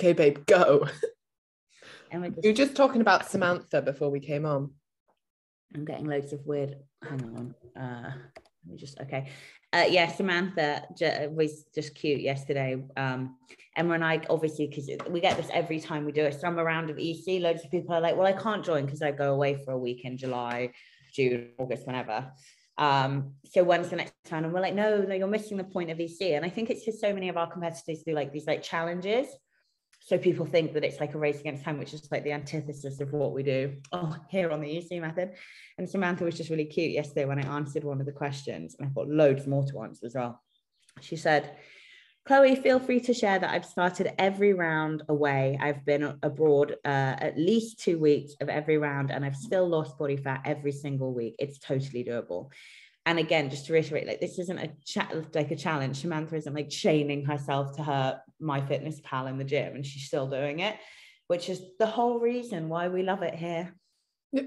Okay, 0.00 0.14
babe, 0.14 0.46
go. 0.46 0.88
And 2.10 2.22
we're 2.22 2.30
We 2.30 2.36
were 2.48 2.54
just, 2.54 2.70
just 2.70 2.74
talking 2.74 3.02
about 3.02 3.28
Samantha 3.28 3.82
before 3.82 4.08
we 4.08 4.18
came 4.18 4.46
on. 4.46 4.70
I'm 5.74 5.84
getting 5.84 6.06
loads 6.06 6.32
of 6.32 6.40
weird. 6.46 6.76
Hang 7.02 7.22
on. 7.22 7.54
Uh, 7.78 8.12
let 8.34 8.66
me 8.66 8.78
just 8.78 8.98
okay. 8.98 9.28
Uh, 9.74 9.84
yeah, 9.90 10.10
Samantha 10.10 10.84
j- 10.96 11.28
was 11.30 11.66
just 11.74 11.94
cute 11.94 12.22
yesterday. 12.22 12.82
Um, 12.96 13.36
Emma 13.76 13.92
and 13.92 14.02
I 14.02 14.22
obviously 14.30 14.68
because 14.68 14.88
we 15.10 15.20
get 15.20 15.36
this 15.36 15.50
every 15.52 15.78
time 15.78 16.06
we 16.06 16.12
do 16.12 16.24
a 16.24 16.32
summer 16.32 16.64
round 16.64 16.88
of 16.88 16.98
EC. 16.98 17.38
Loads 17.42 17.62
of 17.62 17.70
people 17.70 17.94
are 17.94 18.00
like, 18.00 18.16
"Well, 18.16 18.26
I 18.26 18.32
can't 18.32 18.64
join 18.64 18.86
because 18.86 19.02
I 19.02 19.10
go 19.10 19.34
away 19.34 19.62
for 19.62 19.72
a 19.72 19.78
week 19.78 20.06
in 20.06 20.16
July, 20.16 20.72
June, 21.12 21.50
August, 21.58 21.86
whenever." 21.86 22.32
Um, 22.78 23.34
so 23.44 23.62
when's 23.64 23.90
the 23.90 23.96
next 23.96 24.14
time? 24.24 24.44
And 24.44 24.54
we're 24.54 24.62
like, 24.62 24.74
"No, 24.74 25.02
no, 25.02 25.14
you're 25.14 25.28
missing 25.28 25.58
the 25.58 25.64
point 25.64 25.90
of 25.90 26.00
EC." 26.00 26.32
And 26.32 26.44
I 26.44 26.48
think 26.48 26.70
it's 26.70 26.86
just 26.86 27.02
so 27.02 27.12
many 27.12 27.28
of 27.28 27.36
our 27.36 27.52
competitors 27.52 28.02
do 28.02 28.14
like 28.14 28.32
these 28.32 28.46
like 28.46 28.62
challenges. 28.62 29.26
So 30.02 30.16
people 30.18 30.46
think 30.46 30.72
that 30.72 30.82
it's 30.82 30.98
like 30.98 31.14
a 31.14 31.18
race 31.18 31.40
against 31.40 31.62
time, 31.62 31.78
which 31.78 31.92
is 31.92 32.10
like 32.10 32.24
the 32.24 32.32
antithesis 32.32 33.00
of 33.00 33.12
what 33.12 33.32
we 33.32 33.42
do 33.42 33.76
oh, 33.92 34.16
here 34.30 34.50
on 34.50 34.60
the 34.60 34.78
EC 34.78 35.00
method. 35.00 35.32
And 35.78 35.88
Samantha 35.88 36.24
was 36.24 36.36
just 36.36 36.50
really 36.50 36.64
cute 36.64 36.92
yesterday 36.92 37.26
when 37.26 37.38
I 37.38 37.56
answered 37.56 37.84
one 37.84 38.00
of 38.00 38.06
the 38.06 38.12
questions, 38.12 38.74
and 38.78 38.86
I've 38.86 38.94
got 38.94 39.08
loads 39.08 39.46
more 39.46 39.64
to 39.66 39.82
answer 39.82 40.06
as 40.06 40.14
well. 40.14 40.42
She 41.00 41.16
said, 41.16 41.54
Chloe, 42.26 42.54
feel 42.54 42.78
free 42.78 43.00
to 43.00 43.14
share 43.14 43.38
that 43.38 43.50
I've 43.50 43.64
started 43.64 44.12
every 44.18 44.52
round 44.52 45.02
away. 45.08 45.58
I've 45.60 45.84
been 45.84 46.18
abroad 46.22 46.76
uh, 46.84 47.16
at 47.18 47.38
least 47.38 47.80
two 47.80 47.98
weeks 47.98 48.34
of 48.40 48.48
every 48.48 48.78
round, 48.78 49.10
and 49.10 49.24
I've 49.24 49.36
still 49.36 49.68
lost 49.68 49.98
body 49.98 50.16
fat 50.16 50.42
every 50.44 50.72
single 50.72 51.12
week. 51.12 51.34
It's 51.38 51.58
totally 51.58 52.04
doable. 52.04 52.50
And 53.06 53.18
again, 53.18 53.50
just 53.50 53.66
to 53.66 53.72
reiterate, 53.72 54.06
like 54.06 54.20
this 54.20 54.38
isn't 54.38 54.58
a 54.58 54.70
like 55.34 55.50
a 55.50 55.56
challenge. 55.56 56.00
Samantha 56.00 56.36
isn't 56.36 56.54
like 56.54 56.68
chaining 56.68 57.24
herself 57.24 57.76
to 57.76 57.82
her 57.82 58.20
MyFitnessPal 58.42 59.28
in 59.28 59.38
the 59.38 59.44
gym, 59.44 59.74
and 59.74 59.86
she's 59.86 60.04
still 60.04 60.28
doing 60.28 60.60
it, 60.60 60.76
which 61.26 61.48
is 61.48 61.62
the 61.78 61.86
whole 61.86 62.20
reason 62.20 62.68
why 62.68 62.88
we 62.88 63.02
love 63.02 63.22
it 63.22 63.34
here. 63.34 63.74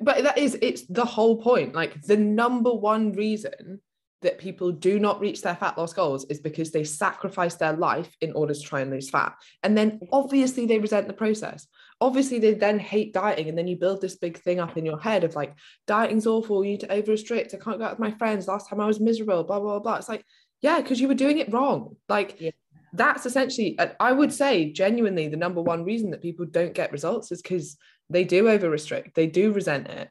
But 0.02 0.24
that 0.24 0.38
is, 0.38 0.58
it's 0.62 0.86
the 0.88 1.04
whole 1.04 1.42
point. 1.42 1.74
Like 1.74 2.02
the 2.04 2.16
number 2.16 2.72
one 2.72 3.12
reason 3.14 3.82
that 4.24 4.38
people 4.40 4.72
do 4.72 5.00
not 5.00 5.20
reach 5.20 5.42
their 5.42 5.56
fat 5.56 5.78
loss 5.78 5.94
goals 5.94 6.26
is 6.26 6.40
because 6.40 6.72
they 6.72 6.84
sacrifice 6.84 7.56
their 7.56 7.74
life 7.74 8.16
in 8.20 8.34
order 8.34 8.54
to 8.54 8.60
try 8.60 8.82
and 8.82 8.92
lose 8.92 9.10
fat. 9.10 9.36
And 9.62 9.78
then 9.78 10.00
obviously 10.12 10.66
they 10.66 10.80
resent 10.80 11.08
the 11.08 11.14
process. 11.14 11.68
Obviously 12.02 12.40
they 12.40 12.54
then 12.54 12.80
hate 12.80 13.14
dieting. 13.14 13.50
And 13.50 13.58
then 13.58 13.68
you 13.68 13.76
build 13.78 14.02
this 14.02 14.16
big 14.16 14.38
thing 14.40 14.60
up 14.60 14.78
in 14.78 14.86
your 14.86 15.00
head 15.00 15.24
of 15.24 15.36
like, 15.36 15.54
dieting's 15.88 16.28
awful. 16.28 16.64
You 16.64 16.72
need 16.72 16.80
to 16.82 16.92
over 16.92 17.12
restrict. 17.12 17.54
I 17.54 17.64
can't 17.64 17.78
go 17.78 17.86
out 17.86 17.92
with 17.92 18.00
my 18.00 18.12
friends. 18.12 18.48
Last 18.48 18.70
time 18.70 18.80
I 18.80 18.88
was 18.88 19.00
miserable, 19.00 19.44
blah, 19.44 19.60
blah, 19.60 19.80
blah. 19.80 19.96
It's 19.96 20.10
like, 20.10 20.26
yeah, 20.62 20.82
because 20.82 21.00
you 21.00 21.08
were 21.08 21.14
doing 21.14 21.38
it 21.38 21.54
wrong. 21.54 21.96
Like, 22.10 22.42
Yeah. 22.42 22.52
that's 22.94 23.26
essentially, 23.26 23.78
I 24.00 24.12
would 24.12 24.34
say 24.34 24.72
genuinely 24.72 25.28
the 25.28 25.38
number 25.38 25.62
one 25.62 25.84
reason 25.84 26.12
that 26.12 26.22
people 26.22 26.46
don't 26.46 26.74
get 26.74 26.92
results 26.92 27.32
is 27.32 27.42
because 27.42 27.78
they 28.10 28.24
do 28.24 28.50
over 28.50 28.70
restrict, 28.70 29.16
they 29.16 29.28
do 29.28 29.52
resent 29.52 29.88
it 29.88 30.10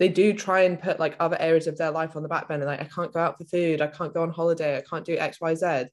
they 0.00 0.08
do 0.08 0.32
try 0.32 0.62
and 0.62 0.80
put 0.80 0.98
like 1.00 1.16
other 1.20 1.36
areas 1.40 1.66
of 1.66 1.76
their 1.78 1.90
life 1.90 2.16
on 2.16 2.22
the 2.22 2.28
back 2.28 2.48
burner 2.48 2.66
like 2.66 2.80
i 2.80 2.84
can't 2.84 3.12
go 3.12 3.20
out 3.20 3.38
for 3.38 3.44
food 3.44 3.80
i 3.80 3.86
can't 3.86 4.14
go 4.14 4.22
on 4.22 4.30
holiday 4.30 4.76
i 4.76 4.82
can't 4.82 5.04
do 5.04 5.16
xyz 5.16 5.88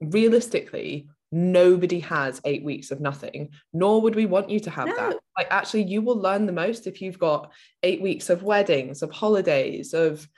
realistically 0.00 1.08
nobody 1.30 1.98
has 2.00 2.40
eight 2.44 2.62
weeks 2.62 2.90
of 2.90 3.00
nothing 3.00 3.48
nor 3.72 4.00
would 4.02 4.14
we 4.14 4.26
want 4.26 4.50
you 4.50 4.60
to 4.60 4.70
have 4.70 4.86
No. 4.86 4.94
that 4.96 5.16
like 5.36 5.46
actually 5.50 5.84
you 5.84 6.02
will 6.02 6.16
learn 6.18 6.46
the 6.46 6.52
most 6.52 6.86
if 6.86 7.00
you've 7.00 7.18
got 7.18 7.52
eight 7.82 8.02
weeks 8.02 8.28
of 8.28 8.42
weddings 8.42 9.02
of 9.02 9.10
holidays 9.10 9.94
of 9.94 10.28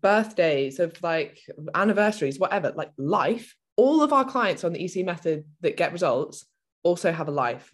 birthdays 0.00 0.80
of 0.80 1.00
like 1.02 1.40
anniversaries 1.74 2.38
whatever. 2.38 2.72
Like 2.74 2.90
life 2.96 3.54
all 3.76 4.02
of 4.02 4.12
our 4.12 4.24
clients 4.24 4.64
on 4.64 4.72
the 4.72 4.84
ec 4.84 5.04
method 5.04 5.44
that 5.60 5.76
get 5.76 5.92
results 5.92 6.46
also 6.82 7.12
have 7.12 7.28
a 7.28 7.32
life. 7.32 7.72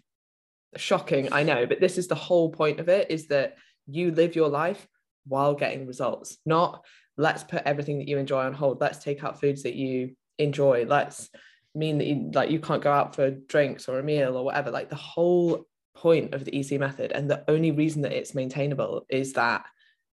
Shocking 0.75 1.29
i 1.33 1.43
know 1.43 1.65
but 1.65 1.79
this 1.79 1.97
is 1.97 2.07
the 2.07 2.15
whole 2.15 2.51
point 2.51 2.79
of 2.79 2.89
it 2.89 3.09
is 3.09 3.27
that 3.27 3.55
you 3.87 4.11
live 4.11 4.35
your 4.35 4.49
life 4.49 4.87
while 5.25 5.53
getting 5.53 5.85
results 5.85 6.37
not 6.45 6.83
let's 7.17 7.43
put 7.43 7.63
everything 7.65 7.99
that 7.99 8.07
you 8.07 8.17
enjoy 8.17 8.43
on 8.43 8.53
hold. 8.53 8.81
Let's 8.81 9.03
take 9.03 9.23
out 9.23 9.39
foods 9.39 9.63
that 9.63 9.75
you 9.75 10.15
enjoy. 10.37 10.85
Let's 10.87 11.29
mean 11.73 11.99
that 11.99 12.07
you 12.07 12.31
like 12.33 12.49
you 12.49 12.59
can't 12.59 12.83
go 12.83 12.91
out 12.91 13.15
for 13.15 13.31
drinks 13.31 13.87
or 13.87 13.99
a 13.99 14.03
meal 14.03 14.35
or 14.35 14.43
whatever. 14.43 14.71
Like 14.71 14.89
the 14.89 14.95
whole 14.95 15.65
point 15.95 16.33
of 16.33 16.45
the 16.45 16.57
ec 16.57 16.79
method 16.79 17.11
and 17.11 17.29
the 17.29 17.43
only 17.49 17.71
reason 17.71 18.01
that 18.01 18.13
it's 18.13 18.33
maintainable 18.33 19.05
is 19.09 19.33
that 19.33 19.65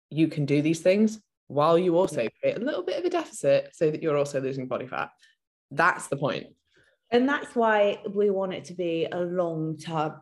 you 0.10 0.28
can 0.28 0.46
do 0.46 0.62
these 0.62 0.82
things 0.82 1.20
while 1.48 1.78
you 1.78 1.98
also 1.98 2.28
create 2.40 2.58
a 2.58 2.64
little 2.64 2.84
bit 2.84 3.00
of 3.00 3.06
a 3.06 3.10
deficit 3.10 3.70
so 3.74 3.90
that 3.90 4.04
you're 4.04 4.18
also 4.18 4.40
losing 4.40 4.68
body 4.68 4.88
fat. 4.88 5.10
That's 5.72 6.08
the 6.08 6.18
point. 6.18 6.48
And 7.10 7.28
that's 7.28 7.56
why 7.56 8.00
we 8.14 8.30
want 8.30 8.54
it 8.54 8.66
to 8.66 8.74
be 8.74 9.08
a 9.12 9.20
long 9.20 9.78
term 9.78 10.22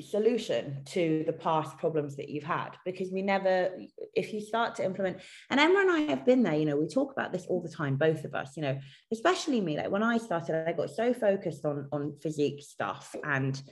solution 0.00 0.82
to 0.84 1.22
the 1.26 1.32
past 1.32 1.78
problems 1.78 2.16
that 2.16 2.28
you've 2.28 2.44
had 2.44 2.70
because 2.84 3.10
we 3.12 3.22
never 3.22 3.70
if 4.14 4.32
you 4.32 4.40
start 4.40 4.74
to 4.74 4.84
implement 4.84 5.18
and 5.50 5.60
Emma 5.60 5.80
and 5.80 5.90
I 5.90 6.00
have 6.10 6.26
been 6.26 6.42
there 6.42 6.56
you 6.56 6.64
know 6.64 6.76
we 6.76 6.88
talk 6.88 7.12
about 7.12 7.32
this 7.32 7.46
all 7.46 7.62
the 7.62 7.68
time 7.68 7.96
both 7.96 8.24
of 8.24 8.34
us 8.34 8.56
you 8.56 8.62
know 8.62 8.78
especially 9.12 9.60
me 9.60 9.76
like 9.76 9.90
when 9.90 10.02
I 10.02 10.18
started 10.18 10.68
I 10.68 10.72
got 10.72 10.90
so 10.90 11.14
focused 11.14 11.64
on 11.64 11.88
on 11.92 12.16
physique 12.20 12.62
stuff 12.62 13.14
and 13.24 13.62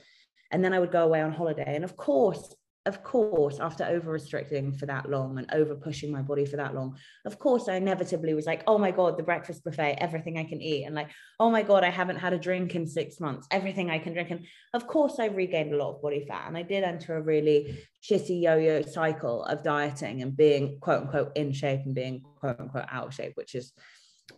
and 0.52 0.62
then 0.62 0.72
I 0.72 0.78
would 0.78 0.92
go 0.92 1.02
away 1.02 1.22
on 1.22 1.32
holiday. 1.32 1.74
And 1.74 1.82
of 1.82 1.96
course 1.96 2.54
of 2.84 3.04
course 3.04 3.60
after 3.60 3.84
over 3.84 4.10
restricting 4.10 4.72
for 4.72 4.86
that 4.86 5.08
long 5.08 5.38
and 5.38 5.48
over 5.52 5.74
pushing 5.74 6.10
my 6.10 6.20
body 6.20 6.44
for 6.44 6.56
that 6.56 6.74
long 6.74 6.96
of 7.24 7.38
course 7.38 7.68
I 7.68 7.74
inevitably 7.74 8.34
was 8.34 8.46
like 8.46 8.64
oh 8.66 8.76
my 8.76 8.90
god 8.90 9.16
the 9.16 9.22
breakfast 9.22 9.62
buffet 9.62 9.98
everything 10.00 10.36
I 10.36 10.44
can 10.44 10.60
eat 10.60 10.84
and 10.84 10.94
like 10.94 11.10
oh 11.38 11.48
my 11.48 11.62
god 11.62 11.84
I 11.84 11.90
haven't 11.90 12.16
had 12.16 12.32
a 12.32 12.38
drink 12.38 12.74
in 12.74 12.86
6 12.86 13.20
months 13.20 13.46
everything 13.52 13.90
I 13.90 13.98
can 13.98 14.14
drink 14.14 14.30
and 14.30 14.46
of 14.74 14.88
course 14.88 15.20
I 15.20 15.26
regained 15.26 15.72
a 15.72 15.76
lot 15.76 15.94
of 15.94 16.02
body 16.02 16.24
fat 16.26 16.48
and 16.48 16.58
I 16.58 16.62
did 16.62 16.82
enter 16.82 17.16
a 17.16 17.22
really 17.22 17.78
shitty 18.02 18.42
yo-yo 18.42 18.82
cycle 18.82 19.44
of 19.44 19.62
dieting 19.62 20.22
and 20.22 20.36
being 20.36 20.78
quote 20.80 21.02
unquote 21.02 21.36
in 21.36 21.52
shape 21.52 21.82
and 21.84 21.94
being 21.94 22.22
quote 22.40 22.58
unquote 22.58 22.86
out 22.90 23.08
of 23.08 23.14
shape 23.14 23.32
which 23.36 23.54
is 23.54 23.72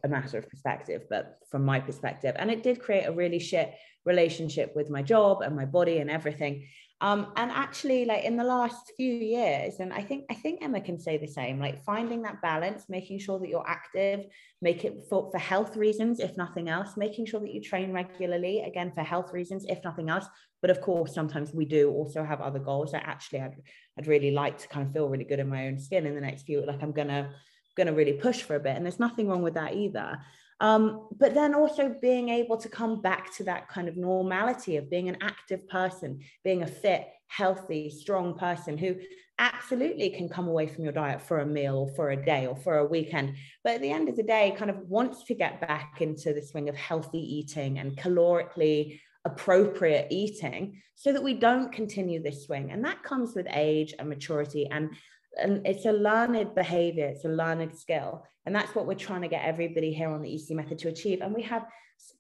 a 0.03 0.09
matter 0.09 0.38
of 0.38 0.49
perspective 0.49 1.03
but 1.09 1.38
from 1.50 1.65
my 1.65 1.78
perspective 1.78 2.34
and 2.38 2.50
it 2.50 2.62
did 2.62 2.81
create 2.81 3.05
a 3.05 3.12
really 3.12 3.38
shit 3.38 3.75
relationship 4.05 4.75
with 4.77 4.91
my 4.91 5.03
job 5.03 5.43
and 5.43 5.56
my 5.56 5.65
body 5.65 5.99
and 5.99 6.10
everything. 6.10 6.66
Um, 7.00 7.32
and 7.37 7.50
actually 7.50 8.04
like 8.04 8.25
in 8.25 8.37
the 8.37 8.44
last 8.44 8.93
few 8.97 9.12
years 9.12 9.81
and 9.81 9.93
i 9.93 10.00
think 10.00 10.25
i 10.31 10.34
think 10.34 10.62
emma 10.62 10.81
can 10.81 10.99
say 10.99 11.19
the 11.19 11.27
same 11.27 11.59
like 11.59 11.84
finding 11.84 12.22
that 12.22 12.41
balance 12.41 12.84
making 12.88 13.19
sure 13.19 13.38
that 13.41 13.49
you're 13.49 13.69
active 13.69 14.25
make 14.62 14.84
it 14.84 15.03
for, 15.10 15.28
for 15.31 15.38
health 15.38 15.77
reasons 15.77 16.21
if 16.21 16.37
nothing 16.37 16.69
else 16.69 16.97
making 16.97 17.27
sure 17.27 17.41
that 17.41 17.53
you 17.53 17.60
train 17.60 17.93
regularly 17.93 18.60
again 18.60 18.93
for 18.94 19.03
health 19.03 19.33
reasons 19.33 19.66
if 19.69 19.83
nothing 19.84 20.09
else. 20.09 20.25
But 20.62 20.71
of 20.71 20.81
course 20.81 21.12
sometimes 21.12 21.53
we 21.53 21.66
do 21.66 21.91
also 21.91 22.25
have 22.25 22.41
other 22.41 22.60
goals 22.60 22.93
that 22.93 23.03
actually 23.04 23.41
I'd, 23.41 23.56
I'd 23.99 24.06
really 24.06 24.31
like 24.31 24.56
to 24.59 24.69
kind 24.69 24.87
of 24.87 24.93
feel 24.93 25.09
really 25.09 25.25
good 25.25 25.41
in 25.41 25.49
my 25.49 25.66
own 25.66 25.78
skin 25.78 26.06
in 26.06 26.15
the 26.15 26.21
next 26.22 26.44
few 26.44 26.65
like 26.65 26.83
i'm 26.83 26.93
gonna 26.93 27.34
gonna 27.76 27.92
really 27.92 28.15
push 28.15 28.42
for 28.42 28.56
a 28.56 28.60
bit 28.60 28.76
and 28.76 28.84
there's 28.84 29.00
nothing 29.00 29.28
wrong 29.28 29.42
with 29.42 29.54
that 29.54 29.74
either 29.74 30.18
um, 30.60 31.09
but 31.18 31.34
then 31.34 31.54
also 31.54 31.94
being 32.00 32.28
able 32.28 32.56
to 32.56 32.68
come 32.68 33.00
back 33.00 33.34
to 33.36 33.44
that 33.44 33.68
kind 33.68 33.88
of 33.88 33.97
normality 33.97 34.76
of 34.76 34.88
being 34.88 35.09
an 35.09 35.18
active 35.21 35.68
person, 35.68 36.21
being 36.44 36.62
a 36.62 36.66
fit, 36.66 37.09
healthy, 37.26 37.91
strong 37.91 38.38
person 38.38 38.78
who 38.78 38.97
absolutely 39.38 40.10
can 40.10 40.28
come 40.28 40.47
away 40.47 40.68
from 40.68 40.84
your 40.84 40.92
diet 40.92 41.21
for 41.21 41.41
a 41.41 41.47
meal 41.47 41.76
or 41.76 41.94
for 41.94 42.10
a 42.10 42.24
day 42.24 42.47
or 42.47 42.54
for 42.54 42.78
a 42.78 42.86
weekend. 42.86 43.34
But 43.65 43.74
at 43.74 43.80
the 43.80 43.91
end 43.91 44.09
of 44.09 44.16
the 44.16 44.22
day, 44.22 44.54
kind 44.56 44.70
of 44.70 44.78
wants 44.88 45.24
to 45.24 45.34
get 45.34 45.60
back 45.60 46.00
into 46.00 46.32
the 46.32 46.42
swing 46.42 46.68
of 46.68 46.77
healthy 46.77 47.18
eating 47.18 47.78
and 47.78 47.97
calorically 47.97 49.00
appropriate 49.24 50.06
eating 50.10 50.80
so 50.94 51.12
that 51.12 51.22
we 51.22 51.34
don't 51.34 51.72
continue 51.72 52.22
this 52.22 52.44
swing. 52.44 52.70
And 52.70 52.84
that 52.84 53.03
comes 53.03 53.34
with 53.34 53.47
age 53.50 53.94
and 53.98 54.09
maturity 54.09 54.68
and 54.70 54.91
and 55.39 55.66
it's 55.66 55.86
a 55.86 55.92
learned 55.92 56.54
behavior 56.54 57.07
it's 57.07 57.25
a 57.25 57.28
learned 57.28 57.77
skill. 57.77 58.25
And 58.47 58.54
that's 58.54 58.75
what 58.75 58.86
we're 58.86 58.95
trying 58.95 59.22
to 59.22 59.28
get 59.28 59.45
everybody 59.45 59.92
here 59.92 60.10
on 60.10 60.21
the 60.21 60.34
ec 60.34 60.51
method 60.51 60.78
to 60.81 60.89
achieve. 60.89 61.21
And 61.22 61.34
we 61.34 61.42
have 61.42 61.66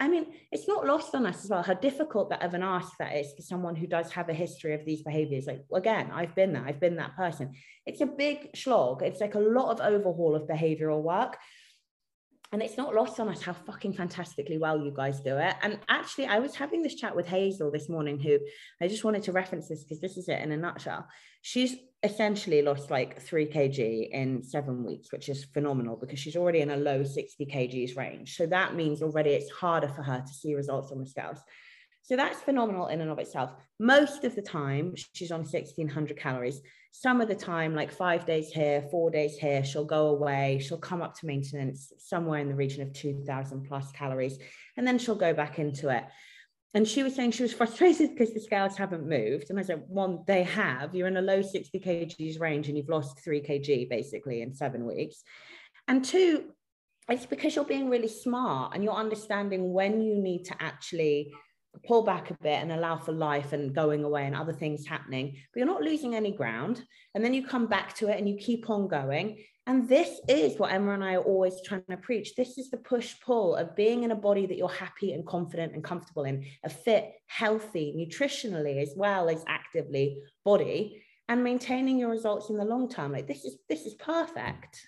i 0.00 0.08
mean 0.08 0.26
it's 0.52 0.68
not 0.68 0.86
lost 0.86 1.14
on 1.14 1.26
us 1.26 1.44
as 1.44 1.50
well 1.50 1.62
how 1.62 1.74
difficult 1.74 2.30
that 2.30 2.42
of 2.42 2.54
an 2.54 2.62
ask 2.62 2.96
that 2.98 3.16
is 3.16 3.32
for 3.34 3.42
someone 3.42 3.74
who 3.74 3.88
does 3.88 4.10
have 4.12 4.28
a 4.28 4.34
history 4.34 4.72
of 4.74 4.84
these 4.84 5.02
behaviors. 5.02 5.46
Like 5.46 5.64
again 5.74 6.10
i've 6.12 6.34
been 6.34 6.52
there 6.52 6.64
i've 6.66 6.80
been 6.80 6.96
that 6.96 7.16
person. 7.16 7.52
It's 7.86 8.00
a 8.00 8.06
big 8.06 8.56
slog. 8.56 9.02
It's 9.02 9.20
like 9.20 9.34
a 9.34 9.40
lot 9.40 9.70
of 9.70 9.80
overhaul 9.80 10.34
of 10.34 10.48
behavioral 10.48 11.02
work 11.02 11.36
and 12.52 12.62
it's 12.62 12.76
not 12.76 12.94
lost 12.94 13.18
on 13.18 13.28
us 13.28 13.42
how 13.42 13.52
fucking 13.52 13.94
fantastically 13.94 14.58
well 14.58 14.78
you 14.78 14.92
guys 14.94 15.20
do 15.20 15.36
it. 15.36 15.54
And 15.62 15.78
actually, 15.88 16.26
I 16.26 16.38
was 16.38 16.54
having 16.54 16.82
this 16.82 16.94
chat 16.94 17.16
with 17.16 17.26
Hazel 17.26 17.70
this 17.70 17.88
morning, 17.88 18.18
who 18.18 18.38
I 18.80 18.88
just 18.88 19.04
wanted 19.04 19.24
to 19.24 19.32
reference 19.32 19.68
this 19.68 19.82
because 19.82 20.00
this 20.00 20.16
is 20.16 20.28
it 20.28 20.40
in 20.40 20.52
a 20.52 20.56
nutshell. 20.56 21.06
She's 21.42 21.74
essentially 22.02 22.62
lost 22.62 22.90
like 22.90 23.20
three 23.20 23.46
kg 23.46 24.10
in 24.10 24.42
seven 24.42 24.84
weeks, 24.84 25.10
which 25.10 25.28
is 25.28 25.44
phenomenal 25.44 25.96
because 25.96 26.18
she's 26.18 26.36
already 26.36 26.60
in 26.60 26.70
a 26.70 26.76
low 26.76 27.02
60 27.02 27.46
kgs 27.46 27.96
range. 27.96 28.36
So 28.36 28.46
that 28.46 28.74
means 28.74 29.02
already 29.02 29.30
it's 29.30 29.50
harder 29.50 29.88
for 29.88 30.02
her 30.02 30.20
to 30.20 30.32
see 30.32 30.54
results 30.54 30.92
on 30.92 31.00
the 31.00 31.06
scales. 31.06 31.38
So 32.04 32.16
that's 32.16 32.42
phenomenal 32.42 32.88
in 32.88 33.00
and 33.00 33.10
of 33.10 33.18
itself. 33.18 33.52
Most 33.80 34.24
of 34.24 34.34
the 34.34 34.42
time, 34.42 34.94
she's 35.14 35.30
on 35.30 35.40
1600 35.40 36.18
calories. 36.18 36.60
Some 36.92 37.22
of 37.22 37.28
the 37.28 37.34
time, 37.34 37.74
like 37.74 37.90
five 37.90 38.26
days 38.26 38.50
here, 38.50 38.82
four 38.90 39.10
days 39.10 39.38
here, 39.38 39.64
she'll 39.64 39.86
go 39.86 40.08
away. 40.08 40.60
She'll 40.62 40.76
come 40.76 41.00
up 41.00 41.18
to 41.18 41.26
maintenance 41.26 41.94
somewhere 41.96 42.40
in 42.40 42.48
the 42.48 42.54
region 42.54 42.82
of 42.82 42.92
2000 42.92 43.62
plus 43.62 43.90
calories, 43.92 44.38
and 44.76 44.86
then 44.86 44.98
she'll 44.98 45.14
go 45.14 45.32
back 45.32 45.58
into 45.58 45.88
it. 45.88 46.04
And 46.74 46.86
she 46.86 47.02
was 47.02 47.14
saying 47.14 47.30
she 47.30 47.42
was 47.42 47.52
frustrated 47.60 48.10
because 48.10 48.34
the 48.34 48.40
scales 48.40 48.76
haven't 48.76 49.08
moved. 49.08 49.48
And 49.48 49.58
I 49.58 49.62
said, 49.62 49.84
one, 49.88 50.24
they 50.26 50.42
have. 50.42 50.94
You're 50.94 51.08
in 51.08 51.16
a 51.16 51.22
low 51.22 51.40
60 51.40 51.80
kgs 51.80 52.38
range 52.38 52.68
and 52.68 52.76
you've 52.76 52.90
lost 52.90 53.24
three 53.24 53.40
kg 53.40 53.88
basically 53.88 54.42
in 54.42 54.52
seven 54.52 54.86
weeks. 54.86 55.22
And 55.88 56.04
two, 56.04 56.50
it's 57.08 57.24
because 57.26 57.54
you're 57.56 57.64
being 57.64 57.88
really 57.88 58.08
smart 58.08 58.74
and 58.74 58.84
you're 58.84 58.92
understanding 58.92 59.72
when 59.72 60.02
you 60.02 60.16
need 60.16 60.44
to 60.46 60.62
actually 60.62 61.32
pull 61.86 62.02
back 62.02 62.30
a 62.30 62.36
bit 62.42 62.62
and 62.62 62.72
allow 62.72 62.96
for 62.96 63.12
life 63.12 63.52
and 63.52 63.74
going 63.74 64.04
away 64.04 64.26
and 64.26 64.36
other 64.36 64.52
things 64.52 64.86
happening, 64.86 65.36
but 65.52 65.58
you're 65.58 65.66
not 65.66 65.82
losing 65.82 66.14
any 66.14 66.32
ground. 66.32 66.84
And 67.14 67.24
then 67.24 67.34
you 67.34 67.46
come 67.46 67.66
back 67.66 67.94
to 67.96 68.08
it 68.08 68.18
and 68.18 68.28
you 68.28 68.36
keep 68.36 68.70
on 68.70 68.88
going. 68.88 69.38
And 69.66 69.88
this 69.88 70.20
is 70.28 70.58
what 70.58 70.72
Emma 70.72 70.92
and 70.92 71.02
I 71.02 71.14
are 71.14 71.22
always 71.22 71.54
trying 71.64 71.84
to 71.90 71.96
preach. 71.96 72.34
This 72.34 72.58
is 72.58 72.70
the 72.70 72.76
push 72.76 73.14
pull 73.24 73.56
of 73.56 73.74
being 73.74 74.02
in 74.02 74.10
a 74.10 74.16
body 74.16 74.44
that 74.46 74.58
you're 74.58 74.68
happy 74.68 75.12
and 75.12 75.26
confident 75.26 75.72
and 75.72 75.82
comfortable 75.82 76.24
in, 76.24 76.44
a 76.64 76.68
fit, 76.68 77.12
healthy, 77.26 77.94
nutritionally 77.96 78.82
as 78.82 78.92
well 78.94 79.30
as 79.30 79.42
actively 79.48 80.18
body, 80.44 81.02
and 81.30 81.42
maintaining 81.42 81.98
your 81.98 82.10
results 82.10 82.50
in 82.50 82.58
the 82.58 82.64
long 82.64 82.90
term. 82.90 83.12
Like 83.12 83.26
this 83.26 83.46
is 83.46 83.56
this 83.68 83.86
is 83.86 83.94
perfect. 83.94 84.86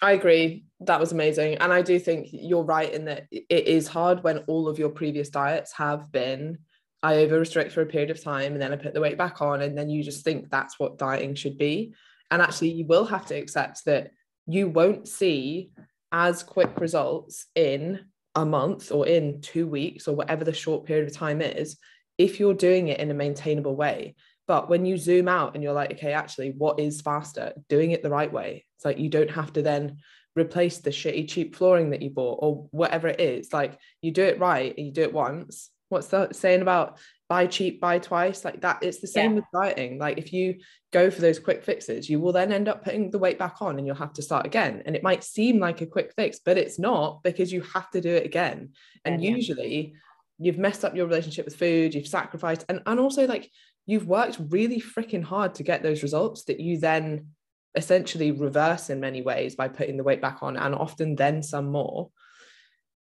I 0.00 0.12
agree. 0.12 0.64
That 0.80 1.00
was 1.00 1.12
amazing. 1.12 1.56
And 1.56 1.72
I 1.72 1.82
do 1.82 1.98
think 1.98 2.28
you're 2.30 2.62
right 2.62 2.92
in 2.92 3.06
that 3.06 3.26
it 3.30 3.66
is 3.66 3.88
hard 3.88 4.22
when 4.22 4.38
all 4.46 4.68
of 4.68 4.78
your 4.78 4.90
previous 4.90 5.28
diets 5.28 5.72
have 5.72 6.12
been 6.12 6.58
I 7.02 7.18
over 7.18 7.38
restrict 7.38 7.72
for 7.72 7.82
a 7.82 7.86
period 7.86 8.10
of 8.10 8.22
time 8.22 8.52
and 8.52 8.60
then 8.60 8.72
I 8.72 8.76
put 8.76 8.92
the 8.94 9.00
weight 9.00 9.18
back 9.18 9.40
on. 9.40 9.62
And 9.62 9.76
then 9.76 9.88
you 9.88 10.02
just 10.02 10.24
think 10.24 10.50
that's 10.50 10.78
what 10.78 10.98
dieting 10.98 11.34
should 11.34 11.58
be. 11.58 11.94
And 12.30 12.42
actually, 12.42 12.70
you 12.70 12.86
will 12.86 13.06
have 13.06 13.26
to 13.26 13.36
accept 13.36 13.84
that 13.84 14.10
you 14.46 14.68
won't 14.68 15.08
see 15.08 15.70
as 16.12 16.42
quick 16.42 16.80
results 16.80 17.46
in 17.54 18.00
a 18.34 18.44
month 18.44 18.92
or 18.92 19.06
in 19.06 19.40
two 19.40 19.66
weeks 19.66 20.08
or 20.08 20.14
whatever 20.14 20.44
the 20.44 20.52
short 20.52 20.86
period 20.86 21.08
of 21.08 21.14
time 21.14 21.40
is 21.40 21.76
if 22.18 22.40
you're 22.40 22.54
doing 22.54 22.88
it 22.88 23.00
in 23.00 23.10
a 23.10 23.14
maintainable 23.14 23.76
way. 23.76 24.14
But 24.46 24.68
when 24.68 24.86
you 24.86 24.96
zoom 24.96 25.28
out 25.28 25.54
and 25.54 25.62
you're 25.62 25.72
like, 25.72 25.92
okay, 25.92 26.12
actually, 26.12 26.50
what 26.50 26.80
is 26.80 27.00
faster? 27.00 27.52
Doing 27.68 27.90
it 27.90 28.02
the 28.02 28.10
right 28.10 28.32
way. 28.32 28.64
It's 28.78 28.84
like 28.84 28.98
you 28.98 29.08
don't 29.08 29.30
have 29.30 29.52
to 29.54 29.62
then 29.62 29.98
replace 30.36 30.78
the 30.78 30.90
shitty 30.90 31.28
cheap 31.28 31.56
flooring 31.56 31.90
that 31.90 32.00
you 32.00 32.10
bought 32.10 32.38
or 32.40 32.68
whatever 32.70 33.08
it 33.08 33.20
is. 33.20 33.52
Like 33.52 33.76
you 34.00 34.12
do 34.12 34.22
it 34.22 34.38
right 34.38 34.72
and 34.76 34.86
you 34.86 34.92
do 34.92 35.02
it 35.02 35.12
once. 35.12 35.70
What's 35.88 36.06
that 36.08 36.36
saying 36.36 36.62
about 36.62 36.98
buy 37.28 37.48
cheap, 37.48 37.80
buy 37.80 37.98
twice? 37.98 38.44
Like 38.44 38.60
that, 38.60 38.78
it's 38.82 39.00
the 39.00 39.08
same 39.08 39.32
yeah. 39.32 39.36
with 39.36 39.44
dieting. 39.52 39.98
Like 39.98 40.16
if 40.16 40.32
you 40.32 40.60
go 40.92 41.10
for 41.10 41.20
those 41.20 41.40
quick 41.40 41.64
fixes, 41.64 42.08
you 42.08 42.20
will 42.20 42.32
then 42.32 42.52
end 42.52 42.68
up 42.68 42.84
putting 42.84 43.10
the 43.10 43.18
weight 43.18 43.38
back 43.38 43.60
on 43.60 43.78
and 43.78 43.86
you'll 43.86 43.96
have 43.96 44.12
to 44.12 44.22
start 44.22 44.46
again. 44.46 44.84
And 44.86 44.94
it 44.94 45.02
might 45.02 45.24
seem 45.24 45.58
like 45.58 45.80
a 45.80 45.86
quick 45.86 46.12
fix, 46.14 46.38
but 46.44 46.56
it's 46.56 46.78
not 46.78 47.24
because 47.24 47.52
you 47.52 47.62
have 47.74 47.90
to 47.90 48.00
do 48.00 48.14
it 48.14 48.24
again. 48.24 48.70
And 49.04 49.20
yeah, 49.20 49.30
usually 49.30 49.94
you've 50.38 50.58
messed 50.58 50.84
up 50.84 50.94
your 50.94 51.06
relationship 51.06 51.46
with 51.46 51.56
food, 51.56 51.94
you've 51.94 52.06
sacrificed, 52.06 52.64
and, 52.68 52.80
and 52.86 53.00
also 53.00 53.26
like 53.26 53.50
you've 53.86 54.06
worked 54.06 54.38
really 54.50 54.80
freaking 54.80 55.24
hard 55.24 55.54
to 55.54 55.62
get 55.62 55.82
those 55.82 56.02
results 56.02 56.44
that 56.44 56.60
you 56.60 56.78
then 56.78 57.28
essentially 57.74 58.32
reverse 58.32 58.90
in 58.90 59.00
many 59.00 59.22
ways 59.22 59.54
by 59.54 59.68
putting 59.68 59.96
the 59.96 60.04
weight 60.04 60.20
back 60.20 60.42
on 60.42 60.56
and 60.56 60.74
often 60.74 61.14
then 61.14 61.42
some 61.42 61.70
more. 61.70 62.10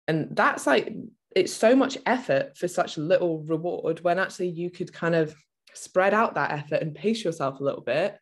And 0.07 0.35
that's 0.35 0.67
like 0.67 0.93
it's 1.35 1.53
so 1.53 1.75
much 1.75 1.97
effort 2.05 2.57
for 2.57 2.67
such 2.67 2.97
little 2.97 3.43
reward 3.43 4.01
when 4.01 4.19
actually 4.19 4.49
you 4.49 4.69
could 4.69 4.93
kind 4.93 5.15
of 5.15 5.35
spread 5.73 6.13
out 6.13 6.35
that 6.35 6.51
effort 6.51 6.81
and 6.81 6.95
pace 6.95 7.23
yourself 7.23 7.59
a 7.59 7.63
little 7.63 7.81
bit 7.81 8.17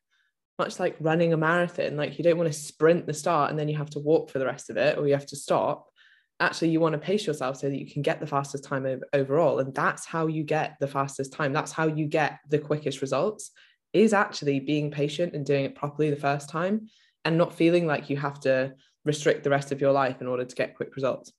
much 0.60 0.80
like 0.80 0.96
running 1.00 1.34
a 1.34 1.38
marathon. 1.38 1.98
Like 1.98 2.18
you 2.18 2.24
don't 2.24 2.38
want 2.38 2.52
to 2.52 2.58
sprint 2.58 3.08
the 3.08 3.14
start 3.14 3.50
and 3.50 3.60
then 3.60 3.68
you 3.68 3.78
have 3.78 3.90
to 3.92 4.00
walk 4.00 4.30
for 4.30 4.40
the 4.40 4.46
rest 4.46 4.70
of 4.70 4.78
it 4.78 4.98
or 4.98 5.08
you 5.08 5.14
have 5.14 5.26
to 5.28 5.36
stop. 5.36 5.88
Actually 6.40 6.70
you 6.70 6.80
want 6.80 6.94
to 6.94 7.00
pace 7.00 7.26
yourself 7.26 7.58
so 7.58 7.70
that 7.70 7.80
you 7.80 7.92
can 7.92 8.02
get 8.02 8.20
the 8.20 8.28
fastest 8.28 8.64
time 8.64 9.02
overall. 9.14 9.60
And 9.60 9.74
that's 9.74 10.06
how 10.06 10.28
you 10.28 10.44
get 10.44 10.76
the 10.80 10.88
fastest 10.88 11.34
time. 11.34 11.54
That's 11.54 11.72
how 11.72 11.88
you 11.88 12.06
get 12.06 12.40
the 12.50 12.60
quickest 12.60 13.02
results 13.02 13.52
is 13.94 14.14
actually 14.14 14.60
being 14.60 14.92
patient 14.92 15.34
and 15.34 15.46
doing 15.46 15.66
it 15.66 15.76
properly 15.76 16.10
the 16.10 16.16
first 16.16 16.50
time 16.50 16.88
and 17.26 17.38
not 17.38 17.54
feeling 17.54 17.86
like 17.86 18.10
you 18.10 18.18
have 18.18 18.40
to 18.42 18.74
restrict 19.06 19.44
the 19.44 19.50
rest 19.50 19.72
of 19.72 19.80
your 19.80 19.92
life 19.92 20.22
in 20.22 20.28
order 20.28 20.44
to 20.44 20.56
get 20.56 20.76
quick 20.76 20.96
results. 20.96 21.32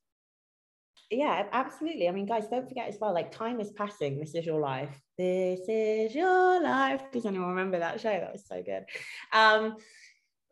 Yeah 1.11 1.47
absolutely. 1.53 2.09
I 2.09 2.13
mean 2.13 2.27
guys 2.27 2.49
don't 2.49 2.69
forget 2.69 2.89
as 2.89 2.97
well 3.01 3.13
like 3.13 3.31
time 3.31 3.61
is 3.61 3.71
passing. 3.73 4.19
This 4.19 4.35
is 4.35 4.47
your 4.47 4.61
life. 4.61 5.01
This 5.19 5.61
is 5.69 6.15
your 6.15 6.63
life. 6.63 7.03
Does 7.13 7.27
anyone 7.27 7.51
remember 7.51 7.79
that 7.79 8.01
show? 8.01 8.11
That 8.11 8.33
was 8.33 8.47
so 8.47 8.63
good. 8.63 8.85
Um 9.33 9.77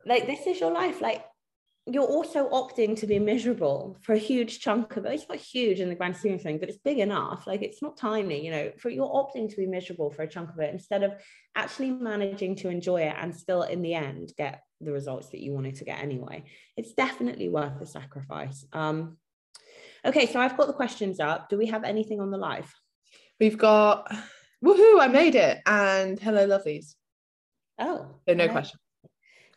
like 0.04 0.26
this 0.26 0.46
is 0.46 0.60
your 0.60 0.72
life. 0.72 1.00
Like 1.00 1.24
you're 1.86 2.04
also 2.04 2.48
opting 2.50 2.96
to 2.96 3.08
be 3.08 3.18
miserable 3.18 3.98
for 4.02 4.12
a 4.12 4.18
huge 4.18 4.60
chunk 4.60 4.96
of 4.96 5.04
it. 5.04 5.12
It's 5.12 5.28
not 5.28 5.38
huge 5.38 5.80
in 5.80 5.88
the 5.88 5.96
grand 5.96 6.16
scheme 6.16 6.34
of 6.34 6.42
things, 6.42 6.60
but 6.60 6.68
it's 6.68 6.78
big 6.78 6.98
enough. 6.98 7.44
Like 7.46 7.62
it's 7.62 7.82
not 7.82 7.96
tiny, 7.96 8.44
you 8.44 8.52
know, 8.52 8.70
for 8.78 8.88
you're 8.88 9.08
opting 9.08 9.50
to 9.50 9.56
be 9.56 9.66
miserable 9.66 10.10
for 10.10 10.22
a 10.22 10.28
chunk 10.28 10.50
of 10.50 10.60
it 10.60 10.72
instead 10.72 11.02
of 11.02 11.14
actually 11.56 11.90
managing 11.90 12.54
to 12.56 12.68
enjoy 12.68 13.02
it 13.02 13.14
and 13.18 13.34
still 13.34 13.62
in 13.62 13.82
the 13.82 13.94
end 13.94 14.32
get 14.38 14.62
the 14.80 14.92
results 14.92 15.30
that 15.30 15.40
you 15.40 15.52
wanted 15.52 15.74
to 15.76 15.84
get 15.84 16.00
anyway. 16.00 16.44
It's 16.76 16.92
definitely 16.92 17.48
worth 17.48 17.80
the 17.80 17.86
sacrifice. 17.86 18.64
Um, 18.72 19.16
okay, 20.04 20.26
so 20.26 20.38
I've 20.38 20.56
got 20.56 20.68
the 20.68 20.72
questions 20.72 21.18
up. 21.18 21.48
Do 21.48 21.58
we 21.58 21.66
have 21.66 21.82
anything 21.82 22.20
on 22.20 22.30
the 22.30 22.38
live? 22.38 22.72
We've 23.40 23.58
got 23.58 24.08
woohoo, 24.64 25.00
I 25.00 25.08
made 25.08 25.34
it. 25.34 25.58
And 25.66 26.18
hello, 26.20 26.46
lovelies. 26.46 26.94
Oh. 27.80 28.06
So 28.28 28.34
no 28.34 28.48
question. 28.48 28.78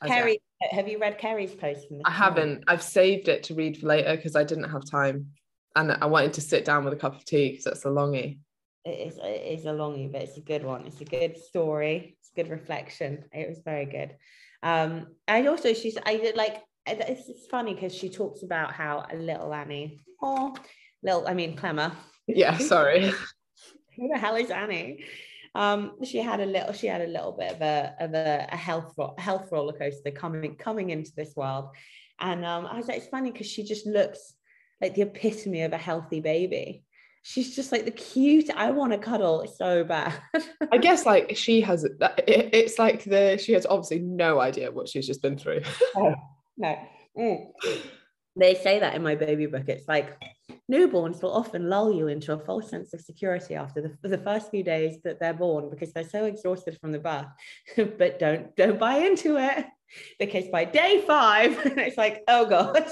Kerry, 0.03 0.39
have 0.61 0.87
you 0.87 0.99
read 0.99 1.17
Kerry's 1.17 1.53
post? 1.53 1.87
I 2.05 2.11
haven't. 2.11 2.63
I've 2.67 2.83
saved 2.83 3.27
it 3.27 3.43
to 3.43 3.55
read 3.55 3.77
for 3.77 3.87
later 3.87 4.15
because 4.15 4.35
I 4.35 4.43
didn't 4.43 4.69
have 4.69 4.89
time, 4.89 5.27
and 5.75 5.91
I 5.91 6.05
wanted 6.05 6.33
to 6.33 6.41
sit 6.41 6.65
down 6.65 6.83
with 6.83 6.93
a 6.93 6.97
cup 6.97 7.15
of 7.15 7.25
tea 7.25 7.51
because 7.51 7.65
it's 7.65 7.85
a 7.85 7.89
longie. 7.89 8.39
It 8.83 9.07
is. 9.07 9.19
It 9.21 9.59
is 9.59 9.65
a 9.65 9.69
longie, 9.69 10.11
but 10.11 10.21
it's 10.21 10.37
a 10.37 10.41
good 10.41 10.63
one. 10.63 10.85
It's 10.85 11.01
a 11.01 11.05
good 11.05 11.37
story. 11.37 12.17
It's 12.19 12.31
a 12.35 12.43
good 12.43 12.51
reflection. 12.51 13.25
It 13.31 13.49
was 13.49 13.59
very 13.63 13.85
good. 13.85 14.15
Um, 14.63 15.07
and 15.27 15.47
also 15.47 15.73
she's. 15.73 15.97
I 16.05 16.17
did 16.17 16.35
like. 16.35 16.61
It's, 16.87 17.27
it's 17.29 17.47
funny 17.47 17.73
because 17.73 17.95
she 17.95 18.09
talks 18.09 18.43
about 18.43 18.73
how 18.73 19.05
a 19.11 19.15
little 19.15 19.53
Annie. 19.53 19.99
Oh, 20.21 20.55
little. 21.03 21.27
I 21.27 21.33
mean 21.33 21.55
Clemmer. 21.55 21.91
Yeah. 22.27 22.57
Sorry. 22.57 23.09
Who 23.97 24.09
the 24.09 24.17
hell 24.17 24.35
is 24.35 24.51
Annie? 24.51 25.03
Um, 25.55 25.93
she 26.03 26.17
had 26.17 26.41
a 26.41 26.45
little 26.45 26.73
she 26.73 26.87
had 26.87 27.01
a 27.01 27.07
little 27.07 27.31
bit 27.31 27.53
of 27.53 27.61
a 27.61 27.95
of 27.99 28.13
a, 28.13 28.47
a 28.51 28.57
health 28.57 28.93
health 29.17 29.49
roller 29.51 29.73
coaster 29.73 30.11
coming 30.11 30.55
coming 30.57 30.89
into 30.89 31.11
this 31.15 31.33
world. 31.35 31.69
And 32.19 32.45
um, 32.45 32.65
I 32.65 32.77
was 32.77 32.87
like 32.87 32.97
it's 32.97 33.07
funny 33.07 33.31
because 33.31 33.47
she 33.47 33.63
just 33.63 33.85
looks 33.85 34.33
like 34.81 34.95
the 34.95 35.03
epitome 35.03 35.61
of 35.61 35.71
a 35.71 35.77
healthy 35.77 36.19
baby. 36.19 36.83
She's 37.23 37.55
just 37.55 37.71
like 37.71 37.85
the 37.85 37.91
cute 37.91 38.51
I 38.55 38.69
want 38.71 38.91
to 38.91 38.99
cuddle 38.99 39.47
so 39.47 39.83
bad. 39.83 40.13
I 40.71 40.77
guess 40.77 41.05
like 41.11 41.35
she 41.37 41.61
has 41.61 41.87
it's 41.99 42.77
like 42.77 43.05
the 43.05 43.37
she 43.37 43.53
has 43.53 43.65
obviously 43.65 43.99
no 43.99 44.39
idea 44.39 44.71
what 44.71 44.89
she's 44.89 45.07
just 45.07 45.21
been 45.21 45.37
through. 45.37 45.61
No 45.95 46.15
no. 46.57 46.77
Mm. 47.17 47.47
They 48.35 48.55
say 48.55 48.79
that 48.79 48.95
in 48.95 49.03
my 49.03 49.15
baby 49.15 49.45
book. 49.45 49.67
It's 49.67 49.87
like 49.87 50.17
newborns 50.71 51.21
will 51.21 51.33
often 51.33 51.69
lull 51.69 51.93
you 51.93 52.07
into 52.07 52.33
a 52.33 52.39
false 52.39 52.69
sense 52.69 52.93
of 52.93 53.01
security 53.01 53.55
after 53.55 53.81
the, 53.81 54.07
the 54.07 54.17
first 54.17 54.49
few 54.49 54.63
days 54.63 54.97
that 55.03 55.19
they're 55.19 55.33
born 55.33 55.69
because 55.69 55.93
they're 55.93 56.09
so 56.09 56.25
exhausted 56.25 56.77
from 56.79 56.91
the 56.91 56.99
birth 56.99 57.27
but 57.97 58.19
don't 58.19 58.55
don't 58.55 58.79
buy 58.79 58.97
into 58.97 59.37
it 59.37 59.65
because 60.19 60.47
by 60.47 60.65
day 60.65 61.03
five 61.05 61.59
it's 61.77 61.97
like 61.97 62.23
oh 62.27 62.45
god. 62.45 62.91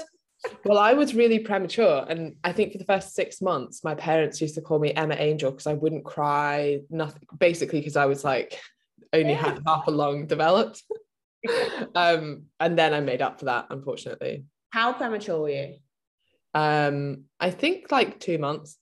Well 0.64 0.78
i 0.78 0.92
was 0.92 1.14
really 1.14 1.40
premature 1.40 2.04
and 2.08 2.36
i 2.44 2.52
think 2.52 2.72
for 2.72 2.78
the 2.78 2.84
first 2.84 3.14
six 3.14 3.40
months 3.40 3.82
my 3.82 3.94
parents 3.94 4.40
used 4.40 4.54
to 4.56 4.60
call 4.60 4.78
me 4.78 4.92
emma 4.92 5.16
angel 5.18 5.50
because 5.50 5.66
i 5.66 5.72
wouldn't 5.72 6.04
cry 6.04 6.80
nothing 6.90 7.22
basically 7.38 7.80
because 7.80 7.96
i 7.96 8.06
was 8.06 8.24
like 8.24 8.60
only 9.12 9.32
yeah. 9.32 9.58
half 9.66 9.86
a 9.86 9.90
lung 9.90 10.26
developed. 10.26 10.82
Um 11.94 12.44
and 12.58 12.78
then 12.78 12.94
i 12.94 13.00
made 13.00 13.20
up 13.20 13.38
for 13.38 13.44
that 13.44 13.66
unfortunately 13.68 14.44
how 14.74 14.92
premature 14.92 15.40
were 15.40 15.50
you 15.50 15.74
um, 16.54 17.24
I 17.40 17.50
think 17.50 17.90
like 17.90 18.20
two 18.20 18.38
months. 18.38 18.78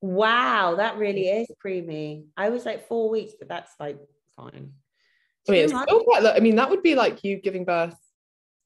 Wow, 0.00 0.76
that 0.76 0.98
really 0.98 1.26
is 1.28 1.48
preemie. 1.64 2.26
I 2.36 2.50
was 2.50 2.64
like 2.64 2.86
four 2.86 3.10
weeks, 3.10 3.32
but 3.38 3.48
that's 3.48 3.72
like 3.80 3.98
fine. 4.36 4.72
I 5.48 5.52
mean, 5.52 5.64
it's 5.64 5.72
still 5.72 6.04
quite, 6.04 6.24
I 6.24 6.38
mean, 6.38 6.56
that 6.56 6.70
would 6.70 6.82
be 6.82 6.94
like 6.94 7.24
you 7.24 7.40
giving 7.40 7.64
birth 7.64 7.96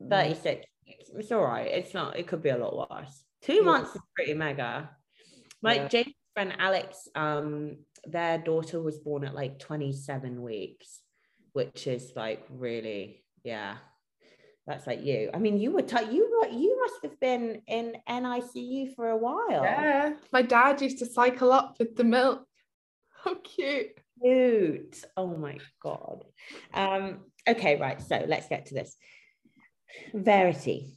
36. 0.07 0.66
it's 1.16 1.33
all 1.33 1.45
right. 1.45 1.71
It's 1.71 1.95
not. 1.95 2.19
It 2.19 2.26
could 2.26 2.43
be 2.43 2.50
a 2.50 2.59
lot 2.59 2.90
worse. 2.90 3.25
Two 3.40 3.54
Yeah. 3.54 3.62
months 3.62 3.95
is 3.95 4.02
pretty 4.14 4.35
mega. 4.35 4.90
My 5.62 5.76
Yeah. 5.76 5.88
James' 5.88 6.14
friend 6.35 6.52
Alex, 6.59 7.09
um, 7.14 7.78
their 8.04 8.37
daughter 8.38 8.83
was 8.83 8.99
born 8.99 9.25
at 9.25 9.35
like 9.35 9.59
27 9.59 10.43
weeks, 10.43 11.00
which 11.54 11.87
is 11.87 12.12
like 12.14 12.45
really, 12.50 13.25
yeah. 13.45 13.78
That's 14.66 14.87
like 14.87 15.02
you. 15.04 15.30
I 15.35 15.38
mean, 15.38 15.59
you 15.59 15.73
were 15.73 15.83
t- 15.83 16.11
you 16.11 16.40
were 16.40 16.49
you 16.49 16.80
must 16.80 17.02
have 17.02 17.21
been 17.21 17.61
in 17.66 17.97
NICU 18.09 18.94
for 18.94 19.11
a 19.11 19.16
while. 19.16 19.62
Yeah. 19.62 20.14
My 20.33 20.42
dad 20.42 20.80
used 20.80 20.99
to 21.00 21.06
cycle 21.06 21.52
up 21.52 21.76
with 21.78 21.97
the 21.97 22.04
milk. 22.04 22.47
How 23.25 23.35
cute. 23.37 23.99
Cute. 24.23 25.04
Oh 25.16 25.37
my 25.37 25.59
god. 25.83 26.25
Um, 26.73 27.21
okay, 27.47 27.76
right. 27.76 28.00
So 28.00 28.25
let's 28.26 28.49
get 28.49 28.66
to 28.66 28.75
this. 28.75 28.97
Verity. 30.14 30.97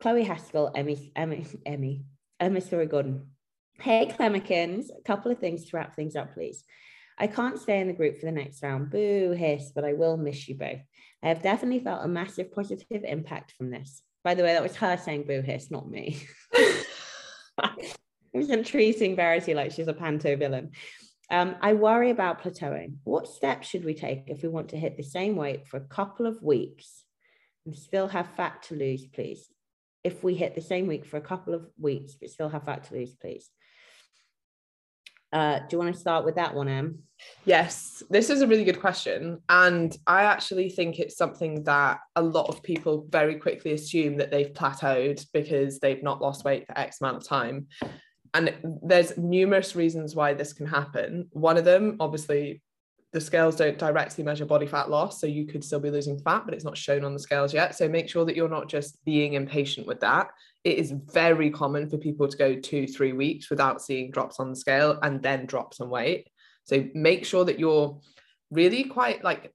Chloe 0.00 0.22
Haskell, 0.22 0.70
Emmy, 0.76 1.12
Emmy, 1.16 1.44
Emmy, 1.66 2.04
Emma 2.38 2.60
Storey 2.60 2.86
Gordon. 2.86 3.26
Hey, 3.80 4.12
Clemikins. 4.16 4.86
A 4.96 5.02
couple 5.02 5.32
of 5.32 5.38
things 5.38 5.64
to 5.66 5.76
wrap 5.76 5.96
things 5.96 6.14
up, 6.14 6.34
please. 6.34 6.62
I 7.18 7.26
can't 7.26 7.58
stay 7.58 7.80
in 7.80 7.88
the 7.88 7.92
group 7.92 8.18
for 8.18 8.26
the 8.26 8.32
next 8.32 8.62
round. 8.62 8.90
Boo, 8.90 9.34
hiss, 9.36 9.72
but 9.74 9.84
I 9.84 9.92
will 9.92 10.16
miss 10.16 10.48
you 10.48 10.54
both. 10.54 10.80
I 11.22 11.28
have 11.28 11.42
definitely 11.42 11.80
felt 11.80 12.04
a 12.04 12.08
massive 12.08 12.52
positive 12.52 13.02
impact 13.04 13.52
from 13.52 13.70
this. 13.70 14.02
By 14.22 14.34
the 14.34 14.44
way, 14.44 14.52
that 14.52 14.62
was 14.62 14.76
her 14.76 14.96
saying 14.96 15.24
boo, 15.26 15.42
hiss, 15.42 15.70
not 15.70 15.90
me. 15.90 16.22
I 17.58 17.92
wasn't 18.32 18.66
treating 18.66 19.16
Verity 19.16 19.54
like 19.54 19.72
she's 19.72 19.88
a 19.88 19.92
panto 19.92 20.36
villain. 20.36 20.70
Um, 21.30 21.56
I 21.60 21.74
worry 21.74 22.10
about 22.10 22.42
plateauing. 22.42 22.94
What 23.04 23.28
steps 23.28 23.68
should 23.68 23.84
we 23.84 23.94
take 23.94 24.24
if 24.28 24.42
we 24.42 24.48
want 24.48 24.70
to 24.70 24.78
hit 24.78 24.96
the 24.96 25.02
same 25.02 25.36
weight 25.36 25.66
for 25.66 25.76
a 25.76 25.84
couple 25.84 26.26
of 26.26 26.42
weeks 26.42 27.04
and 27.66 27.74
still 27.74 28.08
have 28.08 28.28
fat 28.36 28.62
to 28.64 28.74
lose, 28.74 29.06
please? 29.06 29.48
If 30.04 30.22
we 30.22 30.34
hit 30.34 30.54
the 30.54 30.62
same 30.62 30.86
week 30.86 31.04
for 31.04 31.16
a 31.16 31.22
couple 31.22 31.52
of 31.52 31.66
weeks 31.78 32.14
but 32.14 32.30
still 32.30 32.48
have 32.48 32.64
fat 32.64 32.84
to 32.84 32.94
lose, 32.94 33.14
please. 33.14 33.50
Uh, 35.32 35.58
do 35.60 35.66
you 35.72 35.78
want 35.78 35.94
to 35.94 36.00
start 36.00 36.24
with 36.24 36.36
that 36.36 36.54
one, 36.54 36.68
Em? 36.68 36.98
Yes, 37.44 38.02
this 38.10 38.30
is 38.30 38.42
a 38.42 38.46
really 38.46 38.64
good 38.64 38.80
question. 38.80 39.40
And 39.48 39.96
I 40.06 40.22
actually 40.22 40.70
think 40.70 40.98
it's 40.98 41.16
something 41.16 41.64
that 41.64 42.00
a 42.16 42.22
lot 42.22 42.48
of 42.48 42.62
people 42.62 43.06
very 43.10 43.36
quickly 43.36 43.72
assume 43.72 44.16
that 44.18 44.30
they've 44.30 44.52
plateaued 44.52 45.26
because 45.32 45.78
they've 45.78 46.02
not 46.02 46.22
lost 46.22 46.44
weight 46.44 46.66
for 46.66 46.78
X 46.78 47.00
amount 47.00 47.16
of 47.16 47.26
time. 47.26 47.66
And 48.34 48.54
there's 48.82 49.16
numerous 49.16 49.74
reasons 49.74 50.14
why 50.14 50.34
this 50.34 50.52
can 50.52 50.66
happen. 50.66 51.28
One 51.32 51.56
of 51.56 51.64
them, 51.64 51.96
obviously, 51.98 52.62
the 53.12 53.20
scales 53.20 53.56
don't 53.56 53.78
directly 53.78 54.22
measure 54.22 54.44
body 54.44 54.66
fat 54.66 54.90
loss. 54.90 55.20
So 55.20 55.26
you 55.26 55.46
could 55.46 55.64
still 55.64 55.80
be 55.80 55.90
losing 55.90 56.18
fat, 56.18 56.42
but 56.44 56.54
it's 56.54 56.64
not 56.64 56.76
shown 56.76 57.04
on 57.04 57.14
the 57.14 57.18
scales 57.18 57.54
yet. 57.54 57.74
So 57.74 57.88
make 57.88 58.08
sure 58.08 58.24
that 58.26 58.36
you're 58.36 58.48
not 58.48 58.68
just 58.68 59.02
being 59.04 59.32
impatient 59.32 59.86
with 59.86 60.00
that. 60.00 60.28
It 60.64 60.76
is 60.78 60.92
very 61.12 61.50
common 61.50 61.88
for 61.88 61.96
people 61.96 62.28
to 62.28 62.36
go 62.36 62.54
two, 62.54 62.86
three 62.86 63.12
weeks 63.12 63.48
without 63.48 63.80
seeing 63.80 64.10
drops 64.10 64.38
on 64.40 64.50
the 64.50 64.56
scale 64.56 64.98
and 65.02 65.22
then 65.22 65.46
drops 65.46 65.80
on 65.80 65.88
weight. 65.88 66.28
So 66.64 66.86
make 66.94 67.24
sure 67.24 67.46
that 67.46 67.58
you're 67.58 67.98
really 68.50 68.84
quite 68.84 69.24
like 69.24 69.54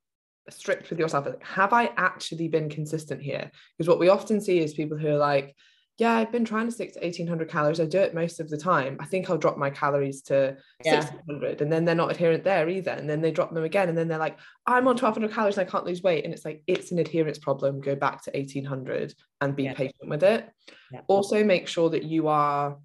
strict 0.50 0.90
with 0.90 1.00
yourself. 1.00 1.28
Have 1.42 1.74
I 1.74 1.92
actually 1.96 2.48
been 2.48 2.70
consistent 2.70 3.22
here? 3.22 3.52
Because 3.78 3.88
what 3.88 4.00
we 4.00 4.10
often 4.10 4.42
see 4.42 4.60
is 4.60 4.74
people 4.74 4.98
who 4.98 5.10
are 5.10 5.18
like, 5.18 5.56
yeah, 6.00 6.14
I've 6.16 6.32
been 6.32 6.44
trying 6.46 6.66
to 6.66 6.72
stick 6.72 6.94
to 6.94 7.00
1800 7.02 7.50
calories. 7.50 7.80
I 7.80 7.86
do 7.86 8.00
it 8.00 8.16
most 8.16 8.40
of 8.40 8.50
the 8.50 8.58
time. 8.58 8.98
I 9.00 9.06
think 9.06 9.30
I'll 9.30 9.38
drop 9.38 9.58
my 9.58 9.70
calories 9.70 10.24
to 10.24 10.58
Yeah. 10.84 10.96
1600 11.02 11.62
and 11.62 11.72
then 11.72 11.86
they're 11.86 11.94
not 11.94 12.10
adherent 12.10 12.44
there 12.44 12.68
either. 12.68 12.92
And 12.92 13.08
then 13.08 13.22
they 13.22 13.32
drop 13.32 13.54
them 13.54 13.64
again. 13.64 13.90
And 13.90 13.98
then 13.98 14.08
they're 14.08 14.18
like, 14.18 14.40
I'm 14.66 14.88
on 14.88 14.96
1200 14.98 15.32
calories 15.32 15.58
and 15.58 15.68
I 15.68 15.72
can't 15.72 15.86
lose 15.86 16.02
weight. 16.02 16.26
And 16.26 16.34
it's 16.34 16.46
like, 16.46 16.64
it's 16.66 16.92
an 16.92 16.98
adherence 16.98 17.38
problem. 17.38 17.80
Go 17.80 17.96
back 17.96 18.24
to 18.24 18.32
1800 18.32 19.14
and 19.42 19.56
be 19.56 19.64
Yeah. 19.66 19.76
patient 19.76 20.10
with 20.10 20.24
it. 20.24 20.50
Yeah. 20.92 21.02
Also, 21.08 21.44
make 21.44 21.68
sure 21.68 21.92
that 21.92 22.04
you 22.04 22.28
are 22.28 22.80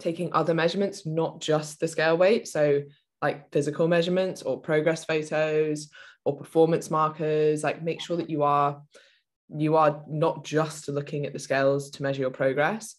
taking 0.00 0.32
other 0.32 0.54
measurements, 0.54 1.06
not 1.06 1.40
just 1.40 1.78
the 1.78 1.86
scale 1.86 2.16
weight. 2.16 2.48
So, 2.48 2.82
like 3.22 3.52
physical 3.52 3.86
measurements 3.86 4.42
or 4.42 4.60
progress 4.60 5.04
photos 5.04 5.88
or 6.24 6.36
performance 6.36 6.90
markers. 6.90 7.62
Like, 7.62 7.80
make 7.80 8.02
sure 8.02 8.16
that 8.16 8.28
you 8.28 8.42
are 8.42 8.82
you 9.48 9.76
are 9.76 10.02
not 10.08 10.44
just 10.44 10.88
looking 10.88 11.26
at 11.26 11.32
the 11.32 11.38
scales 11.38 11.90
to 11.90 12.02
measure 12.02 12.22
your 12.22 12.30
progress. 12.30 12.96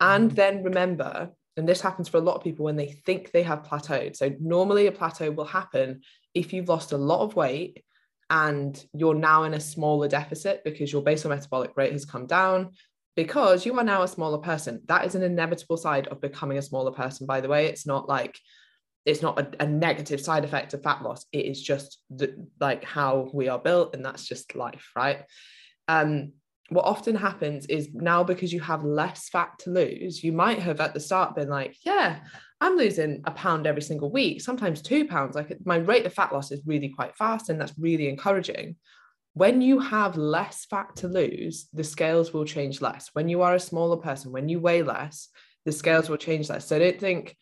And 0.00 0.30
Mhm. 0.30 0.34
then 0.34 0.62
remember, 0.62 1.30
and 1.56 1.68
this 1.68 1.80
happens 1.80 2.08
for 2.08 2.16
a 2.16 2.22
lot 2.22 2.36
of 2.36 2.42
people 2.42 2.64
when 2.64 2.76
they 2.76 2.92
think 2.92 3.32
they 3.32 3.42
have 3.42 3.64
plateaued. 3.64 4.16
So 4.16 4.34
normally 4.40 4.86
a 4.86 4.92
plateau 4.92 5.30
will 5.30 5.44
happen 5.44 6.02
if 6.34 6.52
you've 6.52 6.68
lost 6.68 6.92
a 6.92 6.96
lot 6.96 7.20
of 7.20 7.36
weight 7.36 7.84
and 8.30 8.82
you're 8.94 9.14
now 9.14 9.42
in 9.42 9.54
a 9.54 9.60
smaller 9.60 10.08
deficit 10.08 10.62
because 10.64 10.92
your 10.92 11.02
basal 11.02 11.30
metabolic 11.30 11.76
rate 11.76 11.92
has 11.92 12.04
come 12.04 12.26
down 12.26 12.70
because 13.16 13.66
you 13.66 13.76
are 13.76 13.84
now 13.84 14.02
a 14.02 14.08
smaller 14.08 14.38
person. 14.38 14.80
That 14.86 15.04
is 15.04 15.16
an 15.16 15.22
inevitable 15.22 15.76
side 15.76 16.06
of 16.08 16.20
becoming 16.20 16.56
a 16.56 16.62
smaller 16.62 16.92
person, 16.92 17.26
by 17.26 17.40
the 17.40 17.48
way. 17.48 17.66
It's 17.66 17.86
not 17.86 18.08
like 18.08 18.38
it's 19.04 19.22
not 19.22 19.38
a, 19.38 19.64
a 19.64 19.66
negative 19.66 20.20
side 20.20 20.44
effect 20.44 20.74
of 20.74 20.82
fat 20.82 21.02
loss. 21.02 21.26
It 21.32 21.46
is 21.46 21.60
just 21.60 21.98
the, 22.10 22.46
like 22.60 22.84
how 22.84 23.28
we 23.32 23.48
are 23.48 23.58
built, 23.58 23.94
and 23.94 24.04
that's 24.04 24.26
just 24.26 24.54
life, 24.54 24.90
right? 24.94 25.24
Um, 25.90 26.32
what 26.68 26.84
often 26.84 27.16
happens 27.16 27.66
is 27.66 27.88
now 27.92 28.22
because 28.22 28.52
you 28.52 28.60
have 28.60 28.84
less 28.84 29.28
fat 29.28 29.58
to 29.60 29.70
lose, 29.70 30.22
you 30.22 30.32
might 30.32 30.60
have 30.60 30.80
at 30.80 30.94
the 30.94 31.00
start 31.00 31.34
been 31.34 31.48
like, 31.48 31.74
yeah, 31.84 32.20
I'm 32.60 32.76
losing 32.76 33.22
a 33.24 33.32
pound 33.32 33.66
every 33.66 33.82
single 33.82 34.10
week, 34.10 34.40
sometimes 34.40 34.80
two 34.80 35.04
pounds. 35.06 35.34
Like 35.34 35.56
my 35.64 35.78
rate 35.78 36.06
of 36.06 36.14
fat 36.14 36.32
loss 36.32 36.52
is 36.52 36.62
really 36.64 36.90
quite 36.90 37.16
fast, 37.16 37.48
and 37.48 37.60
that's 37.60 37.74
really 37.76 38.08
encouraging. 38.08 38.76
When 39.34 39.60
you 39.62 39.80
have 39.80 40.16
less 40.16 40.64
fat 40.66 40.94
to 40.96 41.08
lose, 41.08 41.68
the 41.72 41.84
scales 41.84 42.32
will 42.32 42.44
change 42.44 42.80
less. 42.80 43.10
When 43.14 43.28
you 43.28 43.42
are 43.42 43.54
a 43.54 43.60
smaller 43.60 43.96
person, 43.96 44.30
when 44.30 44.48
you 44.48 44.60
weigh 44.60 44.84
less, 44.84 45.28
the 45.64 45.72
scales 45.72 46.08
will 46.08 46.18
change 46.18 46.48
less. 46.50 46.66
So 46.66 46.78
don't 46.78 47.00
think, 47.00 47.36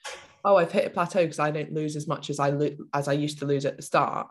oh, 0.44 0.56
I've 0.56 0.72
hit 0.72 0.86
a 0.86 0.90
plateau 0.90 1.22
because 1.22 1.38
I 1.38 1.50
don't 1.50 1.72
lose 1.72 1.96
as 1.96 2.06
much 2.08 2.30
as 2.30 2.38
I 2.40 2.50
lo- 2.50 2.76
as 2.94 3.08
I 3.08 3.12
used 3.12 3.40
to 3.40 3.46
lose 3.46 3.66
at 3.66 3.76
the 3.76 3.82
start. 3.82 4.28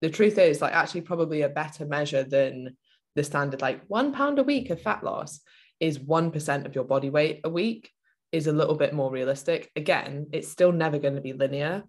The 0.00 0.10
truth 0.10 0.38
is, 0.38 0.60
like, 0.60 0.74
actually, 0.74 1.00
probably 1.00 1.42
a 1.42 1.48
better 1.48 1.84
measure 1.86 2.22
than 2.22 2.76
the 3.14 3.24
standard 3.24 3.60
like 3.60 3.82
one 3.88 4.12
pound 4.12 4.38
a 4.38 4.42
week 4.42 4.70
of 4.70 4.80
fat 4.80 5.02
loss 5.02 5.40
is 5.80 5.98
1% 5.98 6.66
of 6.66 6.74
your 6.74 6.84
body 6.84 7.10
weight 7.10 7.40
a 7.44 7.48
week 7.48 7.90
is 8.32 8.46
a 8.46 8.52
little 8.52 8.74
bit 8.74 8.92
more 8.92 9.10
realistic. 9.10 9.70
Again 9.76 10.26
it's 10.32 10.48
still 10.48 10.72
never 10.72 10.98
going 10.98 11.14
to 11.14 11.20
be 11.20 11.32
linear 11.32 11.84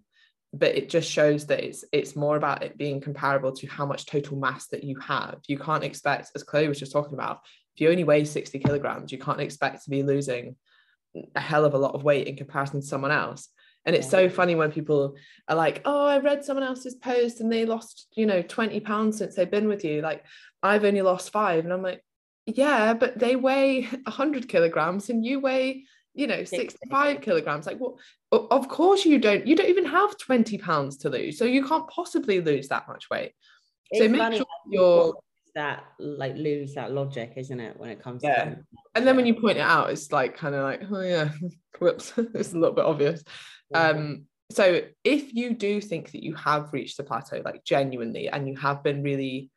but 0.52 0.74
it 0.74 0.90
just 0.90 1.08
shows 1.08 1.46
that 1.46 1.62
it's 1.62 1.84
it's 1.92 2.16
more 2.16 2.36
about 2.36 2.62
it 2.62 2.76
being 2.76 3.00
comparable 3.00 3.52
to 3.52 3.66
how 3.68 3.86
much 3.86 4.06
total 4.06 4.36
mass 4.36 4.66
that 4.68 4.82
you 4.82 4.98
have. 4.98 5.38
You 5.46 5.58
can't 5.58 5.84
expect 5.84 6.30
as 6.34 6.42
chloe 6.42 6.68
was 6.68 6.80
just 6.80 6.92
talking 6.92 7.14
about 7.14 7.40
if 7.74 7.80
you 7.80 7.90
only 7.90 8.04
weigh 8.04 8.24
60 8.24 8.58
kilograms 8.58 9.12
you 9.12 9.18
can't 9.18 9.40
expect 9.40 9.84
to 9.84 9.90
be 9.90 10.02
losing 10.02 10.56
a 11.34 11.40
hell 11.40 11.64
of 11.64 11.74
a 11.74 11.78
lot 11.78 11.94
of 11.94 12.04
weight 12.04 12.26
in 12.26 12.36
comparison 12.36 12.80
to 12.80 12.86
someone 12.86 13.10
else 13.10 13.48
and 13.86 13.96
it's 13.96 14.06
Yeah. 14.06 14.10
so 14.10 14.28
funny 14.28 14.54
when 14.54 14.70
people 14.72 15.16
are 15.48 15.56
like 15.56 15.82
oh 15.84 16.06
i 16.06 16.18
read 16.18 16.44
someone 16.44 16.64
else's 16.64 16.94
post 16.94 17.40
and 17.40 17.50
they 17.50 17.64
lost 17.64 18.06
you 18.14 18.26
know 18.26 18.42
20 18.42 18.80
pounds 18.80 19.18
since 19.18 19.34
they've 19.34 19.50
been 19.50 19.68
with 19.68 19.84
you. 19.84 20.02
Like 20.02 20.24
i've 20.62 20.84
only 20.84 21.02
lost 21.02 21.30
five. 21.30 21.64
And 21.64 21.72
i'm 21.72 21.82
like 21.82 22.04
yeah 22.46 22.94
but 22.94 23.18
they 23.18 23.36
weigh 23.36 23.82
100 24.04 24.48
kilograms 24.48 25.08
and 25.10 25.24
you 25.24 25.40
weigh 25.40 25.84
you 26.14 26.26
know 26.26 26.42
65 26.44 27.20
kilograms. 27.20 27.66
Like 27.66 27.78
what 27.78 27.94
o- 28.32 28.48
of 28.50 28.68
course 28.68 29.04
you 29.04 29.18
don't 29.18 29.46
you 29.46 29.54
don't 29.56 29.68
even 29.68 29.84
have 29.86 30.18
20 30.18 30.58
pounds 30.58 30.96
to 30.98 31.08
lose. 31.10 31.38
So 31.38 31.44
you 31.44 31.64
can't 31.64 31.88
possibly 31.88 32.40
lose 32.40 32.68
that 32.68 32.88
much 32.88 33.08
weight. 33.10 33.32
So 33.94 34.08
make 34.08 34.34
sure 34.34 34.46
you're 34.68 35.14
that 35.54 35.84
like 35.98 36.36
lose 36.36 36.74
that 36.74 36.92
logic, 36.92 37.32
isn't 37.36 37.60
it, 37.60 37.78
when 37.78 37.90
it 37.90 38.02
comes 38.02 38.22
Yeah. 38.22 38.44
to 38.44 38.56
and 38.96 39.06
then 39.06 39.16
when 39.16 39.26
you 39.26 39.34
point 39.40 39.56
it 39.56 39.60
out 39.60 39.90
it's 39.90 40.10
like 40.10 40.36
kind 40.36 40.54
of 40.54 40.64
like 40.64 40.82
oh 40.90 41.00
yeah 41.00 41.30
whoops 41.78 42.12
it's 42.34 42.52
a 42.52 42.58
little 42.58 42.74
bit 42.74 42.84
obvious. 42.84 43.22
Um 43.74 44.26
so 44.50 44.80
if 45.04 45.32
you 45.32 45.54
do 45.54 45.80
think 45.80 46.10
that 46.10 46.24
you 46.24 46.34
have 46.34 46.72
reached 46.72 46.96
the 46.96 47.04
plateau 47.04 47.40
like 47.44 47.62
genuinely 47.64 48.28
and 48.28 48.48
you 48.48 48.56
have 48.56 48.82
been 48.82 49.02
really 49.02 49.50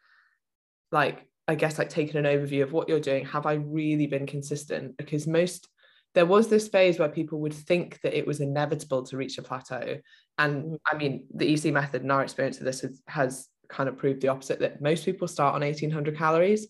like 0.91 1.25
i 1.47 1.55
guess 1.55 1.79
like 1.79 1.89
taking 1.89 2.17
an 2.17 2.25
overview 2.25 2.61
of 2.61 2.71
what 2.73 2.87
you're 2.87 2.99
doing 2.99 3.25
have 3.25 3.45
i 3.47 3.53
really 3.53 4.07
been 4.07 4.27
consistent? 4.27 4.95
Because 4.97 5.25
most 5.27 5.67
there 6.13 6.27
was 6.27 6.47
this 6.47 6.67
phase 6.67 6.99
where 6.99 7.09
people 7.09 7.39
would 7.41 7.55
think 7.55 7.99
that 8.03 8.15
it 8.15 8.27
was 8.27 8.39
inevitable 8.39 9.01
to 9.01 9.17
reach 9.17 9.39
a 9.39 9.41
plateau. 9.41 9.97
And 10.37 10.63
Mhm. 10.63 10.77
i 10.91 10.95
mean 10.95 11.25
the 11.33 11.51
ec 11.53 11.65
method 11.73 12.03
and 12.03 12.11
our 12.11 12.21
experience 12.23 12.59
of 12.59 12.65
this 12.65 12.81
has, 12.81 13.01
has 13.07 13.47
kind 13.69 13.89
of 13.89 13.97
proved 13.97 14.21
the 14.21 14.27
opposite 14.27 14.59
that 14.59 14.81
most 14.81 15.05
people 15.05 15.27
start 15.27 15.55
on 15.55 15.61
1800 15.61 16.17
calories 16.17 16.67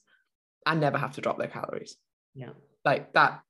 and 0.66 0.80
never 0.80 0.98
have 0.98 1.16
to 1.16 1.22
drop 1.22 1.38
their 1.38 1.48
calories. 1.48 1.98
Yeah. 2.36 2.50
like 2.84 3.14
that 3.14 3.42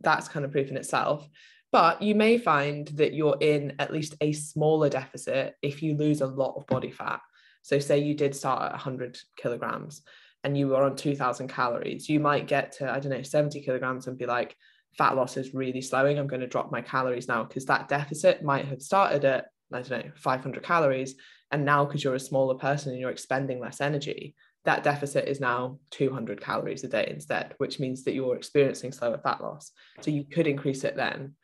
that's 0.00 0.28
kind 0.28 0.44
of 0.44 0.52
proof 0.52 0.68
in 0.68 0.76
itself. 0.76 1.28
But 1.72 2.02
you 2.02 2.14
may 2.14 2.38
find 2.38 2.88
that 2.88 3.14
you're 3.14 3.36
in 3.40 3.74
at 3.78 3.92
least 3.92 4.16
a 4.20 4.32
smaller 4.32 4.88
deficit 4.88 5.54
if 5.62 5.82
you 5.82 5.96
lose 5.96 6.20
a 6.20 6.26
lot 6.26 6.54
of 6.56 6.66
body 6.66 6.90
fat. 6.90 7.20
So 7.62 7.78
say 7.78 7.98
you 7.98 8.14
did 8.14 8.34
start 8.34 8.62
at 8.62 8.72
100 8.72 9.18
kilograms 9.36 10.02
and 10.42 10.56
you 10.56 10.68
were 10.68 10.82
on 10.82 10.96
2000 10.96 11.48
calories 11.48 12.08
you 12.08 12.18
might 12.18 12.46
get 12.46 12.72
to 12.72 12.90
i 12.90 12.98
don't 12.98 13.12
know 13.12 13.20
70 13.20 13.60
kilograms 13.60 14.06
and 14.06 14.16
be 14.16 14.24
like 14.24 14.56
fat 14.96 15.16
loss 15.16 15.36
is 15.36 15.54
really 15.54 15.80
slowing. 15.80 16.18
I'm 16.18 16.26
going 16.26 16.40
to 16.40 16.46
drop 16.46 16.72
my 16.72 16.80
calories 16.80 17.28
now. 17.28 17.44
Because 17.44 17.64
that 17.66 17.88
deficit 17.88 18.42
might 18.42 18.66
have 18.66 18.82
started 18.82 19.24
at 19.24 19.46
i 19.72 19.82
don't 19.82 20.06
know 20.06 20.12
500 20.16 20.62
calories 20.62 21.14
and 21.50 21.64
now 21.64 21.84
because 21.84 22.04
you're 22.04 22.14
a 22.14 22.20
smaller 22.20 22.54
person 22.54 22.92
and 22.92 23.00
you're 23.00 23.10
expending 23.10 23.60
less 23.60 23.80
energy 23.80 24.34
that 24.64 24.84
deficit 24.84 25.26
is 25.26 25.40
now 25.40 25.78
200 25.90 26.40
calories 26.40 26.84
a 26.84 26.88
day 26.88 27.08
instead, 27.10 27.54
which 27.58 27.80
means 27.80 28.04
that 28.04 28.14
you're 28.14 28.36
experiencing 28.36 28.92
slower 28.92 29.18
fat 29.18 29.42
loss. 29.42 29.72
So 30.00 30.10
you 30.10 30.24
could 30.24 30.46
increase 30.46 30.84
it 30.84 30.96
then. 30.96 31.34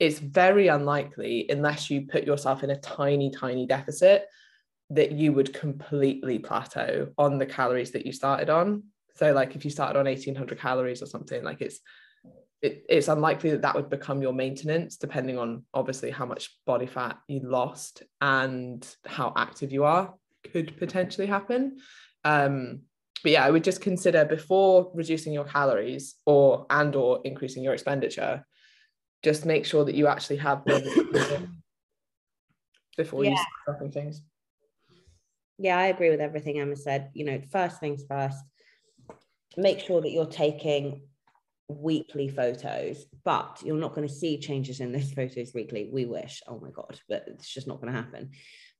It's 0.00 0.18
very 0.18 0.68
unlikely, 0.68 1.46
unless 1.50 1.90
you 1.90 2.06
put 2.06 2.24
yourself 2.24 2.62
in 2.62 2.70
a 2.70 2.80
tiny, 2.80 3.30
tiny 3.30 3.66
deficit, 3.66 4.26
that 4.90 5.12
you 5.12 5.32
would 5.32 5.52
completely 5.52 6.38
plateau 6.38 7.08
on 7.18 7.38
the 7.38 7.46
calories 7.46 7.92
that 7.92 8.06
you 8.06 8.12
started 8.12 8.48
on. 8.48 8.84
So, 9.16 9.32
like 9.32 9.54
if 9.54 9.64
you 9.64 9.70
started 9.70 9.98
on 9.98 10.06
1800 10.06 10.58
calories 10.58 11.02
or 11.02 11.06
something, 11.06 11.42
like 11.42 11.60
it's 11.60 11.80
it, 12.60 12.84
it's 12.88 13.08
unlikely 13.08 13.50
that 13.50 13.62
that 13.62 13.74
would 13.74 13.88
become 13.88 14.20
your 14.22 14.32
maintenance, 14.32 14.96
depending 14.96 15.38
on 15.38 15.64
obviously 15.72 16.10
how 16.10 16.26
much 16.26 16.56
body 16.66 16.86
fat 16.86 17.18
you 17.28 17.40
lost 17.40 18.02
and 18.20 18.86
how 19.06 19.32
active 19.36 19.72
you 19.72 19.84
are, 19.84 20.14
could 20.52 20.76
potentially 20.76 21.26
happen. 21.26 21.78
Um, 22.24 22.80
but 23.22 23.32
yeah, 23.32 23.44
I 23.44 23.50
would 23.50 23.64
just 23.64 23.80
consider 23.80 24.24
before 24.24 24.90
reducing 24.94 25.32
your 25.32 25.44
calories 25.44 26.14
or 26.26 26.66
and 26.70 26.94
or 26.94 27.20
increasing 27.24 27.62
your 27.62 27.74
expenditure, 27.74 28.44
just 29.22 29.44
make 29.44 29.64
sure 29.64 29.84
that 29.84 29.94
you 29.94 30.06
actually 30.06 30.36
have 30.36 30.64
before 32.96 33.24
yeah. 33.24 33.30
you 33.30 33.36
start 33.36 33.48
dropping 33.66 33.90
things. 33.90 34.22
Yeah, 35.58 35.76
I 35.78 35.86
agree 35.86 36.10
with 36.10 36.20
everything 36.20 36.60
Emma 36.60 36.76
said. 36.76 37.10
You 37.14 37.24
know, 37.24 37.40
first 37.50 37.80
things 37.80 38.04
first, 38.08 38.38
make 39.56 39.80
sure 39.80 40.00
that 40.00 40.10
you're 40.10 40.26
taking 40.26 41.02
weekly 41.68 42.28
photos, 42.28 43.04
but 43.24 43.60
you're 43.64 43.76
not 43.76 43.94
going 43.94 44.06
to 44.06 44.12
see 44.12 44.38
changes 44.38 44.80
in 44.80 44.92
those 44.92 45.12
photos 45.16 45.52
weekly. 45.54 45.90
We 45.92 46.06
wish, 46.06 46.42
oh 46.48 46.58
my 46.60 46.70
God, 46.70 46.98
but 47.08 47.24
it's 47.26 47.52
just 47.52 47.66
not 47.66 47.80
going 47.80 47.92
to 47.92 48.00
happen. 48.00 48.30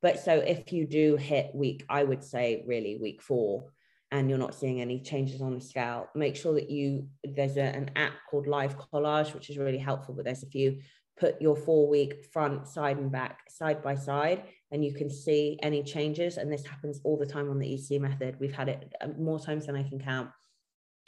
But 0.01 0.21
so 0.21 0.37
if 0.37 0.73
you 0.73 0.87
do 0.87 1.17
hit 1.17 1.51
week, 1.55 1.85
I 1.89 2.05
would 2.05 2.23
say 2.23 2.65
really 2.67 2.99
week 3.01 3.23
four, 3.23 3.65
and 4.11 4.31
you're 4.31 4.39
not 4.39 4.55
seeing 4.55 4.81
any 4.81 5.01
changes 5.01 5.43
on 5.43 5.55
the 5.55 5.61
scale, 5.61 6.09
make 6.15 6.35
sure 6.35 6.55
that 6.55 6.71
you, 6.71 7.09
there's 7.25 7.57
a, 7.59 7.63
an 7.63 7.91
app 7.97 8.15
called 8.31 8.47
Live 8.47 8.79
Collage, 8.79 9.35
which 9.35 9.51
is 9.51 9.59
really 9.59 9.79
helpful, 9.79 10.15
but 10.15 10.25
there's 10.25 10.43
a 10.43 10.47
few, 10.47 10.79
put 11.19 11.41
your 11.43 11.57
four 11.57 11.89
week 11.89 12.25
front, 12.33 12.67
side, 12.67 12.97
and 12.97 13.13
back 13.13 13.41
side 13.51 13.83
by 13.83 13.95
side, 13.95 14.45
and 14.71 14.83
you 14.83 14.95
can 14.95 15.11
see 15.11 15.59
any 15.63 15.83
changes. 15.83 16.39
And 16.39 16.51
this 16.51 16.65
happens 16.65 17.01
all 17.05 17.19
the 17.19 17.27
time 17.27 17.51
on 17.51 17.59
the 17.59 17.75
EC 17.75 18.01
method. 18.01 18.37
We've 18.41 18.55
had 18.55 18.71
it 18.71 18.95
uh, 19.03 19.09
more 19.19 19.39
times 19.39 19.67
than 19.67 19.77
I 19.77 19.83
can 19.83 19.99
count 19.99 20.31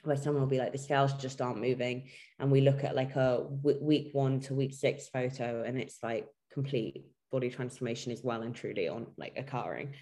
where 0.04 0.16
someone 0.16 0.42
will 0.42 0.48
be 0.48 0.58
like 0.58 0.72
the 0.72 0.78
scales 0.78 1.12
just 1.14 1.40
aren't 1.40 1.60
moving 1.60 2.08
and 2.38 2.50
we 2.50 2.60
look 2.60 2.84
at 2.84 2.96
like 2.96 3.16
a 3.16 3.44
week 3.62 4.10
one 4.12 4.40
to 4.40 4.54
week 4.54 4.72
six 4.72 5.08
photo 5.08 5.62
and 5.66 5.78
it's 5.78 5.98
like 6.02 6.26
complete 6.52 7.04
body 7.30 7.50
transformation 7.50 8.10
is 8.10 8.24
well 8.24 8.42
and 8.42 8.54
truly 8.54 8.88
on 8.88 9.06
like 9.16 9.34
occurring 9.36 9.94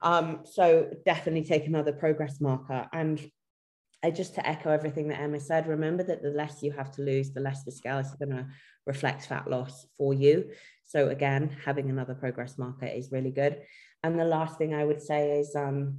um 0.00 0.40
so 0.44 0.88
definitely 1.04 1.44
take 1.44 1.66
another 1.66 1.92
progress 1.92 2.40
marker 2.40 2.88
and 2.92 3.30
I 4.04 4.10
just 4.10 4.34
to 4.34 4.46
echo 4.46 4.70
everything 4.70 5.08
that 5.08 5.20
Emma 5.20 5.38
said, 5.38 5.68
remember 5.68 6.02
that 6.02 6.22
the 6.22 6.30
less 6.30 6.60
you 6.62 6.72
have 6.72 6.90
to 6.92 7.02
lose, 7.02 7.30
the 7.30 7.40
less 7.40 7.62
the 7.62 7.70
scale 7.70 7.98
is 7.98 8.10
going 8.18 8.30
to 8.30 8.48
reflect 8.84 9.26
fat 9.26 9.48
loss 9.48 9.86
for 9.96 10.12
you. 10.12 10.50
So 10.82 11.08
again, 11.08 11.56
having 11.64 11.88
another 11.88 12.14
progress 12.14 12.58
marker 12.58 12.86
is 12.86 13.12
really 13.12 13.30
good. 13.30 13.62
And 14.02 14.18
the 14.18 14.24
last 14.24 14.58
thing 14.58 14.74
I 14.74 14.84
would 14.84 15.00
say 15.00 15.38
is 15.38 15.54
um, 15.54 15.98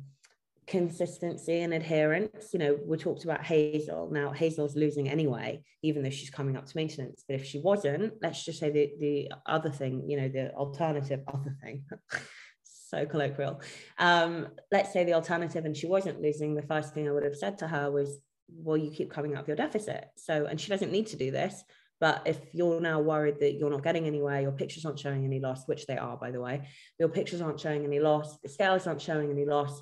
consistency 0.67 1.61
and 1.61 1.73
adherence. 1.73 2.49
You 2.53 2.59
know, 2.59 2.79
we 2.85 2.97
talked 2.97 3.23
about 3.23 3.43
Hazel. 3.43 4.09
Now 4.11 4.31
Hazel's 4.31 4.75
losing 4.75 5.09
anyway, 5.09 5.63
even 5.81 6.03
though 6.03 6.09
she's 6.09 6.29
coming 6.29 6.55
up 6.55 6.65
to 6.65 6.77
maintenance. 6.77 7.23
But 7.27 7.35
if 7.35 7.45
she 7.45 7.59
wasn't, 7.59 8.13
let's 8.21 8.43
just 8.43 8.59
say 8.59 8.69
the 8.69 8.91
the 8.99 9.31
other 9.45 9.69
thing, 9.69 10.09
you 10.09 10.17
know, 10.17 10.29
the 10.29 10.53
alternative 10.53 11.21
other 11.27 11.55
thing. 11.61 11.83
so 12.63 13.05
colloquial. 13.05 13.61
Um, 13.97 14.49
let's 14.71 14.93
say 14.93 15.03
the 15.03 15.13
alternative 15.13 15.65
and 15.65 15.75
she 15.75 15.87
wasn't 15.87 16.21
losing, 16.21 16.55
the 16.55 16.61
first 16.61 16.93
thing 16.93 17.07
I 17.07 17.11
would 17.11 17.23
have 17.23 17.35
said 17.35 17.57
to 17.59 17.67
her 17.67 17.91
was, 17.91 18.19
well, 18.47 18.77
you 18.77 18.91
keep 18.91 19.11
coming 19.11 19.35
up 19.35 19.47
your 19.47 19.57
deficit. 19.57 20.05
So, 20.15 20.45
and 20.45 20.61
she 20.61 20.69
doesn't 20.69 20.91
need 20.91 21.07
to 21.07 21.17
do 21.17 21.31
this. 21.31 21.63
But 21.99 22.21
if 22.25 22.37
you're 22.53 22.81
now 22.81 22.99
worried 22.99 23.39
that 23.39 23.53
you're 23.53 23.69
not 23.69 23.83
getting 23.83 24.05
anywhere, 24.05 24.41
your 24.41 24.51
pictures 24.51 24.85
aren't 24.85 24.99
showing 24.99 25.23
any 25.23 25.39
loss, 25.39 25.67
which 25.67 25.85
they 25.85 25.97
are, 25.97 26.17
by 26.17 26.31
the 26.31 26.41
way, 26.41 26.67
your 26.99 27.07
pictures 27.09 27.39
aren't 27.39 27.59
showing 27.59 27.85
any 27.85 27.99
loss, 27.99 28.37
the 28.39 28.49
scales 28.49 28.87
aren't 28.87 29.01
showing 29.01 29.31
any 29.31 29.45
loss, 29.45 29.81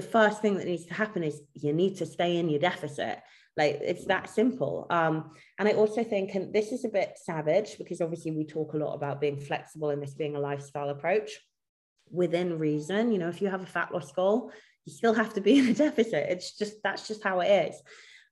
the 0.00 0.06
first 0.06 0.40
thing 0.40 0.56
that 0.56 0.66
needs 0.66 0.86
to 0.86 0.94
happen 0.94 1.22
is 1.22 1.42
you 1.52 1.74
need 1.74 1.94
to 1.96 2.06
stay 2.06 2.38
in 2.38 2.48
your 2.48 2.58
deficit. 2.58 3.18
Like 3.54 3.80
it's 3.82 4.06
that 4.06 4.30
simple. 4.30 4.86
Um, 4.88 5.32
and 5.58 5.68
i 5.68 5.72
also 5.72 6.02
think 6.02 6.34
and 6.34 6.54
this 6.54 6.72
is 6.72 6.86
a 6.86 6.88
bit 6.88 7.18
savage 7.22 7.76
because 7.76 8.00
obviously 8.00 8.30
we 8.30 8.46
talk 8.46 8.72
a 8.72 8.78
lot 8.78 8.94
about 8.94 9.20
being 9.20 9.38
flexible 9.38 9.90
and 9.90 10.02
this 10.02 10.14
being 10.14 10.36
a 10.36 10.40
lifestyle 10.40 10.88
approach 10.88 11.30
within 12.10 12.58
reason. 12.58 13.12
You 13.12 13.18
know 13.18 13.28
if 13.28 13.42
you 13.42 13.48
have 13.48 13.62
a 13.62 13.74
fat 13.76 13.92
loss 13.92 14.10
goal 14.12 14.50
you 14.86 14.92
still 14.94 15.12
have 15.12 15.34
to 15.34 15.42
be 15.42 15.58
in 15.58 15.68
a 15.68 15.74
deficit. 15.74 16.30
It's 16.30 16.56
just 16.56 16.76
that's 16.82 17.06
just 17.06 17.22
how 17.22 17.40
it 17.40 17.50
is. 17.66 17.76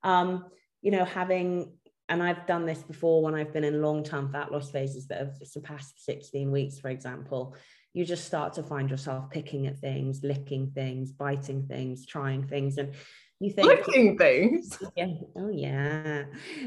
Um, 0.03 0.47
you 0.81 0.91
know 0.91 1.05
having 1.05 1.73
and 2.09 2.23
I've 2.23 2.47
done 2.47 2.65
this 2.65 2.83
before 2.83 3.23
when 3.23 3.35
I've 3.35 3.53
been 3.53 3.65
in 3.65 3.83
long 3.83 4.03
term 4.03 4.33
fat 4.33 4.51
loss 4.51 4.71
phases 4.71 5.09
that 5.09 5.19
have 5.19 5.37
surpassed 5.45 6.03
16 6.07 6.51
weeks, 6.51 6.79
for 6.79 6.89
example 6.89 7.55
you 7.99 8.05
just 8.05 8.25
start 8.25 8.53
to 8.53 8.63
find 8.63 8.89
yourself 8.89 9.29
picking 9.29 9.67
at 9.67 9.81
things, 9.81 10.23
licking 10.23 10.71
things, 10.71 11.11
biting 11.11 11.67
things, 11.67 12.07
trying 12.07 12.47
things. 12.47 12.79
And 12.79 12.95
you 13.41 13.51
think 13.51 13.67
licking 13.67 14.17
things. 14.17 14.79
Yeah. 14.97 15.15
Oh 15.35 15.51
yeah. 15.51 16.27